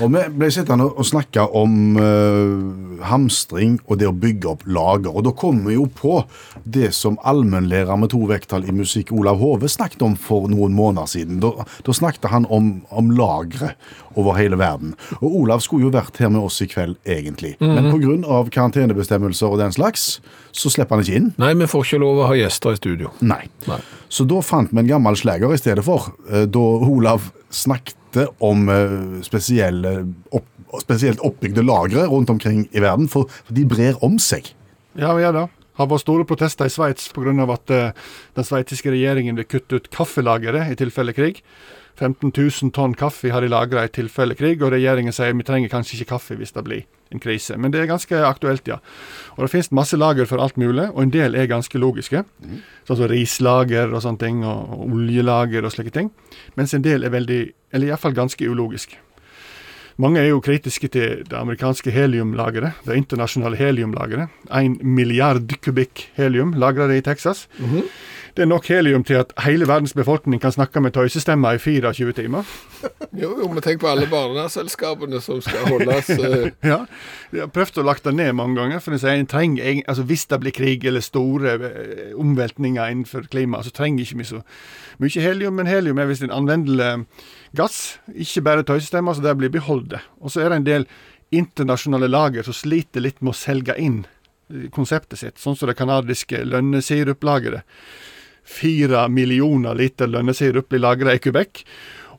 Og 0.02 0.10
vi 0.10 0.22
ble 0.34 0.48
sittende 0.50 0.88
og 0.88 1.06
snakke 1.06 1.44
om 1.54 1.98
uh, 2.00 3.04
hamstring 3.06 3.76
og 3.84 4.00
det 4.00 4.08
å 4.08 4.14
bygge 4.16 4.50
opp 4.50 4.64
lager. 4.66 5.12
Og 5.12 5.26
da 5.28 5.34
kommer 5.38 5.70
vi 5.70 5.76
jo 5.76 5.86
på 5.86 6.16
det 6.64 6.90
som 6.96 7.18
allmennlærer 7.22 8.00
med 8.00 8.10
to 8.14 8.24
vekttall 8.30 8.66
i 8.66 8.74
musikk, 8.74 9.12
Olav 9.14 9.38
Hove, 9.42 9.70
snakket 9.70 10.02
om 10.02 10.16
for 10.18 10.48
noen 10.50 10.74
måneder 10.74 11.10
siden. 11.10 11.38
Da, 11.44 11.52
da 11.86 11.94
snakket 11.94 12.26
han 12.32 12.48
om, 12.50 12.80
om 12.90 13.12
lagre 13.14 13.74
over 14.18 14.33
hele 14.38 14.58
verden. 14.60 14.94
Og 15.20 15.40
Olav 15.42 15.62
skulle 15.64 15.88
jo 15.88 15.92
vært 15.94 16.18
her 16.22 16.32
med 16.32 16.44
oss 16.44 16.60
i 16.64 16.68
kveld, 16.70 16.96
egentlig. 17.04 17.54
Men 17.62 17.90
pga. 17.92 18.40
karantenebestemmelser 18.54 19.50
og 19.50 19.60
den 19.62 19.74
slags, 19.74 20.20
så 20.54 20.70
slipper 20.70 20.96
han 20.98 21.04
ikke 21.04 21.20
inn. 21.20 21.30
Nei, 21.40 21.52
vi 21.58 21.68
får 21.70 21.86
ikke 21.88 22.02
lov 22.02 22.22
å 22.22 22.30
ha 22.30 22.38
gjester 22.38 22.74
i 22.74 22.80
studio. 22.80 23.12
Nei. 23.24 23.42
Nei. 23.68 23.80
Så 24.08 24.26
da 24.28 24.40
fant 24.44 24.72
vi 24.72 24.82
en 24.82 24.90
gammel 24.90 25.18
slager 25.18 25.54
i 25.54 25.60
stedet 25.60 25.84
for, 25.86 26.12
eh, 26.30 26.46
da 26.46 26.64
Olav 26.86 27.32
snakket 27.54 28.28
om 28.44 28.68
eh, 28.70 29.20
spesielle, 29.26 29.96
opp, 30.34 30.46
spesielt 30.82 31.22
oppbygde 31.24 31.64
lagre 31.66 32.06
rundt 32.10 32.30
omkring 32.30 32.66
i 32.72 32.82
verden, 32.82 33.08
for 33.10 33.30
for 33.42 33.54
de 33.56 33.66
brer 33.68 33.98
om 34.04 34.18
seg. 34.22 34.52
Ja, 34.98 35.14
ja 35.18 35.32
da. 35.34 35.48
det. 35.48 35.86
var 35.90 35.98
store 35.98 36.24
protester 36.24 36.66
i 36.66 36.70
Sveits 36.70 37.10
pga. 37.14 37.34
at 37.52 37.70
eh, 37.70 37.92
den 38.34 38.44
sveitsiske 38.44 38.90
regjeringen 38.90 39.36
vil 39.36 39.44
kutte 39.44 39.76
ut 39.76 39.90
kaffelageret 39.90 40.70
i 40.70 40.78
tilfelle 40.78 41.12
krig. 41.12 41.42
15 41.96 42.32
000 42.34 42.72
tonn 42.74 42.94
kaffe 42.98 43.30
har 43.30 43.44
de 43.44 43.50
lagra 43.52 43.84
i 43.86 43.92
tilfelle 43.92 44.34
krig, 44.34 44.62
og 44.62 44.72
regjeringen 44.74 45.14
sier 45.14 45.34
vi 45.34 45.46
trenger 45.46 45.70
kanskje 45.70 46.00
ikke 46.00 46.14
kaffe 46.16 46.36
hvis 46.38 46.54
det 46.56 46.64
blir 46.66 46.82
en 47.14 47.22
krise. 47.22 47.56
Men 47.60 47.70
det 47.70 47.82
er 47.82 47.90
ganske 47.90 48.18
aktuelt, 48.26 48.66
ja. 48.66 48.80
Og 49.36 49.44
Det 49.44 49.50
finnes 49.52 49.70
masse 49.70 49.96
lager 49.96 50.26
for 50.26 50.42
alt 50.42 50.58
mulig, 50.58 50.88
og 50.90 51.02
en 51.02 51.14
del 51.14 51.38
er 51.38 51.50
ganske 51.50 51.78
logiske. 51.78 52.24
Sånn 52.88 52.98
som 52.98 53.10
rislager 53.10 53.94
og 53.94 54.02
sånne 54.02 54.18
ting, 54.18 54.44
og, 54.44 54.74
og 54.74 54.94
oljelager 54.98 55.64
og 55.64 55.74
slike 55.74 55.94
ting. 55.94 56.10
Mens 56.58 56.74
en 56.74 56.82
del 56.82 57.04
er 57.06 57.14
veldig, 57.14 57.42
eller 57.72 57.92
iallfall 57.92 58.16
ganske 58.16 58.48
ulogisk. 58.50 58.98
Mange 60.02 60.18
er 60.18 60.32
jo 60.32 60.40
kritiske 60.42 60.88
til 60.90 61.20
det 61.22 61.36
amerikanske 61.38 61.92
heliumlageret, 61.94 62.80
det 62.82 62.96
internasjonale 62.98 63.54
heliumlageret. 63.60 64.32
En 64.50 64.74
milliard 64.82 65.54
kubikk 65.62 66.08
helium 66.16 66.56
lagrer 66.58 66.90
det 66.90 66.98
i 66.98 67.04
Texas. 67.06 67.46
Det 68.34 68.42
er 68.42 68.48
nok 68.50 68.66
helium 68.66 69.04
til 69.06 69.20
at 69.20 69.30
hele 69.44 69.66
verdens 69.70 69.92
befolkning 69.94 70.40
kan 70.42 70.50
snakke 70.50 70.80
med 70.82 70.90
tøysestemmer 70.96 71.54
i 71.54 71.58
24 71.62 72.12
timer. 72.12 72.42
Jo, 73.14 73.28
jo, 73.38 73.46
men 73.46 73.62
tenk 73.62 73.78
på 73.78 73.86
alle 73.86 74.08
barneselskapene 74.10 75.20
som 75.22 75.38
skal 75.44 75.68
holdes 75.70 76.08
eh, 76.10 76.48
Ja, 76.72 76.80
Jeg 77.30 77.44
har 77.44 77.52
prøvd 77.54 77.78
å 77.78 77.84
lagt 77.86 78.02
det 78.08 78.14
ned 78.18 78.32
mange 78.34 78.58
ganger. 78.58 78.80
for 78.82 78.90
en 78.90 79.26
trenger, 79.30 79.82
altså 79.86 80.02
Hvis 80.02 80.26
det 80.26 80.40
blir 80.42 80.50
krig 80.50 80.84
eller 80.84 81.00
store 81.00 81.52
eh, 81.54 82.10
omveltninger 82.18 82.90
innenfor 82.90 83.28
klimaet, 83.30 83.68
så 83.68 83.70
trenger 83.70 84.02
ikke 84.02 84.18
vi 84.18 84.24
så 84.24 84.40
mye 84.98 85.22
helium. 85.22 85.54
Men 85.54 85.70
helium 85.70 85.98
er 85.98 86.10
visst 86.10 86.26
en 86.26 86.34
anvendelig 86.34 87.06
gass, 87.54 88.00
ikke 88.10 88.42
bare 88.42 88.66
tøysestemmer, 88.66 89.14
så 89.14 89.22
det 89.22 89.36
blir 89.38 89.54
beholdt. 89.54 89.94
Og 90.20 90.34
så 90.34 90.42
er 90.42 90.50
det 90.50 90.56
en 90.58 90.66
del 90.66 90.88
internasjonale 91.30 92.10
lager 92.10 92.42
som 92.42 92.56
sliter 92.56 93.00
litt 93.04 93.22
med 93.22 93.30
å 93.30 93.38
selge 93.38 93.78
inn 93.78 94.02
eh, 94.50 94.66
konseptet 94.74 95.22
sitt, 95.22 95.38
sånn 95.38 95.54
som 95.54 95.70
det 95.70 95.78
kanadiske 95.78 96.42
lønnesiruplageret. 96.50 97.62
Fire 98.44 99.08
millioner 99.08 99.74
liter 99.74 100.10
lønnesirup 100.10 100.68
blir 100.68 100.82
lagra 100.84 101.16
i 101.16 101.22
Quebec. 101.22 101.64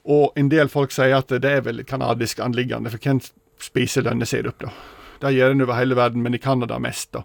Og 0.05 0.37
en 0.37 0.49
del 0.49 0.69
folk 0.69 0.93
sier 0.93 1.17
at 1.17 1.33
det 1.33 1.49
er 1.49 1.65
vel 1.65 1.81
et 1.81 1.89
kanadisk 1.89 2.41
anliggende, 2.43 2.91
for 2.93 3.01
hvem 3.01 3.21
spiser 3.61 4.05
lønnesirup, 4.05 4.61
da? 4.61 4.73
Det 5.21 5.33
gjør 5.33 5.55
en 5.55 5.63
over 5.63 5.77
hele 5.79 5.97
verden, 5.97 6.21
men 6.21 6.35
i 6.35 6.41
Canada 6.41 6.77
mest, 6.81 7.13
da. 7.15 7.23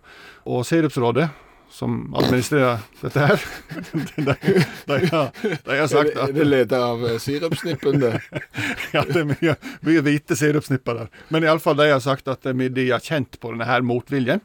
Og 0.49 0.63
Sirupsrådet, 0.65 1.29
som 1.71 2.15
administrerer 2.19 2.81
dette 3.01 3.27
her, 3.27 3.43
de, 4.17 4.25
de, 4.27 4.99
har, 5.11 5.29
de 5.67 5.77
har 5.79 5.91
sagt 5.91 6.15
Er 6.17 6.23
at 6.25 6.35
det 6.35 6.47
ledet 6.49 6.79
av 6.79 7.05
eh, 7.07 7.19
sirupsnippen, 7.23 8.01
det? 8.03 8.15
ja, 8.95 9.05
det 9.07 9.21
er 9.23 9.29
mye, 9.29 9.57
mye 9.87 10.05
hvite 10.07 10.39
sirupsnipper 10.39 11.03
der. 11.03 11.13
Men 11.31 11.47
iallfall 11.47 11.79
de 11.79 11.91
har 11.93 12.03
sagt 12.05 12.31
at 12.33 12.47
de 12.47 12.71
de 12.75 12.89
har 12.91 13.05
kjent 13.05 13.39
på 13.41 13.53
denne 13.53 13.69
her 13.69 13.87
motviljen. 13.87 14.43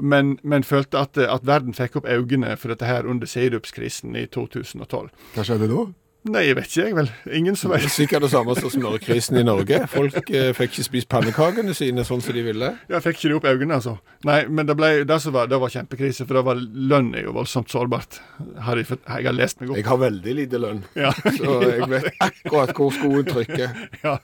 Men, 0.00 0.36
men 0.42 0.66
følte 0.66 1.00
at, 1.00 1.18
at 1.18 1.46
verden 1.46 1.74
fikk 1.76 2.00
opp 2.00 2.08
øynene 2.08 2.56
for 2.56 2.72
dette 2.72 2.88
her 2.88 3.08
under 3.08 3.26
sirupskrisen 3.26 4.16
i 4.18 4.26
2012. 4.26 5.10
Hva 5.34 5.46
skjedde 5.46 5.70
da? 5.70 5.86
Nei, 6.28 6.42
jeg 6.48 6.56
vet 6.58 6.68
ikke, 6.68 6.84
jeg 6.84 6.96
vel. 6.96 7.08
Ingen 7.38 7.56
som 7.56 7.72
vet. 7.72 7.86
sikkert 7.92 8.24
det 8.26 8.30
samme 8.32 8.54
som 8.58 8.72
smørkrisen 8.74 9.38
i 9.40 9.44
Norge. 9.46 9.80
Folk 9.90 10.18
eh, 10.28 10.50
fikk 10.56 10.74
ikke 10.74 10.84
spist 10.84 11.08
pannekakene 11.12 11.72
sine 11.76 12.04
sånn 12.04 12.20
som 12.24 12.36
de 12.36 12.42
ville. 12.44 12.70
Jeg 12.90 13.04
fikk 13.06 13.18
ikke 13.18 13.30
de 13.32 13.36
opp 13.38 13.48
øynene, 13.48 13.78
altså. 13.78 13.94
Nei, 14.28 14.42
men 14.52 14.68
det, 14.68 14.76
ble, 14.78 14.90
det, 15.08 15.18
var, 15.32 15.48
det 15.50 15.60
var 15.62 15.72
kjempekrise, 15.72 16.26
for 16.28 16.38
det 16.40 16.44
var 16.50 16.60
lønn 16.92 17.10
er 17.16 17.24
jo 17.28 17.34
voldsomt 17.38 17.72
sårbart. 17.72 18.20
Har 18.66 18.80
jeg, 18.80 18.90
jeg 18.98 19.28
har 19.30 19.36
lest 19.36 19.62
meg 19.62 19.72
opp. 19.72 19.80
Jeg 19.80 19.88
har 19.88 20.02
veldig 20.04 20.36
lite 20.42 20.62
lønn, 20.62 20.84
Ja. 20.98 21.14
så 21.38 21.58
jeg 21.64 21.88
vet 21.94 22.10
akkurat 22.28 22.74
hvor 22.76 22.94
skoen 22.94 23.28
trykker. 23.28 23.74
ja. 24.04 24.18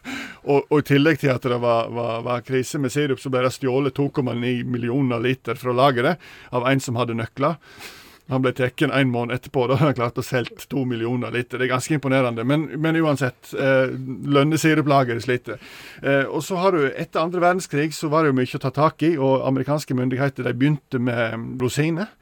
og, 0.44 0.68
og 0.68 0.78
i 0.82 0.88
tillegg 0.94 1.20
til 1.24 1.32
at 1.34 1.48
det 1.48 1.61
var, 1.64 1.90
var, 1.94 2.22
var 2.26 2.44
krise 2.46 2.80
med 2.82 2.92
sirup, 2.92 3.22
så 3.22 3.32
ble 3.32 3.46
det 3.46 3.55
stjålet 3.57 3.96
2,9 3.96 4.34
millioner 4.68 5.22
liter 5.24 5.57
fra 5.59 5.72
lageret 5.76 6.20
av 6.55 6.68
en 6.68 6.82
som 6.84 7.00
hadde 7.00 7.16
nøkler. 7.16 7.57
Han 8.33 8.41
ble 8.41 8.55
tatt 8.57 8.81
en 8.87 9.11
måned 9.12 9.37
etterpå. 9.37 9.66
Da 9.68 9.77
har 9.77 9.91
han 9.91 9.97
klart 9.99 10.18
å 10.20 10.25
selge 10.25 10.64
to 10.70 10.87
millioner 10.89 11.35
liter. 11.35 11.61
Det 11.61 11.66
er 11.66 11.75
ganske 11.75 11.99
imponerende. 11.99 12.47
Men, 12.49 12.66
men 12.81 12.97
uansett, 12.97 13.53
eh, 13.53 13.93
lønnesiruplageret 14.37 15.27
sliter. 15.27 15.61
Eh, 16.01 16.25
og 16.25 16.41
så 16.47 16.57
har 16.62 16.72
du, 16.72 16.87
Etter 16.89 17.20
andre 17.20 17.43
verdenskrig 17.45 17.91
så 17.97 18.09
var 18.12 18.25
det 18.25 18.33
jo 18.33 18.39
mye 18.41 18.57
å 18.57 18.62
ta 18.64 18.72
tak 18.72 19.05
i, 19.05 19.14
og 19.18 19.45
amerikanske 19.51 19.97
myndigheter 19.99 20.49
de 20.49 20.57
begynte 20.57 21.01
med 21.03 21.37
mm, 21.37 21.47
rosiner. 21.61 22.12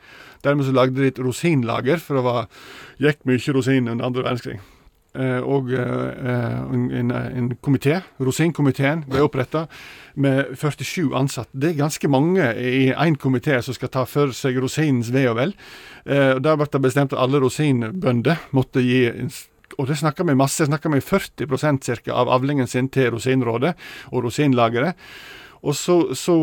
Dermed 0.42 0.66
så 0.66 0.74
lagde 0.74 0.98
de 0.98 1.12
et 1.12 1.22
rosinlager, 1.22 2.02
for 2.02 2.18
det 2.18 2.26
var, 2.26 2.50
gikk 3.02 3.22
mye 3.28 3.54
rosiner 3.54 3.94
under 3.94 4.10
andre 4.10 4.26
verdenskrig. 4.26 4.58
Eh, 5.12 5.44
og 5.44 5.68
eh, 5.76 6.60
en, 6.72 7.10
en, 7.12 7.50
komité, 7.60 7.98
Rosinkomiteen, 8.16 9.02
ble 9.04 9.20
oppretta 9.20 9.66
med 10.16 10.54
47 10.56 11.12
ansatte. 11.18 11.52
Det 11.52 11.72
er 11.72 11.80
ganske 11.82 12.08
mange 12.08 12.46
i 12.56 12.86
én 12.92 13.18
komité 13.20 13.58
som 13.60 13.76
skal 13.76 13.92
ta 13.92 14.06
for 14.08 14.32
seg 14.36 14.56
rosinens 14.62 15.12
ve 15.12 15.26
og 15.28 15.36
vel. 15.36 15.52
Eh, 16.06 16.38
og 16.38 16.42
Der 16.46 16.56
ble 16.56 16.68
det 16.72 16.80
bestemt 16.80 17.12
at 17.12 17.20
alle 17.20 17.42
rosinbønder 17.44 18.48
måtte 18.56 18.84
gi 18.84 19.04
og 19.80 19.86
det 19.88 19.96
snakker 19.96 20.26
vi 20.28 20.34
masse, 20.36 20.66
snakker 20.68 20.92
vi 20.92 20.98
40% 21.00 21.86
cirka 21.86 22.12
av 22.12 22.28
avlingen 22.28 22.66
sin 22.68 22.90
til 22.92 23.14
Rosinrådet 23.14 23.70
og 24.10 24.26
Rosinlageret. 24.26 24.98
Og 25.64 25.72
så, 25.72 26.12
så 26.12 26.34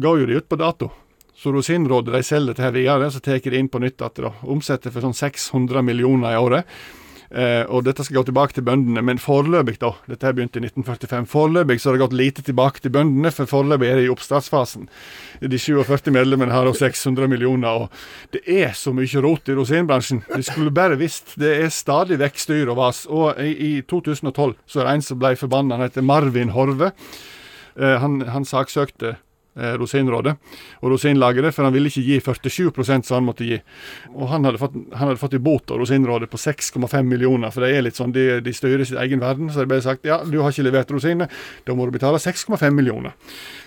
går 0.00 0.22
jo 0.22 0.28
de 0.30 0.38
ut 0.40 0.48
på 0.48 0.56
dato. 0.56 0.88
Så 1.36 1.52
Rosinrådet 1.52 2.14
de 2.14 2.22
selger 2.24 2.56
dette 2.56 2.72
videre, 2.72 3.10
så 3.12 3.20
tar 3.20 3.36
de 3.44 3.60
inn 3.60 3.68
på 3.68 3.82
nytt 3.84 4.00
igjen. 4.00 4.32
Omsetter 4.48 4.94
for 4.94 5.04
sånn 5.04 5.18
600 5.18 5.84
millioner 5.84 6.32
i 6.32 6.40
året. 6.40 6.80
Eh, 7.30 7.62
og 7.70 7.84
dette 7.86 8.02
skal 8.02 8.18
gå 8.18 8.24
tilbake 8.26 8.56
til 8.56 8.64
bøndene, 8.66 9.04
men 9.06 9.20
foreløpig, 9.22 9.76
da 9.78 9.92
Dette 10.10 10.26
her 10.26 10.34
begynte 10.34 10.58
i 10.58 10.64
1945. 10.66 11.28
Foreløpig 11.30 11.78
så 11.78 11.90
har 11.90 11.96
det 11.96 12.02
gått 12.02 12.16
lite 12.18 12.42
tilbake 12.42 12.82
til 12.82 12.90
bøndene, 12.96 13.30
for 13.34 13.46
foreløpig 13.50 13.86
er 13.86 14.00
det 14.00 14.08
i 14.08 14.10
oppstartsfasen. 14.10 14.88
De 15.38 15.60
47 15.62 16.10
medlemmene 16.10 16.50
har 16.50 16.66
også 16.66 16.88
600 16.88 17.30
millioner, 17.30 17.86
og 17.86 18.34
det 18.34 18.42
er 18.50 18.74
så 18.74 18.90
mye 18.96 19.22
rot 19.22 19.46
i 19.46 19.54
rosinbransjen. 19.54 20.24
De 20.34 20.42
skulle 20.42 20.74
bare 20.74 20.98
visst. 20.98 21.36
Det 21.38 21.54
er 21.60 21.70
stadig 21.70 22.18
vekk 22.18 22.42
styr 22.42 22.74
og 22.74 22.80
vas. 22.82 23.04
Og 23.06 23.38
i, 23.38 23.54
i 23.54 23.72
2012 23.86 24.56
så 24.66 24.82
er 24.82 24.88
det 24.88 24.96
en 24.98 25.08
som 25.12 25.22
ble 25.22 25.36
forbanna, 25.38 25.78
han 25.78 25.86
heter 25.86 26.06
Marvin 26.06 26.50
Horve. 26.56 26.90
Eh, 27.78 27.98
han, 28.02 28.24
han 28.26 28.48
saksøkte 28.48 29.20
Rosinrådet 29.54 30.36
og 30.80 30.92
Rosinlageret, 30.92 31.54
for 31.54 31.66
han 31.66 31.74
ville 31.74 31.90
ikke 31.90 32.04
gi 32.06 32.18
47% 32.22 33.08
som 33.08 33.18
han 33.18 33.26
måtte 33.26 33.46
gi. 33.48 33.58
Og 34.14 34.28
han 34.30 34.46
hadde 34.46 34.60
fått, 34.62 34.76
han 34.96 35.10
i 35.10 35.42
bot 35.42 35.72
av 35.74 35.80
Rosinrådet 35.82 36.30
på 36.30 36.38
6,5 36.38 37.02
millioner, 37.02 37.50
for 37.50 37.66
det 37.66 37.72
er 37.74 37.84
litt 37.84 37.98
sånn, 37.98 38.14
de, 38.14 38.40
de 38.44 38.54
styrer 38.54 38.86
sin 38.86 39.00
egen 39.02 39.22
verden. 39.22 39.50
Så 39.50 39.64
de 39.64 39.70
ble 39.70 39.80
sagt 39.84 40.06
ja, 40.06 40.20
du 40.24 40.38
har 40.40 40.54
ikke 40.54 40.68
levert 40.68 40.94
rosiner, 40.94 41.30
da 41.66 41.76
må 41.76 41.88
du 41.88 41.94
betale 41.96 42.22
6,5 42.22 42.70
millioner. 42.76 43.16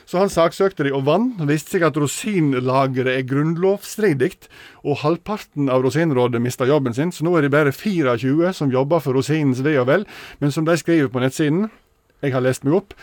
Så 0.10 0.20
han 0.20 0.32
saksøkte 0.32 0.88
de 0.88 0.94
og 0.96 1.06
vant. 1.08 1.36
Det 1.40 1.48
viste 1.50 1.76
seg 1.76 1.86
at 1.88 2.00
rosinlageret 2.00 3.14
er 3.14 3.28
grunnlovsstridig, 3.28 4.34
og 4.84 5.00
halvparten 5.04 5.70
av 5.72 5.84
Rosinrådet 5.86 6.42
mista 6.44 6.68
jobben 6.68 6.96
sin, 6.96 7.12
så 7.16 7.24
nå 7.28 7.38
er 7.38 7.46
det 7.46 7.54
bare 7.54 7.72
24 7.76 8.52
som 8.58 8.72
jobber 8.72 9.04
for 9.04 9.16
rosinens 9.16 9.64
ve 9.64 9.78
og 9.80 9.88
vel. 9.88 10.08
Men 10.44 10.52
som 10.52 10.68
de 10.68 10.76
skriver 10.80 11.12
på 11.12 11.24
nettsiden, 11.24 11.70
jeg 12.24 12.36
har 12.36 12.44
lest 12.44 12.64
meg 12.68 12.78
opp, 12.80 12.96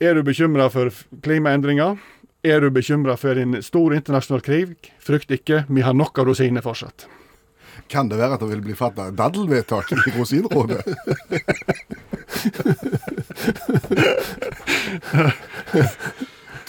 er 0.00 0.14
du 0.16 0.22
bekymra 0.24 0.70
for 0.72 0.88
klimaendringer? 1.22 1.98
Er 2.44 2.60
du 2.64 2.70
bekymra 2.72 3.16
for 3.20 3.36
en 3.36 3.62
stor 3.62 3.92
internasjonal 3.92 4.40
krig? 4.40 4.92
Frykt 5.04 5.30
ikke, 5.36 5.64
vi 5.68 5.80
har 5.84 5.92
nok 5.92 6.18
av 6.18 6.26
rosiner 6.30 6.64
fortsatt. 6.64 7.04
Kan 7.90 8.08
det 8.08 8.16
være 8.20 8.34
at 8.36 8.40
det 8.40 8.48
vil 8.52 8.62
bli 8.64 8.74
fatta 8.78 9.10
daddelvedtak 9.12 9.92
i 9.92 9.96
Rosinrådet? 10.16 10.80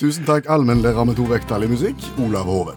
Tusen 0.01 0.25
takk, 0.25 0.49
allmennlærer 0.49 1.05
med 1.05 1.15
to 1.15 1.23
vekttall 1.29 1.63
i 1.63 1.71
musikk, 1.71 1.95
Olav 2.19 2.45
Hove. 2.49 2.73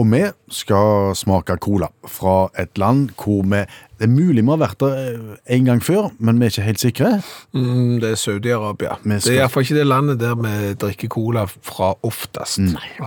Og 0.00 0.08
vi 0.08 0.24
skal 0.48 1.12
smake 1.16 1.56
cola 1.60 1.88
fra 2.08 2.48
et 2.58 2.78
land 2.80 3.10
hvor 3.20 3.44
vi 3.44 3.60
Det 4.01 4.03
er 4.05 4.07
mulig 4.13 4.43
vi 4.43 4.49
har 4.49 4.57
vært 4.61 4.79
der 4.79 4.95
eh, 4.95 5.55
en 5.57 5.65
gang 5.65 5.81
før, 5.83 6.09
men 6.19 6.39
vi 6.39 6.45
er 6.45 6.49
ikke 6.49 6.61
helt 6.67 6.79
sikre. 6.79 7.21
Mm, 7.53 7.99
det 8.01 8.11
er 8.11 8.15
Saudi-Arabia. 8.15 8.97
Vi 9.03 9.09
Det 9.13 9.23
skal- 9.23 9.33
er 9.33 9.39
iallfall 9.41 9.63
ikke 9.63 9.75
det 9.79 9.87
landet 9.87 10.19
der 10.19 10.35
vi 10.35 10.73
drikker 10.73 11.07
cola 11.07 11.45
fra 11.45 11.93
oftest. 12.03 12.59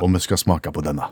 Og 0.03 0.11
vi 0.14 0.18
skal 0.18 0.38
smake 0.38 0.72
på 0.72 0.80
denne. 0.80 1.03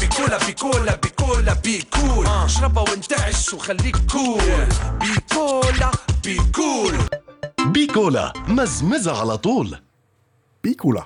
بيكولا 0.00 0.38
بيكولا 0.46 0.96
بيكولا 1.02 1.54
بيكول 1.64 2.26
اشربها 2.26 2.82
وانتعش 2.82 3.54
وخليك 3.54 3.96
كول 4.12 4.66
بيكولا 5.00 5.90
بيكول 6.24 6.94
بيكولا 7.72 8.32
مزمزة 8.48 9.20
على 9.20 9.36
طول 9.38 9.76
Bicola. 10.66 11.02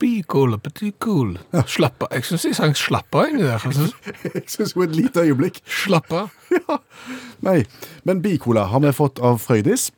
Bicola, 0.00 0.56
be-cool. 0.56 1.34
Slapp 1.68 2.02
av. 2.06 2.14
Jeg 2.16 2.24
syns 2.24 2.44
jeg 2.48 2.56
sang 2.56 2.72
'slapp 2.74 3.14
av' 3.14 3.28
inni 3.28 3.42
der. 3.44 3.60
Jeg 3.66 3.74
synes- 3.76 4.54
syns 4.54 4.74
var 4.76 4.84
et 4.88 4.96
lite 4.96 5.20
øyeblikk. 5.26 5.60
Slapp 5.68 6.12
av. 6.12 6.30
Nei, 7.46 7.64
men 8.08 8.22
Bicola 8.24 8.64
har 8.72 8.80
vi 8.80 8.92
fått 8.96 9.20
av 9.20 9.38
Frøydis. 9.42 9.90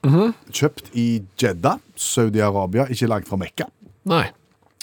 Kjøpt 0.51 0.91
i 0.99 1.23
Jeddah, 1.39 1.79
Saudi-Arabia, 1.97 2.89
ikke 2.91 3.09
langt 3.09 3.29
fra 3.31 3.39
Mekka. 3.39 3.69
Nei. 4.11 4.27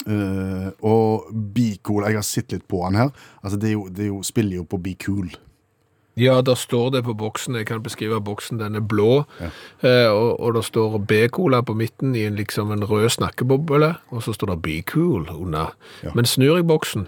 Uh, 0.07 0.71
og 0.81 1.27
Bicola, 1.53 2.07
jeg 2.07 2.15
har 2.21 2.23
sett 2.23 2.51
litt 2.55 2.67
på 2.71 2.79
den 2.87 2.95
her. 3.01 3.11
Altså, 3.43 3.59
det, 3.59 3.73
jo, 3.75 3.87
det 3.91 4.07
jo, 4.07 4.21
spiller 4.23 4.61
jo 4.61 4.63
på 4.63 4.79
Be 4.81 4.95
Cool. 5.03 5.27
Ja, 6.19 6.41
der 6.45 6.57
står 6.59 6.89
det 6.97 7.03
på 7.07 7.13
boksen. 7.15 7.55
Jeg 7.55 7.69
kan 7.69 7.83
beskrive 7.83 8.19
boksen. 8.21 8.59
Den 8.59 8.75
er 8.75 8.83
blå. 8.83 9.23
Eh, 9.39 10.09
og, 10.11 10.39
og 10.39 10.53
det 10.57 10.65
står 10.67 10.97
B-cola 11.07 11.61
på 11.63 11.73
midten 11.79 12.15
i 12.15 12.25
en, 12.27 12.35
liksom 12.35 12.71
en 12.75 12.83
rød 12.83 13.09
snakkeboble. 13.15 13.93
Og 14.11 14.23
så 14.25 14.35
står 14.35 14.53
det 14.53 14.61
B-cool 14.67 15.29
under. 15.35 15.71
Men 16.13 16.27
snur 16.27 16.59
jeg 16.59 16.67
boksen, 16.67 17.07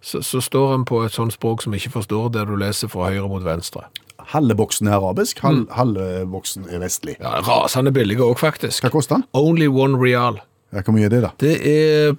så, 0.00 0.22
så 0.24 0.40
står 0.40 0.72
den 0.72 0.84
på 0.88 1.02
et 1.04 1.12
sånt 1.12 1.36
språk 1.36 1.62
som 1.62 1.74
jeg 1.76 1.84
ikke 1.84 1.98
forstår, 2.00 2.30
der 2.32 2.48
du 2.48 2.56
leser 2.56 2.88
fra 2.88 3.10
høyre 3.12 3.28
mot 3.28 3.44
venstre. 3.44 3.84
Halve 4.30 4.54
boksen 4.54 4.86
er 4.88 4.96
arabisk, 5.00 5.40
halve 5.42 5.66
halve 5.74 6.26
boksen 6.30 6.68
er 6.70 6.80
vestlig. 6.82 7.16
Ja, 7.20 7.40
Rasende 7.44 7.92
billig 7.92 8.20
òg, 8.22 8.36
faktisk. 8.38 8.84
Hva 8.84 8.92
koster 8.94 9.18
den? 9.18 9.24
Only 9.36 9.66
one 9.66 9.98
real. 10.00 10.38
Ja, 10.72 10.82
hvor 10.86 10.94
mye 10.94 11.08
er 11.08 11.10
det, 11.10 11.22
da? 11.24 11.30
Det 11.42 11.54
er, 11.66 12.12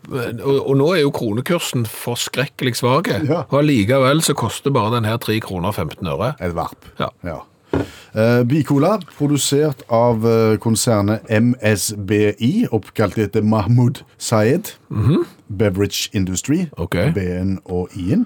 og, 0.44 0.58
og 0.70 0.74
nå 0.76 0.90
er 0.98 1.02
jo 1.06 1.12
kronekursen 1.16 1.86
forskrekkelig 1.88 2.76
svak, 2.82 3.08
Ja. 3.24 3.46
og 3.48 3.62
allikevel 3.62 4.20
så 4.26 4.36
koster 4.36 4.74
bare 4.76 4.96
den 4.98 5.08
her 5.08 5.18
3 5.24 5.38
kroner 5.40 5.72
og 5.72 5.76
15 5.80 6.08
øre. 6.12 6.34
Et 6.44 6.56
varp. 6.56 6.90
Ja. 7.00 7.08
Ja. 7.24 7.38
Uh, 8.12 8.44
Bicola, 8.44 8.98
produsert 9.16 9.86
av 9.88 10.26
eh, 10.28 10.58
konsernet 10.60 11.24
MSBI, 11.32 12.66
oppkalt 12.76 13.16
etter 13.24 13.46
Mahmoud 13.48 14.02
Sayed. 14.20 14.74
Beverage 15.48 16.10
Industry, 16.14 16.66
okay. 16.78 17.14
B-en 17.16 17.60
og 17.66 17.88
I-en. 17.96 18.26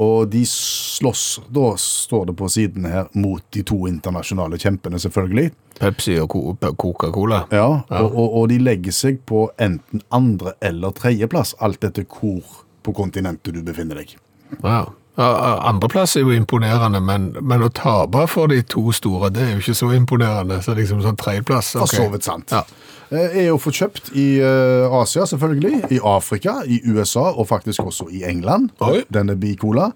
Og 0.00 0.30
de 0.32 0.40
slåss, 0.48 1.40
da 1.52 1.74
står 1.76 2.30
det 2.30 2.34
på 2.38 2.48
siden 2.48 2.86
her, 2.88 3.10
mot 3.12 3.42
de 3.52 3.62
to 3.68 3.82
internasjonale 3.88 4.56
kjempene, 4.60 5.00
selvfølgelig. 5.02 5.50
Pepsi 5.80 6.16
og 6.20 6.32
Coca-Cola. 6.80 7.42
Ja, 7.52 7.66
Og, 7.88 8.08
og, 8.08 8.38
og 8.40 8.48
de 8.52 8.58
legger 8.64 8.96
seg 8.96 9.20
på 9.28 9.46
enten 9.60 10.00
andre 10.08 10.54
eller 10.64 10.96
tredjeplass, 10.96 11.52
alt 11.60 11.84
etter 11.84 12.08
hvor 12.08 12.64
på 12.80 12.96
kontinentet 12.96 13.56
du 13.56 13.60
befinner 13.64 14.00
deg. 14.00 14.16
Wow. 14.64 14.94
Andreplass 15.18 16.16
er 16.16 16.20
jo 16.24 16.30
imponerende, 16.32 17.00
men, 17.02 17.30
men 17.42 17.62
å 17.66 17.68
tape 17.74 18.22
for 18.30 18.46
de 18.52 18.60
to 18.62 18.92
store, 18.94 19.28
det 19.34 19.42
er 19.42 19.50
jo 19.56 19.58
ikke 19.64 19.74
så 19.76 19.90
imponerende. 19.96 20.60
Så 20.64 20.74
liksom 20.78 21.02
sånn 21.04 21.18
tredjeplass 21.20 21.72
For 21.76 21.90
så 21.90 22.06
vidt 22.12 22.24
sant. 22.28 22.54
Ja. 22.54 22.62
Eh, 23.10 23.34
Er 23.42 23.46
jo 23.48 23.56
fått 23.58 23.80
kjøpt 23.80 24.12
i 24.14 24.38
eh, 24.38 24.86
Asia, 25.00 25.26
selvfølgelig, 25.26 25.80
i 25.90 25.98
Afrika, 26.06 26.60
i 26.64 26.78
USA 26.86 27.26
og 27.34 27.48
faktisk 27.50 27.82
også 27.90 28.06
i 28.14 28.22
England, 28.28 28.70
Oi. 28.86 29.02
denne 29.12 29.34
Bicola. 29.36 29.90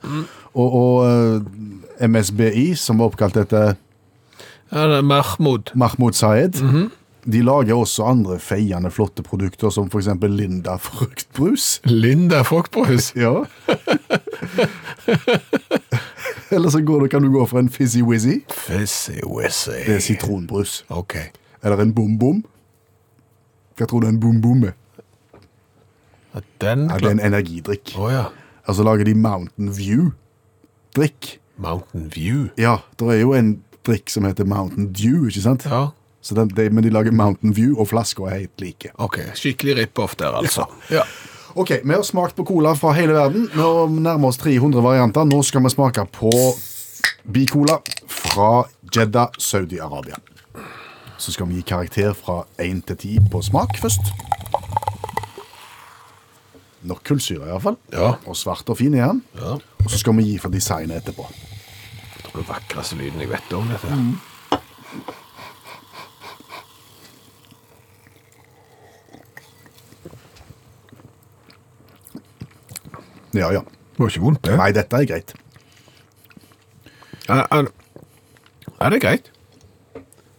Og, 0.54 0.74
og 0.74 1.06
eh, 1.06 2.08
MSBI, 2.10 2.72
som 2.74 2.98
var 2.98 3.12
oppkalt 3.12 3.38
etter 3.44 3.76
Ja, 4.74 5.00
Mahmoud. 5.06 5.70
Mahmoud 5.78 6.16
Sayed, 6.18 6.58
de 7.32 7.42
lager 7.42 7.74
også 7.74 8.04
andre 8.04 8.38
feiende 8.38 8.90
flotte 8.90 9.22
produkter, 9.22 9.70
som 9.70 9.88
eksempel 9.88 10.30
Linda 10.30 10.76
fruktbrus. 10.76 11.80
Linda 11.84 12.42
Fruktbrus. 12.42 13.12
Ja. 13.24 13.44
Eller 16.50 16.70
så 16.70 16.80
går 16.80 17.00
det, 17.00 17.10
kan 17.10 17.22
du 17.22 17.30
gå 17.32 17.46
for 17.46 17.58
en 17.58 17.68
Fizzy 17.68 18.02
Wizzy. 18.02 18.40
Fizzy 18.50 19.20
wizzy. 19.26 19.70
Det 19.86 19.94
er 19.96 19.98
sitronbrus. 19.98 20.84
Ok. 20.88 21.16
Eller 21.64 21.80
en 21.82 21.94
Bom 21.94 22.18
Bom. 22.18 22.44
Hva 23.78 23.86
tror 23.86 24.04
du 24.04 24.08
en 24.08 24.20
Bom 24.20 24.40
Bom 24.40 24.64
er? 24.64 24.74
Den 26.60 26.88
Ja, 26.90 26.98
det 26.98 27.06
er 27.06 27.10
en 27.10 27.20
energidrikk. 27.20 27.94
Oh, 27.98 28.12
ja. 28.12 28.24
Altså 28.66 28.82
lager 28.82 29.04
de 29.04 29.14
Mountain 29.14 29.70
View-drikk. 29.70 31.38
Mountain 31.56 32.10
View. 32.14 32.48
Ja, 32.58 32.76
det 32.98 33.08
er 33.08 33.20
jo 33.20 33.34
en 33.34 33.62
drikk 33.86 34.10
som 34.10 34.24
heter 34.24 34.44
Mountain 34.44 34.92
Dew, 34.92 35.28
ikke 35.28 35.40
sant? 35.44 35.66
Ja. 35.66 35.88
Så 36.24 36.34
den, 36.34 36.48
de, 36.56 36.70
men 36.72 36.84
de 36.86 36.90
lager 36.92 37.12
Mountain 37.12 37.52
View, 37.52 37.76
og 37.76 37.90
flaska 37.90 38.24
er 38.30 38.38
helt 38.38 38.62
like. 38.64 38.90
Ok, 38.96 39.18
skikkelig 39.36 39.76
rip-off 39.76 40.16
der, 40.16 40.32
altså. 40.40 40.64
Ja. 40.88 41.02
Ok, 41.54 41.70
vi 41.84 41.92
har 41.92 42.02
smakt 42.02 42.34
på 42.38 42.46
cola 42.48 42.72
fra 42.74 42.94
hele 42.96 43.12
verden. 43.12 43.44
Nå 43.54 43.86
nærmer 43.92 44.32
oss 44.32 44.40
300 44.40 44.80
varianter. 44.82 45.28
Nå 45.28 45.42
skal 45.44 45.62
vi 45.62 45.70
smake 45.70 46.06
på 46.16 46.32
Bicola 47.30 47.76
fra 48.08 48.64
Jeddah, 48.88 49.36
Saudi-Arabia. 49.38 50.16
Så 51.20 51.32
skal 51.32 51.46
vi 51.48 51.60
gi 51.60 51.66
karakter 51.68 52.16
fra 52.16 52.40
1 52.58 52.80
til 52.88 52.96
10 53.20 53.28
på 53.30 53.42
smak 53.44 53.76
først. 53.82 54.10
Nok 56.88 57.04
kullsyre, 57.06 57.46
iallfall. 57.48 57.76
Ja. 57.92 58.14
Og 58.26 58.36
svart 58.36 58.68
og 58.68 58.80
fin 58.80 58.96
igjen. 58.96 59.22
Ja. 59.38 59.58
Og 59.84 59.92
så 59.92 60.00
skal 60.00 60.16
vi 60.18 60.24
gi 60.32 60.38
for 60.40 60.52
designet 60.52 61.04
etterpå. 61.04 61.28
Det 61.28 62.32
er 62.32 62.40
den 62.40 62.48
vakreste 62.48 62.98
lyden 62.98 63.20
jeg 63.20 63.30
vet 63.30 63.54
om 63.56 63.68
dette. 63.70 64.00
Ja, 73.34 73.50
ja. 73.54 73.62
Det 73.94 74.02
var 74.02 74.10
ikke 74.10 74.24
vondt, 74.24 74.42
det. 74.46 74.56
Nei, 74.58 74.70
dette 74.74 74.98
er 74.98 75.06
greit. 75.10 75.34
Er, 77.28 77.44
er, 77.50 77.68
er 78.80 78.94
det 78.94 79.00
greit. 79.04 79.30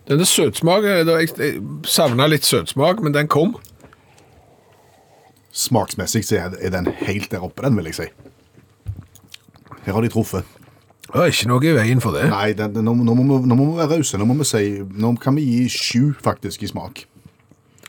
Denne 0.06 0.26
søtsmaken, 0.30 1.06
da 1.08 1.16
jeg, 1.22 1.32
jeg 1.40 1.62
savna 1.90 2.28
litt 2.30 2.46
søtsmak, 2.46 3.00
men 3.02 3.16
den 3.16 3.30
kom. 3.32 3.56
Smaksmessig 5.56 6.26
så 6.28 6.44
er 6.52 6.74
den 6.74 6.92
helt 7.00 7.32
der 7.32 7.46
oppe, 7.48 7.64
den 7.66 7.80
vil 7.80 7.90
jeg 7.90 7.98
si. 8.02 8.10
Her 9.86 9.98
har 9.98 10.04
de 10.04 10.12
truffet. 10.12 10.46
Det 11.06 11.22
er 11.22 11.32
ikke 11.32 11.48
noe 11.48 11.64
i 11.64 11.74
veien 11.78 12.02
for 12.04 12.18
det. 12.18 12.26
Nei, 12.28 12.50
det, 12.58 12.68
nå, 12.76 12.92
nå, 13.08 13.16
må 13.16 13.40
nå 13.40 13.56
må 13.56 13.70
vi 13.72 13.80
være 13.80 14.00
rause. 14.02 14.18
Nå 14.20 14.26
må 14.28 14.36
vi 14.42 14.48
si 14.50 14.64
Nå 15.00 15.14
kan 15.22 15.38
vi 15.38 15.46
gi 15.46 15.68
sju, 15.72 16.02
faktisk, 16.26 16.66
i 16.66 16.70
smak. 16.74 17.06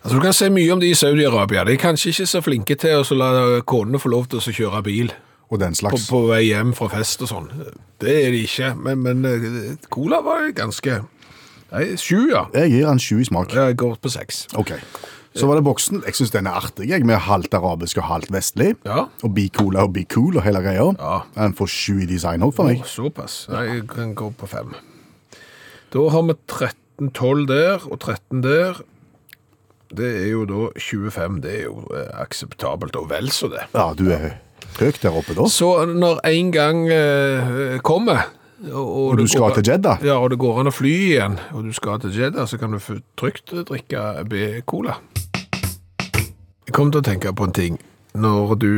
Altså, 0.07 0.21
Du 0.21 0.23
kan 0.23 0.35
si 0.37 0.47
mye 0.55 0.71
om 0.71 0.79
de 0.79 0.87
i 0.93 0.95
Saudi-Arabia. 0.95 1.65
De 1.67 1.73
er 1.75 1.81
kanskje 1.83 2.13
ikke 2.13 2.27
så 2.31 2.41
flinke 2.45 2.77
til 2.79 3.01
å 3.03 3.17
la 3.19 3.31
konene 3.67 3.99
få 3.99 4.13
lov 4.13 4.29
til 4.31 4.39
å 4.39 4.55
kjøre 4.55 4.83
bil 4.87 5.11
Og 5.51 5.59
den 5.59 5.75
på, 5.75 5.81
slags. 5.81 6.05
på 6.07 6.21
vei 6.29 6.45
hjem 6.47 6.71
fra 6.79 6.87
fest 6.93 7.25
og 7.27 7.31
sånn. 7.33 7.49
Det 7.99 8.15
er 8.27 8.31
de 8.31 8.45
ikke, 8.47 8.69
men, 8.79 9.03
men 9.03 9.25
eh, 9.27 9.75
cola 9.91 10.21
var 10.23 10.47
ganske 10.55 11.01
Nei, 11.73 11.83
sju, 11.99 12.29
ja. 12.31 12.45
Jeg 12.55 12.71
gir 12.71 12.87
den 12.87 13.01
sju 13.03 13.17
i 13.19 13.27
smak. 13.27 13.51
Jeg 13.51 13.75
går 13.83 13.97
på 13.99 14.11
seks. 14.15 14.45
Ok. 14.55 14.71
Så 15.35 15.49
var 15.51 15.59
det 15.59 15.65
boksen. 15.67 16.05
Jeg 16.07 16.15
syns 16.15 16.31
den 16.31 16.47
er 16.47 16.55
artig, 16.63 16.87
jeg, 16.89 17.03
med 17.05 17.19
halvt 17.27 17.57
arabisk 17.59 17.99
og 17.99 18.07
halvt 18.07 18.31
vestlig. 18.33 18.77
Ja. 18.87 19.09
Og 19.27 19.35
be 19.35 19.49
cola 19.51 19.83
og 19.89 19.91
be 19.97 20.05
cool 20.15 20.39
og 20.39 20.47
hele 20.47 20.63
greia. 20.63 20.87
Ja. 20.95 21.17
Den 21.35 21.57
får 21.59 21.73
sju 21.75 21.97
i 22.05 22.07
design 22.07 22.47
òg, 22.47 22.55
for 22.55 22.71
meg. 22.71 22.85
Oh, 22.87 22.87
såpass. 22.87 23.49
Jeg 23.51 23.83
kan 23.91 24.15
gå 24.15 24.31
på 24.39 24.47
fem. 24.47 24.71
Da 25.91 26.07
har 26.15 26.23
vi 26.31 26.39
13-12 26.55 27.43
der, 27.51 27.83
og 27.91 27.99
13 27.99 28.47
der. 28.47 28.79
Det 29.95 30.09
er 30.23 30.31
jo 30.33 30.45
da 30.51 30.71
25. 30.81 31.41
Det 31.45 31.53
er 31.61 31.63
jo 31.69 31.85
eh, 31.95 32.09
akseptabelt, 32.23 32.97
og 32.97 33.09
vel 33.11 33.31
så 33.31 33.49
det. 33.53 33.67
Ja, 33.75 33.93
du 33.95 34.09
er 34.11 34.39
høyt 34.81 34.99
der 35.03 35.15
oppe 35.17 35.37
da. 35.37 35.47
Så 35.53 35.69
når 35.87 36.19
en 36.27 36.51
gang 36.53 36.87
eh, 36.91 37.79
kommer 37.87 38.27
og, 38.73 38.87
Og 39.13 39.17
du 39.19 39.23
det 39.23 39.31
skal 39.31 39.41
går- 39.51 39.55
til 39.61 39.69
Jeddah? 39.73 39.99
Ja, 40.05 40.17
og 40.19 40.31
det 40.33 40.39
går 40.41 40.61
an 40.63 40.71
å 40.71 40.73
fly 40.75 40.95
igjen, 41.13 41.39
og 41.53 41.65
du 41.69 41.73
skal 41.77 42.01
til 42.01 42.11
Jeddah, 42.17 42.47
så 42.49 42.57
kan 42.59 42.73
du 42.73 42.79
få 42.81 42.99
trygt 43.21 43.53
drikke 43.69 44.25
B-cola. 44.29 44.97
Jeg 46.67 46.73
kom 46.75 46.91
til 46.91 47.01
å 47.03 47.05
tenke 47.07 47.33
på 47.37 47.45
en 47.47 47.53
ting. 47.55 47.77
Når 48.17 48.57
du 48.59 48.73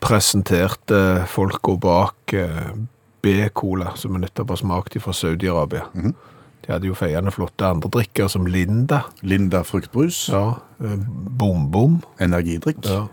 presenterte 0.00 1.26
folka 1.28 1.74
bak 1.78 2.32
eh, 2.34 2.72
B-cola, 3.22 3.92
som 4.00 4.16
vi 4.16 4.22
nettopp 4.24 4.54
har 4.54 4.60
smakt 4.62 4.96
fra 5.04 5.12
Saudi-Arabia. 5.12 5.84
De 6.66 6.72
hadde 6.74 6.86
jo 6.90 6.94
feiende 6.98 7.32
flotte 7.32 7.64
andre 7.66 7.88
drikker, 7.90 8.28
som 8.28 8.46
Linda, 8.46 9.02
Linda 9.22 9.62
fruktbrus. 9.64 10.28
ja, 10.28 10.58
eh, 10.84 10.96
Bom 11.40 11.70
Bom, 11.70 12.02
Energidrikk. 12.20 12.84
ja. 12.84 13.06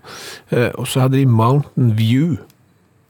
Eh, 0.52 0.72
og 0.76 0.88
så 0.88 1.06
hadde 1.06 1.18
de 1.18 1.26
Mountain 1.26 1.96
View. 1.98 2.38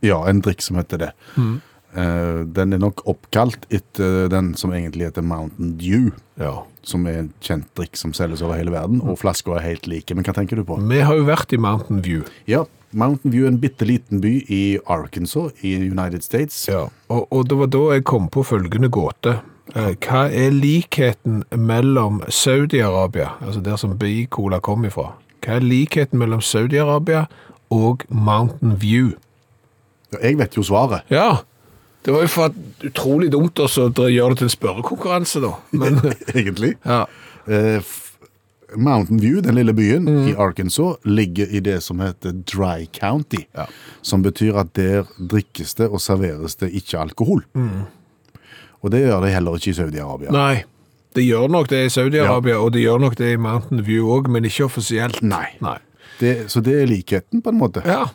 Ja, 0.06 0.24
en 0.30 0.42
drikk 0.42 0.62
som 0.62 0.78
heter 0.78 0.98
det. 0.98 1.12
Mm. 1.36 1.62
Eh, 1.98 2.46
den 2.54 2.74
er 2.74 2.78
nok 2.78 3.02
oppkalt 3.10 3.66
etter 3.74 4.28
den 4.30 4.54
som 4.56 4.72
egentlig 4.72 5.08
heter 5.10 5.24
Mountain 5.26 5.78
Dew. 5.80 6.12
Ja. 6.38 6.64
Som 6.86 7.08
er 7.10 7.18
en 7.24 7.34
kjent 7.42 7.66
drikk 7.76 7.98
som 7.98 8.14
selges 8.14 8.44
over 8.46 8.60
hele 8.60 8.72
verden, 8.72 9.02
og 9.02 9.18
flaska 9.20 9.58
er 9.58 9.66
helt 9.66 9.88
like. 9.88 10.14
Men 10.14 10.24
hva 10.24 10.36
tenker 10.38 10.56
du 10.56 10.64
på? 10.64 10.78
Vi 10.88 11.02
har 11.02 11.18
jo 11.18 11.26
vært 11.26 11.52
i 11.54 11.58
Mountain 11.58 12.04
View. 12.06 12.24
Ja, 12.48 12.66
Mountain 12.94 13.34
View 13.34 13.46
er 13.48 13.52
en 13.52 13.60
bitte 13.60 13.84
liten 13.90 14.22
by 14.22 14.46
i 14.48 14.78
Arkansas 14.86 15.52
i 15.66 15.74
United 15.90 16.24
States. 16.24 16.68
Ja, 16.70 16.86
og, 17.10 17.28
og 17.34 17.48
det 17.50 17.58
var 17.58 17.68
da 17.74 17.82
jeg 17.98 18.06
kom 18.08 18.30
på 18.32 18.46
følgende 18.46 18.88
gåte. 18.94 19.40
Eh, 19.76 19.94
Hva 20.00 20.28
er 20.32 20.52
likheten 20.56 21.44
mellom 21.56 22.22
Saudi-Arabia, 22.30 23.34
altså 23.42 23.62
der 23.62 23.76
som 23.78 23.98
Bi-Cola 24.00 24.60
kom 24.64 24.86
ifra, 24.88 25.12
hva 25.44 25.58
er 25.58 25.66
likheten 25.66 26.20
mellom 26.20 26.42
Saudi-Arabia 26.42 27.26
og 27.70 28.04
Mountain 28.10 28.78
View? 28.82 29.12
Ja, 30.14 30.18
Jeg 30.30 30.38
vet 30.40 30.56
jo 30.58 30.64
svaret. 30.64 31.02
Ja, 31.12 31.38
det 32.06 32.14
var 32.14 32.22
jo 32.24 32.28
for 32.32 32.54
utrolig 32.88 33.32
dumt 33.32 33.60
å 33.60 33.68
gjøre 33.68 34.30
det 34.30 34.38
til 34.38 34.48
en 34.48 34.56
spørrekonkurranse 34.56 35.42
da. 35.44 35.54
Men, 35.72 36.00
Egentlig. 36.36 36.76
ja, 36.86 37.06
Eh, 37.48 37.80
Mountain 38.76 39.22
View, 39.22 39.40
den 39.42 39.56
lille 39.56 39.72
byen 39.74 40.04
Mm. 40.04 40.28
i 40.28 40.34
Arkansas, 40.36 40.98
ligger 41.06 41.48
i 41.50 41.60
det 41.64 41.82
som 41.84 42.00
heter 42.04 42.32
Dry 42.44 42.86
County. 42.92 43.46
Ja. 43.56 43.66
Som 44.02 44.22
betyr 44.24 44.58
at 44.60 44.74
der 44.76 45.06
drikkes 45.18 45.74
det 45.76 45.88
og 45.90 46.02
serveres 46.02 46.56
det 46.60 46.74
ikke 46.76 47.00
alkohol. 47.00 47.44
Mm. 47.56 47.86
Og 48.84 48.92
det 48.94 49.02
gjør 49.06 49.24
det 49.26 49.34
heller 49.34 49.58
ikke 49.58 49.72
i 49.74 49.78
Saudi-Arabia. 49.78 50.32
nei, 50.32 50.64
det 51.18 51.24
gjør 51.26 51.50
nok 51.50 51.68
det 51.72 51.86
i 51.88 51.90
Saudi-Arabia, 51.90 52.60
og 52.62 52.72
det 52.76 52.84
gjør 52.84 53.00
nok 53.02 53.16
det 53.18 53.32
i 53.34 53.42
Mountain 53.42 53.82
View 53.88 54.12
også, 54.14 54.30
men 54.30 54.46
ikke 54.46 54.68
offisielt. 54.68 55.22
Nei. 55.26 55.48
Nei. 55.66 55.78
Det, 56.20 56.36
så 56.52 56.62
det 56.62 56.76
er 56.82 56.90
likheten, 56.90 57.42
på 57.42 57.50
en 57.54 57.60
måte. 57.62 57.82
Ja, 57.86 58.06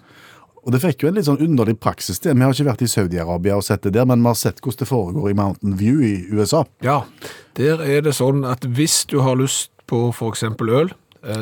Og 0.62 0.70
det 0.70 0.78
fikk 0.78 1.02
jo 1.02 1.08
en 1.10 1.16
litt 1.18 1.26
sånn 1.26 1.40
underlig 1.42 1.74
praksis 1.82 2.20
det. 2.22 2.36
Vi 2.38 2.44
har 2.44 2.52
ikke 2.54 2.68
vært 2.68 2.82
i 2.86 2.90
Saudi-Arabia 2.90 3.56
og 3.58 3.64
sett 3.66 3.82
det 3.82 3.96
der, 3.96 4.06
men 4.06 4.20
vi 4.22 4.30
har 4.30 4.36
sett 4.38 4.60
hvordan 4.62 4.78
det 4.78 4.86
foregår 4.86 5.30
i 5.32 5.34
Mountain 5.34 5.72
View 5.80 6.02
i 6.06 6.12
USA. 6.30 6.60
Ja, 6.86 7.00
der 7.58 7.82
er 7.82 8.04
det 8.06 8.14
sånn 8.14 8.44
at 8.46 8.62
hvis 8.62 9.00
du 9.10 9.18
har 9.26 9.34
lyst 9.40 9.72
på 9.90 10.12
eksempel 10.28 10.70
øl, 10.70 10.92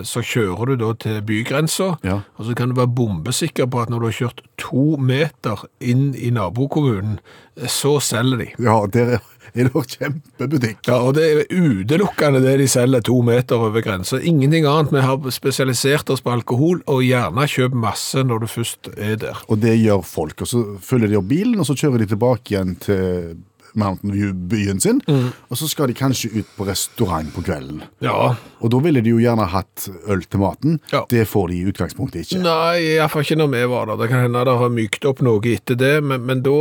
så 0.04 0.20
kjører 0.24 0.72
du 0.72 0.76
da 0.76 0.92
til 1.00 1.20
bygrensa, 1.22 1.96
Ja. 2.04 2.20
og 2.38 2.46
så 2.46 2.54
kan 2.54 2.68
du 2.68 2.74
være 2.74 2.94
bombesikker 2.94 3.66
på 3.70 3.80
at 3.82 3.88
når 3.90 4.00
du 4.00 4.06
har 4.06 4.18
kjørt 4.18 4.40
to 4.58 4.96
meter 4.96 5.64
inn 5.80 6.14
i 6.14 6.30
nabokommunen, 6.30 7.18
eh, 7.56 7.66
så 7.66 7.98
selger 8.00 8.38
de. 8.44 8.48
Ja, 8.58 8.86
der 8.92 9.16
er 9.16 9.20
er 9.54 9.66
det 9.66 9.72
jo 9.74 9.82
kjempebutikk. 9.82 10.78
Ja, 10.86 11.00
og 11.02 11.14
det 11.16 11.24
er 11.26 11.40
utelukkende 11.50 12.42
det 12.44 12.58
de 12.60 12.68
selger 12.70 13.02
to 13.02 13.20
meter 13.26 13.56
over 13.58 13.82
grensa. 13.82 14.20
Ingenting 14.22 14.66
annet. 14.68 14.92
Vi 14.94 15.00
har 15.02 15.30
spesialisert 15.34 16.10
oss 16.10 16.22
på 16.22 16.30
alkohol, 16.30 16.82
og 16.86 17.02
gjerne 17.02 17.48
kjøp 17.50 17.74
masse 17.74 18.22
når 18.26 18.44
du 18.44 18.46
først 18.46 18.90
er 18.96 19.16
der. 19.16 19.40
Og 19.48 19.60
det 19.62 19.76
gjør 19.82 20.04
folk. 20.06 20.40
Og 20.44 20.46
så 20.50 20.62
følger 20.84 21.08
de 21.10 21.18
opp 21.20 21.28
bilen, 21.30 21.58
og 21.58 21.66
så 21.66 21.74
kjører 21.74 21.98
de 22.04 22.10
tilbake 22.12 22.54
igjen 22.54 22.76
til 22.84 23.36
Mountain 23.78 24.14
View-byen 24.14 24.80
sin, 24.82 25.00
og 25.06 25.58
så 25.58 25.68
skal 25.70 25.90
de 25.90 25.96
kanskje 25.98 26.30
ut 26.40 26.48
på 26.56 26.66
restaurant 26.68 27.30
på 27.34 27.44
kvelden. 27.46 27.82
Ja. 28.04 28.34
Og 28.60 28.72
da 28.72 28.80
ville 28.82 29.02
de 29.04 29.12
jo 29.14 29.20
gjerne 29.22 29.46
hatt 29.52 29.88
øl 30.10 30.24
til 30.26 30.42
maten. 30.42 30.80
Ja. 30.92 31.04
Det 31.10 31.26
får 31.30 31.52
de 31.52 31.60
i 31.60 31.68
utgangspunktet 31.70 32.24
ikke. 32.24 32.42
Nei, 32.44 32.96
iallfall 32.96 33.26
ikke 33.26 33.38
når 33.40 33.52
vi 33.54 33.62
var 33.74 33.90
der. 33.90 34.00
Det 34.02 34.10
kan 34.12 34.24
hende 34.26 34.44
det 34.48 34.56
har 34.62 34.74
mykt 34.74 35.06
opp 35.08 35.22
noe 35.26 35.54
etter 35.54 35.78
det, 35.78 35.94
men, 36.04 36.26
men 36.26 36.42
da 36.46 36.56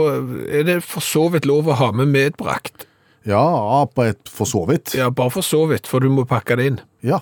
er 0.51 0.68
det 0.68 0.80
for 0.86 1.05
så 1.05 1.28
vidt 1.34 1.49
lov 1.49 1.70
å 1.70 1.80
ha 1.80 1.91
med 1.95 2.12
medbrakt. 2.14 2.86
Ja, 3.28 3.86
på 3.93 4.05
et 4.07 4.32
for 4.32 4.49
så 4.49 4.64
vidt. 4.70 4.93
Ja, 4.97 5.10
bare 5.14 5.34
for 5.34 5.45
så 5.45 5.66
vidt, 5.70 5.89
for 5.89 6.03
du 6.03 6.10
må 6.14 6.26
pakke 6.30 6.57
det 6.60 6.70
inn. 6.72 6.80
Ja. 7.05 7.22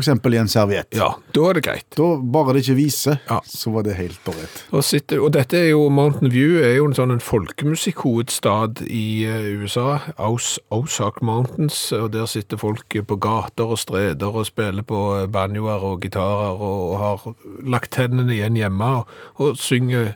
Eksempel 0.00 0.34
i 0.34 0.38
en 0.40 0.48
serviett. 0.48 0.88
Ja, 0.96 1.10
da 1.36 1.42
er 1.50 1.58
det 1.58 1.62
greit. 1.66 1.86
Da 1.98 2.06
bare 2.32 2.54
det 2.56 2.62
ikke 2.64 2.76
viser, 2.78 3.18
Ja. 3.28 3.40
så 3.44 3.70
var 3.74 3.82
det 3.84 3.96
helt 3.98 4.18
ålreit. 4.30 4.62
Og, 4.72 4.82
og 5.20 5.32
dette 5.34 5.58
er 5.58 5.68
jo, 5.70 5.88
Mountain 5.90 6.32
View 6.32 6.56
er 6.64 6.76
jo 6.78 6.86
en 6.88 6.94
sånn 6.96 7.12
en 7.12 7.20
folkemusikkhovedstad 7.20 8.82
i 8.88 9.24
eh, 9.28 9.50
USA, 9.62 9.98
Aus, 10.18 10.58
Ozark 10.72 11.20
Mountains, 11.22 11.92
og 11.92 12.10
der 12.14 12.26
sitter 12.26 12.56
folk 12.60 12.88
på 13.06 13.16
gater 13.22 13.64
og 13.74 13.78
streder 13.78 14.32
og 14.32 14.46
spiller 14.48 14.82
på 14.86 15.02
eh, 15.20 15.26
banjoer 15.32 15.82
og 15.92 16.00
gitarer 16.04 16.56
og 16.62 16.96
har 17.02 17.26
lagt 17.68 17.92
tennene 17.96 18.32
igjen 18.36 18.56
hjemme 18.56 18.92
og, 19.02 19.12
og 19.38 19.56
synger 19.60 20.14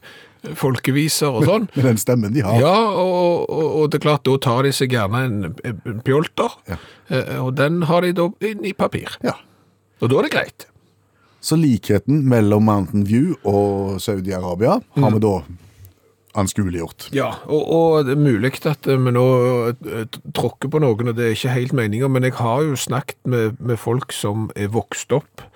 folkeviser 0.54 1.34
og 1.34 1.46
sånn. 1.48 1.64
Med 1.74 1.88
den 1.88 1.98
stemmen 1.98 2.34
de 2.36 2.42
har. 2.46 2.60
Ja, 2.62 2.74
og, 3.02 3.48
og, 3.50 3.66
og 3.80 3.88
det 3.90 3.98
er 3.98 4.04
klart, 4.04 4.22
da 4.28 4.36
tar 4.38 4.62
de 4.66 4.70
seg 4.76 4.92
gjerne 4.94 5.24
en, 5.26 5.40
en 5.66 6.00
pjolter, 6.06 6.54
Ja. 6.70 6.76
eh, 7.10 7.32
og 7.42 7.56
den 7.58 7.82
har 7.90 8.06
de 8.06 8.12
da 8.14 8.28
inn 8.46 8.64
i 8.68 8.72
papir. 8.76 9.16
Ja. 9.26 9.34
Og 10.00 10.10
da 10.12 10.18
er 10.18 10.26
det 10.26 10.34
greit. 10.34 10.66
Så 11.40 11.56
likheten 11.60 12.24
mellom 12.26 12.66
Mountain 12.66 13.06
View 13.06 13.36
og 13.46 14.00
Saudi-Arabia 14.02 14.80
har 14.96 15.14
vi 15.14 15.22
da 15.22 15.36
anskueliggjort. 16.36 17.08
Ja, 17.16 17.30
og, 17.48 17.62
og 17.72 18.06
det 18.08 18.16
er 18.16 18.20
mulig 18.20 18.52
at 18.68 18.86
vi 18.88 19.14
nå 19.14 19.26
eh, 19.72 20.04
tråkker 20.36 20.70
på 20.72 20.80
noen, 20.82 21.12
og 21.12 21.16
det 21.16 21.26
er 21.26 21.36
ikke 21.36 21.54
helt 21.54 21.76
meningen, 21.76 22.12
men 22.12 22.26
jeg 22.28 22.36
har 22.40 22.64
jo 22.66 22.76
snakket 22.76 23.18
med, 23.24 23.60
med 23.60 23.80
folk 23.80 24.12
som 24.12 24.50
er 24.56 24.72
vokst 24.74 25.14
opp 25.16 25.46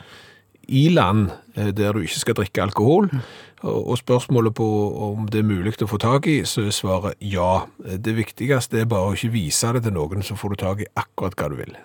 i 0.70 0.86
land 0.94 1.28
eh, 1.58 1.72
der 1.76 1.92
du 1.92 2.04
ikke 2.04 2.22
skal 2.22 2.38
drikke 2.38 2.64
alkohol, 2.64 3.10
og, 3.60 3.80
og 3.80 3.98
spørsmålet 4.00 4.56
på 4.56 4.68
om 5.10 5.26
det 5.28 5.42
er 5.42 5.50
mulig 5.50 5.74
å 5.84 5.90
få 5.90 6.00
tak 6.00 6.30
i, 6.30 6.40
så 6.48 6.64
er 6.68 6.76
svaret 6.76 7.18
ja. 7.20 7.66
Det 7.76 8.16
viktigste 8.16 8.80
er 8.80 8.88
bare 8.90 9.10
å 9.10 9.18
ikke 9.18 9.34
vise 9.36 9.74
det 9.76 9.84
til 9.84 9.98
noen, 9.98 10.24
så 10.24 10.38
får 10.38 10.54
du 10.54 10.62
tak 10.64 10.86
i 10.86 10.92
akkurat 10.94 11.36
hva 11.36 11.52
du 11.52 11.60
vil. 11.60 11.76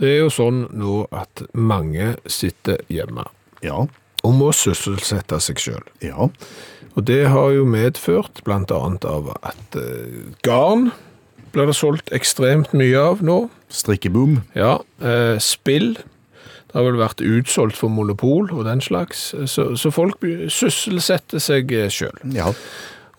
Det 0.00 0.08
er 0.08 0.18
jo 0.22 0.30
sånn 0.32 0.62
nå 0.72 1.04
at 1.12 1.42
mange 1.52 2.14
sitter 2.30 2.80
hjemme 2.88 3.26
Ja. 3.62 3.82
og 4.24 4.34
må 4.36 4.50
sysselsette 4.56 5.38
seg 5.44 5.60
selv. 5.60 5.90
Ja. 6.04 6.28
Og 6.96 7.04
det 7.06 7.26
har 7.30 7.50
jo 7.54 7.66
medført 7.68 8.40
annet 8.74 9.04
av 9.04 9.28
at 9.42 9.76
eh, 9.76 10.32
garn 10.42 10.90
blir 11.52 11.66
det 11.70 11.76
solgt 11.76 12.10
ekstremt 12.14 12.72
mye 12.72 12.96
av 12.98 13.20
nå. 13.26 13.50
Strikkeboom. 13.70 14.40
Ja, 14.56 14.78
eh, 15.02 15.36
spill. 15.42 15.94
Det 16.70 16.76
har 16.78 16.84
vel 16.86 17.00
vært 17.00 17.20
utsolgt 17.26 17.76
for 17.76 17.90
monopol 17.90 18.48
og 18.54 18.64
den 18.68 18.80
slags, 18.80 19.32
så, 19.50 19.72
så 19.76 19.90
folk 19.90 20.20
be- 20.22 20.46
sysselsetter 20.54 21.42
seg 21.42 21.68
sjøl. 21.90 21.90
selv. 22.22 22.34
Ja. 22.36 22.52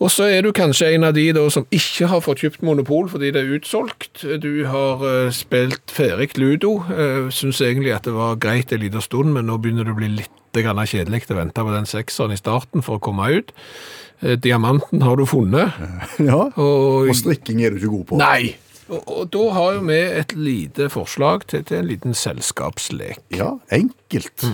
Og 0.02 0.10
så 0.10 0.26
er 0.34 0.42
du 0.42 0.50
kanskje 0.56 0.90
en 0.96 1.06
av 1.06 1.14
de 1.14 1.28
da 1.36 1.44
som 1.54 1.68
ikke 1.74 2.08
har 2.10 2.24
fått 2.26 2.42
kjøpt 2.42 2.64
monopol 2.66 3.10
fordi 3.12 3.30
det 3.36 3.44
er 3.44 3.52
utsolgt. 3.60 4.24
Du 4.42 4.66
har 4.66 5.04
uh, 5.06 5.30
spilt 5.36 5.94
ferdig 5.94 6.34
ludo. 6.42 6.80
Uh, 6.90 7.30
Syns 7.34 7.62
egentlig 7.62 7.94
at 7.94 8.10
det 8.10 8.16
var 8.16 8.40
greit 8.42 8.74
en 8.74 8.82
liten 8.82 9.04
stund, 9.06 9.36
men 9.36 9.46
nå 9.50 9.60
begynner 9.62 9.86
det 9.86 9.94
å 9.94 10.00
bli 10.00 10.10
litt 10.24 10.38
kjedelig 10.52 11.30
å 11.32 11.38
vente 11.38 11.64
på 11.64 11.72
den 11.72 11.86
sekseren 11.88 12.34
i 12.34 12.40
starten 12.40 12.84
for 12.84 12.98
å 12.98 13.04
komme 13.04 13.30
ut. 13.30 13.54
Uh, 14.26 14.34
diamanten 14.42 15.06
har 15.06 15.22
du 15.22 15.28
funnet. 15.30 15.78
ja. 16.32 16.50
Og, 16.50 17.08
Og 17.12 17.16
strikking 17.16 17.62
er 17.62 17.72
du 17.72 17.82
ikke 17.84 17.94
god 17.94 18.06
på. 18.10 18.22
Nei! 18.26 18.58
Og, 18.92 19.06
og 19.06 19.30
da 19.32 19.46
har 19.56 19.78
jo 19.78 19.86
vi 19.88 20.02
et 20.02 20.34
lite 20.36 20.90
forslag 20.92 21.46
til, 21.48 21.64
til 21.64 21.80
en 21.80 21.88
liten 21.88 22.18
selskapslek. 22.18 23.22
Ja, 23.38 23.54
enkelt. 23.72 24.50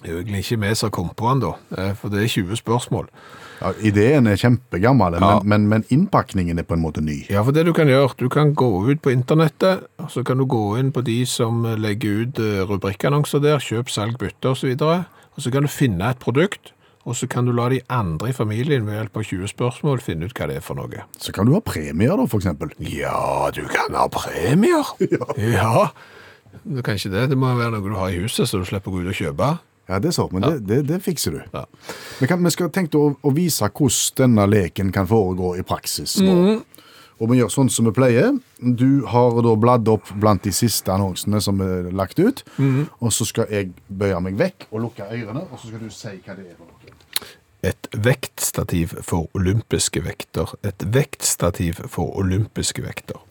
Det 0.00 0.08
er 0.08 0.16
jo 0.16 0.24
egentlig 0.24 0.42
ikke 0.42 0.62
vi 0.64 0.74
som 0.74 0.88
har 0.88 0.96
kommet 0.96 1.16
på 1.20 1.28
den, 1.30 1.44
da, 1.44 1.52
eh, 1.78 1.92
for 2.00 2.10
det 2.10 2.24
er 2.24 2.32
20 2.32 2.58
spørsmål. 2.58 3.06
Ja, 3.60 3.72
ideen 3.86 4.26
er 4.26 4.36
kjempegammel, 4.40 5.16
Ja. 5.20 5.38
men, 5.40 5.48
men, 5.48 5.68
men 5.68 5.84
innpakningen 5.94 6.58
er 6.58 6.66
på 6.68 6.74
en 6.76 6.82
måte 6.82 7.00
ny. 7.04 7.20
Ja, 7.30 7.42
for 7.46 7.52
det 7.56 7.64
du 7.66 7.72
kan 7.76 7.88
gjøre, 7.88 8.12
du 8.18 8.28
kan 8.28 8.54
gå 8.54 8.70
ut 8.90 9.02
på 9.02 9.12
internettet, 9.14 9.86
og 9.98 10.10
så 10.10 10.24
kan 10.26 10.38
du 10.38 10.44
gå 10.50 10.76
inn 10.80 10.92
på 10.92 11.02
de 11.06 11.20
som 11.26 11.62
legger 11.78 12.24
ut 12.26 12.38
eh, 12.42 12.62
rubrikkannonser 12.68 13.40
der, 13.44 13.58
kjøp, 13.62 13.90
salg, 13.92 14.18
bytte 14.20 14.50
og 14.52 14.56
så 14.60 14.66
videre, 14.72 15.04
og 15.36 15.42
så 15.42 15.50
kan 15.54 15.62
du 15.66 15.68
finne 15.72 16.10
et 16.10 16.18
produkt, 16.22 16.72
og 17.04 17.12
så 17.18 17.26
kan 17.28 17.44
du 17.44 17.52
la 17.52 17.66
de 17.68 17.82
andre 17.92 18.30
i 18.30 18.32
familien 18.32 18.86
ved 18.86 18.94
hjelp 18.96 19.16
av 19.20 19.24
20 19.28 19.50
spørsmål 19.52 20.00
finne 20.00 20.24
ut 20.24 20.32
hva 20.38 20.46
det 20.48 20.56
er 20.56 20.64
for 20.64 20.78
noe. 20.78 21.02
Så 21.20 21.34
kan 21.36 21.44
du 21.44 21.52
ha 21.52 21.60
premier 21.60 22.16
da, 22.16 22.24
eksempel. 22.24 22.70
Ja, 22.80 23.50
du 23.52 23.60
kan 23.68 23.92
ha 23.94 24.06
premier. 24.08 24.88
Ja. 25.36 25.90
Du 26.64 26.80
kan 26.86 26.96
ikke 26.96 27.10
det. 27.12 27.26
Det 27.34 27.36
må 27.36 27.50
være 27.58 27.74
noe 27.74 27.84
du 27.92 27.96
har 27.98 28.08
i 28.14 28.22
huset, 28.22 28.48
så 28.48 28.56
du 28.62 28.64
slipper 28.64 28.88
å 28.88 28.94
gå 28.94 29.02
ut 29.04 29.10
og 29.12 29.18
kjøpe. 29.18 29.48
Ja, 29.88 29.98
det 30.00 30.14
er 30.14 30.28
vi. 30.30 30.38
men 30.38 30.42
det, 30.42 30.54
det, 30.68 30.78
det 30.88 31.00
fikser 31.04 31.36
du. 31.36 31.40
Ja. 31.52 31.64
Vi, 32.20 32.26
kan, 32.30 32.44
vi 32.44 32.52
skal 32.54 32.70
tenke 32.72 33.00
å, 33.00 33.14
å 33.20 33.32
vise 33.36 33.68
hvordan 33.68 34.22
denne 34.22 34.46
leken 34.48 34.92
kan 34.94 35.08
foregå 35.08 35.56
i 35.60 35.64
praksis 35.66 36.16
nå. 36.22 36.62
Og 37.22 37.30
vi 37.30 37.36
gjør 37.38 37.50
sånn 37.52 37.68
som 37.70 37.86
vi 37.86 37.92
pleier. 37.94 38.32
Du 38.58 39.04
har 39.06 39.36
da 39.46 39.52
bladd 39.60 39.86
opp 39.92 40.08
blant 40.18 40.42
de 40.42 40.50
siste 40.52 40.90
annonsene 40.90 41.38
som 41.44 41.60
er 41.62 41.92
lagt 41.94 42.18
ut, 42.18 42.42
og 42.98 43.12
så 43.14 43.26
skal 43.28 43.52
jeg 43.54 43.70
bøye 43.86 44.18
meg 44.24 44.40
vekk 44.40 44.66
og 44.72 44.82
lukke 44.88 45.06
ørene, 45.06 45.44
og 45.46 45.60
så 45.60 45.70
skal 45.70 45.84
du 45.84 45.92
si 45.94 46.16
hva 46.24 46.34
det 46.34 46.48
er 46.50 46.56
for 46.58 46.66
noe. 46.66 46.80
Et 47.64 47.86
vektstativ 47.96 48.90
for 49.06 49.30
olympiske 49.38 50.02
vekter. 50.04 50.50
Et 50.68 50.84
vektstativ 50.92 51.78
for 51.88 52.12
olympiske 52.20 52.82
vekter. 52.84 53.22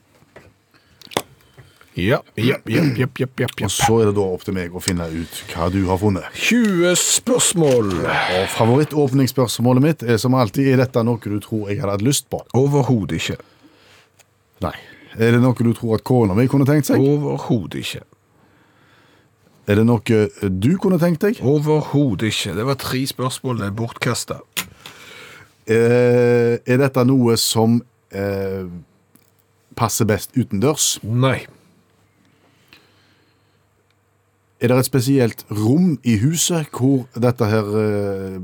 Ja, 1.94 2.18
jepp, 2.34 2.66
jepp, 2.66 2.98
jepp, 2.98 3.18
jepp, 3.22 3.40
ja, 3.40 3.46
ja. 3.46 3.66
Og 3.68 3.70
så 3.70 4.00
er 4.02 4.08
det 4.08 4.16
da 4.16 4.22
opp 4.26 4.42
til 4.42 4.56
meg 4.56 4.72
å 4.74 4.80
finne 4.82 5.04
ut 5.12 5.36
hva 5.52 5.68
du 5.70 5.84
har 5.86 6.00
funnet. 6.02 6.26
20 6.34 6.96
spørsmål. 6.98 7.92
Og 8.02 8.48
favorittåpningsspørsmålet 8.56 9.84
mitt 9.84 10.02
er 10.02 10.18
som 10.18 10.34
alltid, 10.34 10.72
er 10.72 10.82
dette 10.82 11.04
noe 11.06 11.22
du 11.22 11.38
tror 11.44 11.70
jeg 11.70 11.78
hadde 11.78 11.94
hatt 11.94 12.02
lyst 12.06 12.26
på? 12.34 12.42
Overhodet 12.58 13.20
ikke. 13.20 13.38
Nei. 14.66 14.74
Er 15.14 15.36
det 15.36 15.44
noe 15.44 15.54
du 15.54 15.70
tror 15.78 15.94
at 16.00 16.02
kona 16.02 16.34
mi 16.34 16.48
kunne 16.50 16.66
tenkt 16.66 16.90
seg? 16.90 16.98
Overhodet 16.98 17.84
ikke. 17.84 18.02
Er 19.70 19.78
det 19.78 19.86
noe 19.86 20.50
du 20.50 20.70
kunne 20.82 20.98
tenkt 21.00 21.22
deg? 21.22 21.38
Overhodet 21.46 22.34
ikke. 22.34 22.58
Det 22.58 22.66
var 22.66 22.80
tre 22.82 23.06
spørsmål, 23.06 23.62
det 23.62 23.70
er 23.70 23.76
bortkasta. 23.78 24.42
Eh, 25.70 26.58
er 26.58 26.80
dette 26.82 27.06
noe 27.06 27.38
som 27.40 27.78
eh, 28.10 28.66
passer 29.78 30.10
best 30.10 30.34
utendørs? 30.34 30.96
Nei. 31.06 31.44
Er 34.64 34.70
det 34.72 34.78
et 34.80 34.86
spesielt 34.88 35.42
rom 35.52 35.98
i 36.08 36.14
huset 36.22 36.70
hvor 36.72 37.02
dette 37.20 37.44
her 37.50 37.66
eh, 37.82 38.36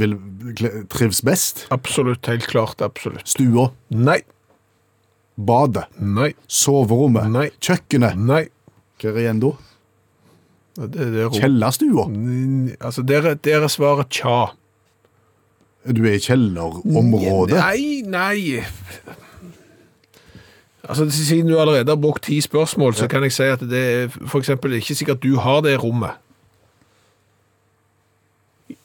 vil 0.00 0.14
trives 0.88 1.20
best? 1.26 1.66
Absolutt, 1.74 2.24
helt 2.30 2.46
klart, 2.48 2.80
absolutt. 2.84 3.26
Stua, 3.28 3.66
Nei. 3.92 4.22
badet, 5.36 5.84
Nei. 6.00 6.30
soverommet, 6.48 7.28
Nei. 7.34 7.48
kjøkkenet. 7.60 8.16
Nei. 8.16 8.46
Hva 8.98 9.12
er 9.12 9.20
igjen 9.26 9.42
da? 9.44 9.50
Det, 10.78 10.88
det 10.94 11.24
er. 11.26 11.28
Kjellerstua. 11.36 12.06
Altså, 12.80 13.02
der, 13.06 13.28
er- 13.34 13.38
der 13.44 13.66
er 13.66 13.70
svaret 13.70 14.08
tja. 14.14 14.38
Du 15.88 16.00
er 16.06 16.16
i 16.16 16.22
kjellerområdet. 16.22 17.58
Nei, 17.60 18.02
nei. 18.06 18.64
Altså, 20.88 21.10
Siden 21.10 21.50
du 21.50 21.58
allerede 21.60 21.90
har 21.90 21.96
brukt 22.00 22.22
ti 22.24 22.40
spørsmål, 22.40 22.94
så 22.94 23.08
kan 23.08 23.22
jeg 23.22 23.32
si 23.32 23.42
at 23.42 23.60
det 23.60 23.82
er 23.92 24.08
for 24.08 24.38
eksempel 24.38 24.72
ikke 24.72 24.94
sikkert 24.94 25.22
du 25.22 25.36
har 25.36 25.60
det 25.60 25.76
rommet 25.82 26.16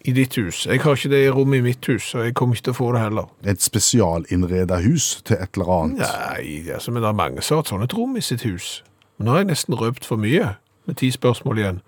i 0.03 0.11
ditt 0.11 0.35
hus. 0.35 0.65
Jeg 0.65 0.81
har 0.81 0.95
ikke 0.95 1.09
det 1.09 1.35
rommet 1.35 1.57
i 1.57 1.61
mitt 1.61 1.85
hus, 1.85 2.15
og 2.15 2.25
jeg 2.25 2.33
kommer 2.35 2.55
ikke 2.55 2.63
til 2.67 2.75
å 2.75 2.79
få 2.79 2.89
det 2.95 3.03
heller. 3.03 3.29
Et 3.47 3.63
spesialinnreda 3.63 4.81
hus 4.83 5.21
til 5.23 5.39
et 5.39 5.55
eller 5.55 5.71
annet. 5.77 6.03
Nei, 6.03 6.71
altså, 6.73 6.91
men 6.91 7.03
det 7.03 7.09
er 7.09 7.19
mange 7.19 7.41
som 7.41 7.57
har 7.57 7.63
et 7.63 7.71
sånt 7.71 7.95
rom 7.95 8.17
i 8.19 8.21
sitt 8.21 8.43
hus. 8.43 8.83
Men 9.17 9.25
nå 9.25 9.35
har 9.35 9.43
jeg 9.43 9.51
nesten 9.53 9.79
røpt 9.79 10.05
for 10.05 10.19
mye, 10.19 10.55
med 10.85 10.99
ti 10.99 11.11
spørsmål 11.11 11.63
igjen. 11.63 11.81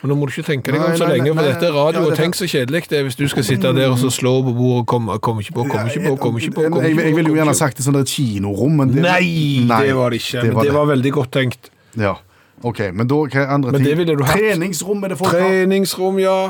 Nå 0.00 0.16
må 0.16 0.24
du 0.26 0.32
ikke 0.32 0.46
tenke 0.46 0.72
deg 0.72 0.80
om 0.80 0.94
så 0.96 1.08
lenge, 1.10 1.34
for 1.36 1.44
dette 1.44 1.66
er 1.68 1.74
radio, 1.76 2.06
og 2.08 2.14
tenk 2.16 2.38
så 2.38 2.46
kjedelig 2.48 2.86
det 2.88 2.98
er 2.98 3.04
hvis 3.04 3.18
du 3.18 3.26
skal 3.28 3.44
sitte 3.44 3.72
der 3.76 3.90
og 3.92 3.98
så 4.00 4.08
slå 4.14 4.32
på 4.46 4.54
bordet 4.56 4.78
og 4.80 4.86
komme 4.88 5.18
kom 5.20 5.42
ikke 5.42 5.52
på, 5.58 5.66
komme 5.68 5.92
ikke 5.92 6.06
på, 6.06 6.14
komme 6.22 6.40
ikke 6.40 6.56
på, 6.56 6.64
kom 6.72 6.86
jeg, 6.86 6.96
jeg 6.96 7.16
ville 7.18 7.34
jo 7.34 7.36
gjerne 7.36 7.54
sagt 7.58 7.76
det 7.76 7.84
sånn 7.84 8.00
et 8.00 8.08
kinorom, 8.14 8.80
men 8.80 8.94
det, 8.94 9.04
Nei, 9.04 9.66
det 9.68 9.92
var 9.98 10.14
det 10.14 10.22
ikke, 10.22 10.40
det 10.40 10.48
men 10.48 10.56
var 10.56 10.64
det 10.64 10.72
det. 10.72 10.78
var 10.78 10.90
veldig 10.94 11.12
godt 11.18 11.32
tenkt. 11.36 11.70
Ja, 12.00 12.14
ok, 12.64 12.80
men 12.96 13.12
da, 13.12 13.20
hva 13.34 13.46
andre 13.58 13.76
Men 13.76 13.84
ting? 13.84 14.24
Treningsrom 14.24 15.04
er 15.04 15.12
det 15.12 15.20
folk 15.20 15.36
har. 15.36 15.46
Treningsrom, 15.46 16.18
ja. 16.24 16.40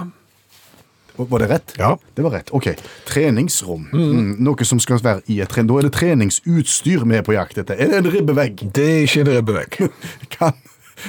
Var 1.20 1.42
det 1.42 1.48
rett? 1.50 1.74
Ja. 1.76 1.96
Det 2.14 2.22
var 2.24 2.30
rett, 2.38 2.50
ok. 2.56 2.70
Treningsrom. 3.08 3.88
Mm, 3.92 4.36
noe 4.46 4.64
som 4.64 4.80
skal 4.80 5.02
være 5.04 5.20
i 5.28 5.40
et 5.42 5.50
trening. 5.52 5.68
Da 5.68 5.78
er 5.82 5.88
det 5.88 5.92
treningsutstyr 5.98 7.04
vi 7.04 7.18
er 7.18 7.26
på 7.26 7.34
jakt 7.36 7.58
etter. 7.60 7.76
Er 7.76 7.90
det 7.92 7.98
en 8.04 8.10
ribbevegg? 8.14 8.62
Det 8.72 8.86
er 8.86 9.02
ikke 9.04 9.24
en 9.26 9.32
ribbevegg. 9.34 9.78
Kan, 10.36 10.56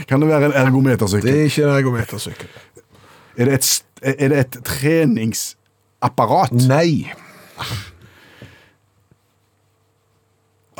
kan 0.09 0.23
det 0.23 0.29
være 0.29 0.51
en 0.51 0.57
ergometersykkel? 0.65 1.27
Det 1.27 1.39
er 1.39 1.49
ikke 1.49 1.63
en 1.67 1.75
ergometersykkel. 1.77 2.47
Er 3.37 3.49
det 3.49 3.53
et, 3.59 3.71
er 4.01 4.33
det 4.33 4.39
et 4.39 4.57
treningsapparat? 4.67 6.51
Nei. 6.67 7.11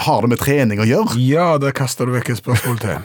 Har 0.01 0.24
det 0.24 0.32
med 0.34 0.41
trening 0.41 0.82
å 0.82 0.88
gjøre? 0.88 1.20
Ja, 1.22 1.55
der 1.62 1.74
kaster 1.78 2.09
du 2.09 2.16
vekk 2.16 2.34
et 2.34 2.41
spørsmål 2.41 2.80
til. 2.82 2.97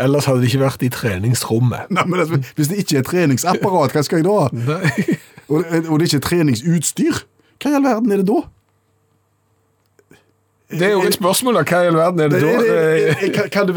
Ellers 0.00 0.26
hadde 0.28 0.42
det 0.42 0.50
ikke 0.50 0.64
vært 0.64 0.82
i 0.82 0.90
treningsrommet. 0.92 1.92
Nei, 1.94 2.04
men 2.10 2.20
altså, 2.24 2.40
Hvis 2.58 2.70
det 2.70 2.82
ikke 2.82 2.98
er 3.00 3.06
treningsapparat, 3.08 3.94
hva 3.94 4.02
skal 4.04 4.20
jeg 4.20 4.26
da? 4.26 4.48
Nei. 4.52 5.18
Og, 5.44 5.60
og 5.60 6.00
det 6.00 6.06
er 6.06 6.08
ikke 6.08 6.26
treningsutstyr? 6.28 7.22
Hva 7.62 7.70
i 7.70 7.76
all 7.78 7.84
verden 7.84 8.12
er 8.14 8.22
det 8.22 8.28
da? 8.28 8.40
Det 10.70 10.86
er 10.86 10.94
jo 10.94 11.02
et 11.04 11.14
spørsmål, 11.14 11.58
da. 11.58 11.62
Hva 11.68 11.80
i 11.84 11.88
all 11.90 11.98
verden 11.98 12.20
er 12.24 12.30
det 12.32 12.40
da? 12.40 12.48
er, 12.48 12.62
det, 12.64 12.68
er, 12.74 13.42
er, 13.42 13.48
kan 13.52 13.68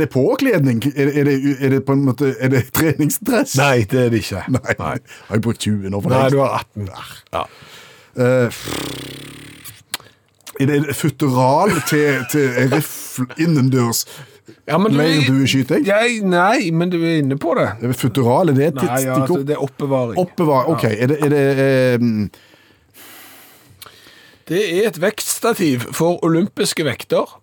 det 0.00 0.08
påkledning? 0.10 0.82
Er, 0.96 1.24
det, 1.28 1.36
er 1.60 1.68
det 1.76 1.84
på 1.86 1.94
en 1.94 2.02
måte 2.08 2.34
Er 2.40 2.50
det 2.50 2.64
treningsdress? 2.74 3.54
Nei, 3.60 3.84
det 3.90 4.00
er 4.06 4.10
det 4.10 4.24
ikke. 4.24 4.42
Nei. 4.56 4.74
Har 4.80 4.98
jeg 5.30 5.44
brukt 5.46 5.62
20 5.62 5.94
nå 5.94 6.02
for 6.02 6.14
Nei, 6.14 6.26
du 6.34 6.40
har 6.42 6.58
18. 6.58 6.90
Ja. 7.32 7.46
Uh, 8.14 8.50
er 10.60 10.70
det 10.70 10.96
futteral 10.96 11.72
til, 11.88 12.24
til 12.30 12.50
rifle 12.70 13.26
innendørs 13.38 14.04
Ja, 14.68 14.78
men 14.78 14.94
leirdueskyting? 14.94 15.86
Nei, 16.30 16.70
men 16.70 16.92
du 16.92 16.98
er 17.02 17.20
inne 17.22 17.38
på 17.40 17.54
det. 17.58 17.70
Er 17.82 17.94
Futteral, 17.98 18.52
er 18.52 18.58
det 18.58 18.66
et 18.72 18.82
Nei, 18.82 19.00
ja, 19.06 19.16
altså, 19.20 19.40
det 19.42 19.56
er 19.56 19.62
oppbevaring. 19.64 20.18
Oppbevaring, 20.20 20.74
ok. 20.74 20.84
Er 20.84 21.10
det, 21.10 21.18
er 21.24 21.32
det 21.32 21.44
eh, 21.64 22.44
Det 24.48 24.60
er 24.60 24.90
et 24.90 25.00
vektstativ 25.00 25.88
for 25.96 26.20
olympiske 26.24 26.84
vekter. 26.84 27.40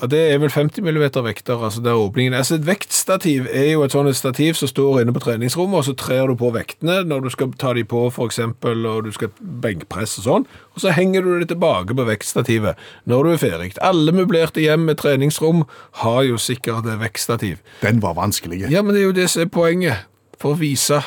Ja, 0.00 0.06
Det 0.06 0.18
er 0.32 0.38
vel 0.38 0.50
50 0.50 0.80
mm 0.80 1.24
vekter, 1.24 1.64
altså 1.64 1.80
der 1.82 1.92
åpningen 1.98 2.34
Altså 2.34 2.54
Et 2.54 2.66
vektstativ 2.66 3.46
er 3.52 3.72
jo 3.72 3.82
et 3.82 3.92
sånt 3.92 4.16
stativ 4.16 4.54
som 4.54 4.68
står 4.68 5.00
inne 5.00 5.12
på 5.12 5.20
treningsrommet, 5.20 5.78
og 5.78 5.84
så 5.84 5.92
trer 5.92 6.26
du 6.26 6.34
på 6.34 6.52
vektene 6.54 7.02
når 7.04 7.20
du 7.20 7.30
skal 7.30 7.52
ta 7.58 7.72
de 7.74 7.84
på, 7.84 8.12
eksempel, 8.26 8.86
og 8.86 9.04
du 9.04 9.12
skal 9.12 9.28
benkpresse 9.62 10.20
og 10.20 10.24
sånn, 10.24 10.46
og 10.74 10.80
så 10.80 10.94
henger 10.94 11.22
du 11.22 11.38
det 11.40 11.48
tilbake 11.48 11.96
på 11.96 12.06
vektstativet 12.06 12.78
når 13.06 13.24
du 13.24 13.32
er 13.32 13.42
ferdig. 13.42 13.72
Alle 13.82 14.12
møblerte 14.12 14.60
hjem 14.60 14.86
med 14.86 14.98
treningsrom 14.98 15.64
har 16.04 16.22
jo 16.22 16.38
sikkert 16.38 16.86
et 16.86 17.00
vektstativ. 17.00 17.58
Den 17.82 18.02
var 18.02 18.14
vanskelig. 18.14 18.70
Ja, 18.70 18.82
men 18.82 18.94
det 18.94 19.02
er 19.02 19.08
jo 19.10 19.18
det 19.18 19.30
som 19.30 19.42
er 19.42 19.50
poenget, 19.50 20.06
for 20.38 20.54
å 20.54 20.60
vise 20.60 21.02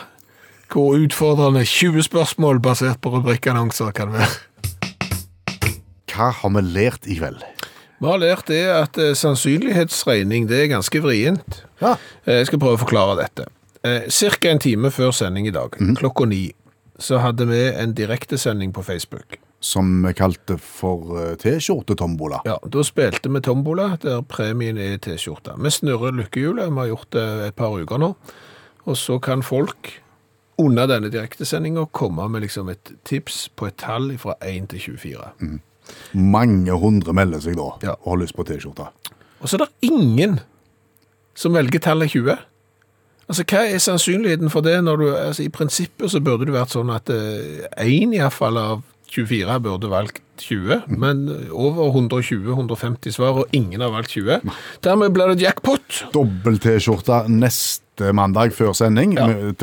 hvor 0.71 0.95
utfordrende 0.95 1.65
20 1.67 2.03
spørsmål 2.07 2.59
basert 2.63 3.01
på 3.01 3.11
rubrikkannonser 3.11 3.91
kan 3.91 4.11
være. 4.11 4.50
Hva 6.21 6.27
har 6.37 6.51
vi 6.53 6.61
lært 6.61 7.07
i 7.09 7.15
kveld? 7.17 7.41
Vi 8.01 8.05
har 8.05 8.19
lært 8.21 8.45
det 8.51 8.59
at 8.69 8.97
eh, 9.01 9.15
sannsynlighetsregning 9.17 10.43
det 10.49 10.59
er 10.63 10.67
ganske 10.75 10.99
vrient. 11.01 11.63
Ja. 11.81 11.95
Eh, 12.27 12.41
Jeg 12.43 12.49
skal 12.51 12.59
prøve 12.61 12.77
å 12.77 12.81
forklare 12.83 13.15
dette. 13.17 13.47
Eh, 13.81 14.03
Cirka 14.13 14.51
en 14.51 14.59
time 14.61 14.91
før 14.93 15.09
sending 15.17 15.47
i 15.49 15.53
dag, 15.55 15.73
klokka 15.97 16.27
ni, 16.29 16.51
så 17.01 17.17
hadde 17.23 17.47
vi 17.49 17.61
en 17.71 17.95
direktesending 17.97 18.69
på 18.73 18.83
Facebook. 18.85 19.39
Som 19.65 19.89
vi 20.05 20.11
kalte 20.17 20.59
for 20.61 21.35
T-skjortetombola. 21.41 22.43
Ja, 22.45 22.59
Da 22.69 22.83
spilte 22.85 23.29
vi 23.33 23.41
tombola, 23.41 23.95
der 24.01 24.21
premien 24.21 24.77
er 24.77 24.97
T-skjorte. 25.01 25.55
Vi 25.57 25.69
snurrer 25.73 26.13
lykkehjulet, 26.21 26.69
vi 26.69 26.81
har 26.83 26.91
gjort 26.93 27.09
det 27.17 27.25
et 27.47 27.55
par 27.57 27.73
uker 27.81 27.97
nå. 28.01 28.11
Og 28.85 28.97
så 28.97 29.17
kan 29.21 29.41
folk 29.45 29.95
under 30.61 30.85
denne 30.89 31.09
direktesendinga 31.13 31.87
komme 31.93 32.29
med 32.29 32.45
liksom 32.45 32.69
et 32.69 32.93
tips 33.05 33.47
på 33.57 33.69
et 33.71 33.77
tall 33.81 34.13
fra 34.21 34.37
1 34.45 34.69
til 34.75 34.85
24. 35.01 35.61
Mange 36.13 36.71
hundre 36.79 37.13
melder 37.13 37.39
seg 37.39 37.55
da 37.59 37.69
Ja. 37.83 37.95
og 38.03 38.13
har 38.15 38.21
lyst 38.23 38.35
på 38.35 38.45
T-skjorte. 38.47 38.87
Og 39.41 39.49
så 39.49 39.55
er 39.57 39.65
det 39.65 39.91
ingen 39.91 40.39
som 41.35 41.53
velger 41.53 41.79
tallet 41.79 42.11
20. 42.11 42.37
Altså, 43.29 43.43
Hva 43.47 43.61
er 43.71 43.77
sannsynligheten 43.79 44.49
for 44.51 44.61
det? 44.61 44.83
når 44.83 44.97
du, 44.97 45.05
altså 45.15 45.43
I 45.45 45.49
prinsippet 45.49 46.11
så 46.11 46.19
burde 46.19 46.45
det 46.45 46.53
vært 46.53 46.73
sånn 46.75 46.91
at 46.93 47.07
én 47.79 48.13
iallfall 48.13 48.57
av 48.57 48.81
24 49.11 49.59
burde 49.63 49.89
valgt 49.91 50.19
20, 50.41 50.83
men 50.87 51.25
over 51.51 51.91
120-150 51.93 53.11
svar, 53.13 53.37
og 53.43 53.45
ingen 53.53 53.81
har 53.83 53.91
valgt 53.93 54.09
20. 54.15 54.41
Dermed 54.83 55.13
blir 55.13 55.33
det 55.35 55.43
jackpot. 55.43 56.05
Dobbel 56.15 56.57
T-skjorte 56.63 57.25
neste 57.29 58.11
mandag 58.17 58.53
før 58.55 58.73
sending 58.73 59.13
Ja. 59.17 59.27
med 59.27 59.57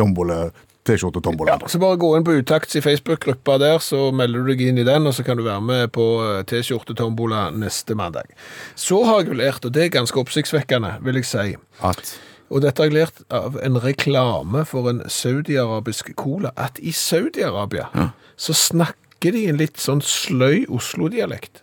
T-skjortetombola. 0.88 1.58
Ja, 1.60 1.68
så 1.68 1.80
bare 1.82 1.98
gå 2.00 2.10
inn 2.16 2.24
på 2.26 2.36
Utakts 2.40 2.78
i 2.78 2.82
Facebook-gruppa 2.84 3.58
der, 3.60 3.78
så 3.84 4.08
melder 4.14 4.44
du 4.44 4.52
deg 4.52 4.64
inn 4.68 4.80
i 4.80 4.86
den, 4.88 5.08
og 5.08 5.16
så 5.16 5.24
kan 5.26 5.38
du 5.38 5.44
være 5.46 5.64
med 5.64 5.92
på 5.96 6.06
eh, 6.24 6.40
T-skjortetombola 6.48 7.48
neste 7.56 7.96
mandag. 7.98 8.32
Så 8.78 9.02
har 9.08 9.22
jeg 9.22 9.38
lært, 9.40 9.68
og 9.68 9.74
det 9.76 9.86
er 9.86 9.94
ganske 10.00 10.20
oppsiktsvekkende, 10.20 10.96
vil 11.04 11.20
jeg 11.20 11.28
si 11.28 11.46
At? 11.84 12.16
Og 12.48 12.62
dette 12.64 12.80
har 12.80 12.88
jeg 12.88 12.96
lært 12.96 13.20
av 13.34 13.58
en 13.60 13.76
reklame 13.82 14.64
for 14.68 14.88
en 14.88 15.02
saudiarabisk 15.12 16.14
cola, 16.16 16.54
at 16.56 16.80
i 16.80 16.94
Saudi-Arabia 16.96 17.90
ja. 17.92 18.10
så 18.40 18.56
snakker 18.56 19.36
de 19.36 19.44
en 19.50 19.60
litt 19.60 19.76
sånn 19.82 20.00
sløy 20.04 20.64
Oslo-dialekt. 20.72 21.60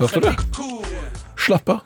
Hørte 0.00 0.20
du 0.20 0.28
det? 0.30 0.36
Slappa. 1.36 1.80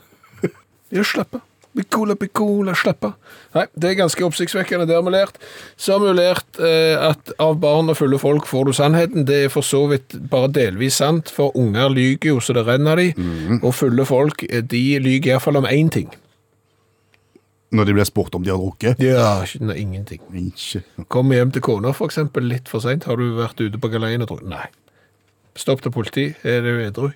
De 0.89 0.97
har 0.97 1.05
slappa. 1.05 1.43
Bikola, 1.79 2.17
bikola, 2.19 2.75
slapp 2.75 3.07
av. 3.07 3.35
Nei, 3.55 3.65
det 3.79 3.93
er 3.93 3.99
ganske 4.01 4.25
oppsiktsvekkende, 4.27 4.87
det 4.91 4.97
har 4.99 5.05
vi 5.07 5.13
lært. 5.15 5.37
Så 5.79 5.95
har 5.95 6.03
vi 6.03 6.15
lært 6.19 6.59
eh, 6.59 6.97
at 6.99 7.31
av 7.39 7.59
barn 7.63 7.93
og 7.93 7.99
fulle 8.01 8.19
folk 8.19 8.49
får 8.51 8.67
du 8.67 8.73
sannheten. 8.75 9.27
Det 9.29 9.45
er 9.45 9.53
for 9.53 9.63
så 9.67 9.85
vidt 9.93 10.17
bare 10.33 10.51
delvis 10.57 10.99
sant, 10.99 11.31
for 11.31 11.55
unger 11.59 11.93
lyger 11.95 12.33
jo 12.33 12.41
så 12.43 12.57
det 12.57 12.67
renner 12.67 12.99
de, 12.99 13.13
og 13.63 13.71
fulle 13.79 14.07
folk, 14.09 14.43
eh, 14.51 14.65
de 14.67 14.83
lyger 15.05 15.37
iallfall 15.37 15.63
om 15.63 15.69
én 15.71 15.93
ting. 15.95 16.11
når 17.71 17.85
de 17.85 17.93
blir 17.99 18.07
spurt 18.09 18.35
om 18.35 18.41
de 18.43 18.49
har 18.49 18.57
drukket. 18.57 19.01
Ja, 19.05 19.45
nei, 19.61 19.75
ingenting. 19.83 20.23
Ikke. 20.33 20.81
Kom 21.13 21.35
hjem 21.37 21.51
til 21.53 21.61
kona, 21.61 21.93
for 21.93 22.09
eksempel, 22.09 22.47
litt 22.49 22.69
for 22.73 22.81
seint. 22.81 23.05
Har 23.05 23.21
du 23.21 23.27
vært 23.37 23.61
ute 23.61 23.77
på 23.77 23.91
galeien 23.93 24.25
og 24.25 24.31
drukket? 24.31 24.49
Nei. 24.49 24.65
Stopp 25.59 25.83
til 25.85 25.93
politi. 25.93 26.31
Er 26.49 26.65
du 26.65 26.71
edru? 26.87 27.11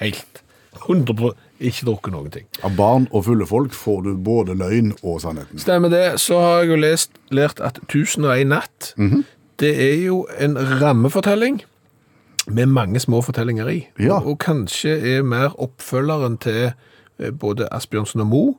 Helt. 0.00 0.40
100 0.86 1.34
Ikke 1.60 1.86
drukket 1.88 2.12
noen 2.14 2.30
ting. 2.30 2.44
Av 2.62 2.76
barn 2.78 3.08
og 3.10 3.24
fulle 3.26 3.46
folk 3.46 3.72
får 3.74 4.02
du 4.04 4.12
både 4.22 4.54
løgn 4.54 4.92
og 5.02 5.20
sannheten. 5.24 5.58
Stemmer 5.58 5.90
det. 5.90 6.20
Så 6.22 6.38
har 6.38 6.60
jeg 6.62 6.68
jo 6.70 6.76
lest, 6.76 7.10
lært 7.34 7.58
at 7.60 7.80
1001 7.88 8.46
natt, 8.46 8.92
det 9.58 9.72
er 9.82 9.96
jo 10.06 10.20
en 10.38 10.54
rammefortelling 10.80 11.62
med 12.46 12.66
mange 12.70 13.00
små 13.02 13.20
fortellinger 13.26 13.68
i. 13.68 13.80
Ja. 13.98 14.20
Og, 14.20 14.26
og 14.30 14.38
kanskje 14.38 14.94
er 15.16 15.22
mer 15.26 15.50
oppfølgeren 15.60 16.38
til 16.40 16.70
eh, 17.18 17.30
både 17.34 17.66
Asbjørnsen 17.74 18.22
og 18.22 18.30
Moe 18.30 18.54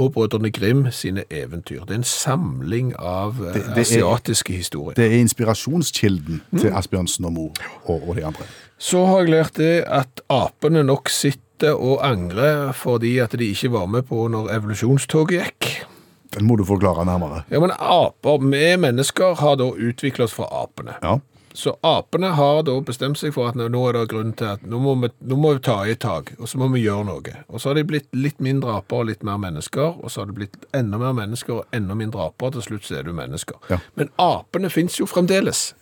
og 0.00 0.10
Brødrene 0.14 0.50
Grimm 0.50 0.86
sine 0.90 1.22
eventyr. 1.30 1.84
Det 1.84 1.90
er 1.94 2.00
en 2.00 2.04
samling 2.08 2.94
av 2.98 3.38
det, 3.38 3.62
Det- 3.76 3.78
asiatiske 3.86 4.52
er- 4.52 4.56
historier. 4.56 4.94
Det 4.96 5.04
er 5.12 5.18
inspirasjonskilden 5.20 6.42
til 6.58 6.72
Asbjørnsen 6.74 7.24
og 7.24 7.32
Mo 7.32 7.46
og, 7.84 8.08
og 8.08 8.16
de 8.16 8.24
andre. 8.26 8.44
Så 8.78 9.04
har 9.06 9.20
jeg 9.22 9.30
lært 9.30 9.56
det 9.56 9.84
at 9.86 10.20
apene 10.32 10.82
nok 10.82 11.08
sitter 11.08 11.40
og 11.70 12.02
angrer 12.06 12.72
fordi 12.76 13.16
at 13.22 13.38
de 13.38 13.52
ikke 13.54 13.72
var 13.76 13.86
med 13.86 14.08
på 14.10 14.26
når 14.32 14.50
evolusjonstoget 14.56 15.38
gikk. 15.38 15.72
Den 16.32 16.48
må 16.48 16.56
du 16.56 16.64
forklare 16.64 17.04
nærmere. 17.04 17.44
Ja, 17.52 17.60
men 17.60 17.74
aper, 17.76 18.40
vi 18.40 18.64
mennesker 18.80 19.36
har 19.38 19.58
da 19.60 19.68
utviklet 19.70 20.30
oss 20.30 20.36
fra 20.36 20.48
apene. 20.62 20.96
Ja. 21.02 21.18
Så 21.54 21.76
apene 21.80 22.26
har 22.26 22.62
da 22.64 22.78
bestemt 22.80 23.20
seg 23.20 23.34
for 23.36 23.50
at 23.50 23.58
nå 23.58 23.82
er 23.88 23.96
det 23.98 24.06
grunn 24.08 24.32
til 24.36 24.54
at 24.54 24.62
nå 24.64 24.78
må, 24.80 24.94
vi, 25.02 25.10
nå 25.28 25.36
må 25.36 25.52
vi 25.58 25.62
ta 25.66 25.82
i 25.84 25.92
et 25.92 26.00
tak, 26.00 26.32
og 26.38 26.48
så 26.48 26.60
må 26.60 26.70
vi 26.72 26.86
gjøre 26.86 27.04
noe. 27.10 27.34
Og 27.52 27.60
så 27.60 27.70
har 27.70 27.76
de 27.76 27.84
blitt 27.88 28.08
litt 28.16 28.40
mindre 28.40 28.78
aper 28.78 29.02
og 29.02 29.10
litt 29.10 29.26
mer 29.26 29.40
mennesker, 29.42 30.00
og 30.00 30.08
så 30.08 30.22
har 30.22 30.30
det 30.30 30.38
blitt 30.38 30.56
enda 30.76 31.00
mer 31.02 31.12
mennesker 31.18 31.58
og 31.60 31.76
enda 31.76 31.96
mindre 31.98 32.30
aper, 32.30 32.48
og 32.48 32.56
til 32.56 32.66
slutt 32.70 32.88
så 32.88 32.98
er 33.00 33.08
du 33.08 33.12
mennesker. 33.16 33.60
Ja. 33.68 33.82
Men 34.00 34.08
apene 34.22 34.72
finnes 34.72 34.96
jo 35.00 35.08
fremdeles. 35.10 35.72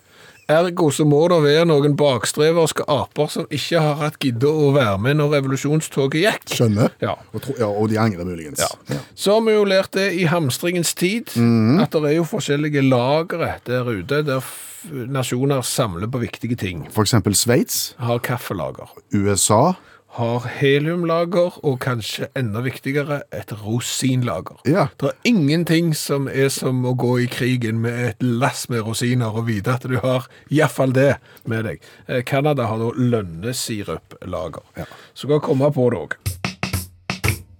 Ergo 0.51 0.89
så 0.93 1.05
må 1.07 1.21
det 1.31 1.39
være 1.45 1.67
noen 1.69 1.95
bakstreverske 1.99 2.85
aper 2.91 3.31
som 3.31 3.47
ikke 3.53 3.81
har 3.83 3.99
hatt 4.01 4.17
gidde 4.21 4.49
å 4.49 4.71
være 4.75 4.97
med 5.01 5.19
når 5.21 5.35
revolusjonstoget 5.37 6.25
gikk. 6.25 6.49
Skjønner. 6.57 6.95
Ja. 7.03 7.15
Og, 7.31 7.43
tro, 7.45 7.55
ja, 7.59 7.69
og 7.69 7.91
de 7.91 7.99
angrer 8.01 8.27
muligens. 8.27 8.61
Ja. 8.61 8.99
Så 9.15 9.37
har 9.37 9.45
vi 9.47 9.55
jo 9.55 9.63
lært 9.67 9.93
det 9.97 10.09
i 10.19 10.27
hamstringens 10.29 10.93
tid, 10.97 11.31
at 11.81 11.95
det 11.95 12.03
er 12.11 12.17
jo 12.17 12.27
forskjellige 12.27 12.83
lagre 12.85 13.55
der 13.67 13.87
ute, 13.87 14.21
der 14.27 14.51
nasjoner 15.11 15.61
samler 15.65 16.09
på 16.11 16.21
viktige 16.23 16.57
ting. 16.57 16.85
Eksempel 16.97 17.35
Sveits, 17.37 17.95
Har 18.01 18.19
kaffelager, 18.25 18.89
USA. 19.13 19.73
Har 20.17 20.47
heliumlager, 20.59 21.55
og 21.63 21.77
kanskje 21.83 22.27
enda 22.35 22.63
viktigere, 22.65 23.21
et 23.31 23.53
rosinlager. 23.63 24.59
Ja. 24.67 24.89
Det 24.99 25.11
er 25.11 25.29
ingenting 25.31 25.93
som 25.95 26.27
er 26.27 26.49
som 26.51 26.83
å 26.85 26.93
gå 26.99 27.13
i 27.23 27.29
krigen 27.31 27.79
med 27.85 27.99
et 28.09 28.25
lass 28.25 28.67
med 28.71 28.83
rosiner 28.87 29.31
og 29.31 29.47
vite 29.47 29.77
at 29.77 29.87
du 29.87 29.95
har 30.03 30.27
iallfall 30.51 30.91
det 30.95 31.13
med 31.47 31.65
deg. 31.69 31.87
Eh, 32.07 32.23
Canada 32.27 32.67
har 32.67 32.81
da 32.81 32.91
lønnesiruplager. 32.97 34.85
Så 35.13 35.31
kan 35.31 35.43
komme 35.47 35.71
på 35.71 35.89
det 35.93 36.03
òg. 36.03 36.19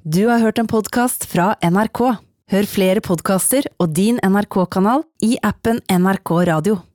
Du 0.03 0.25
har 0.27 0.41
hørt 0.41 0.59
en 0.59 0.67
podkast 0.67 1.27
fra 1.29 1.53
NRK. 1.63 2.17
Hør 2.51 2.67
flere 2.67 2.99
podkaster 3.05 3.69
og 3.79 3.93
din 3.95 4.19
NRK-kanal 4.19 5.05
i 5.23 5.37
appen 5.45 5.79
NRK 5.87 6.33
Radio. 6.49 6.81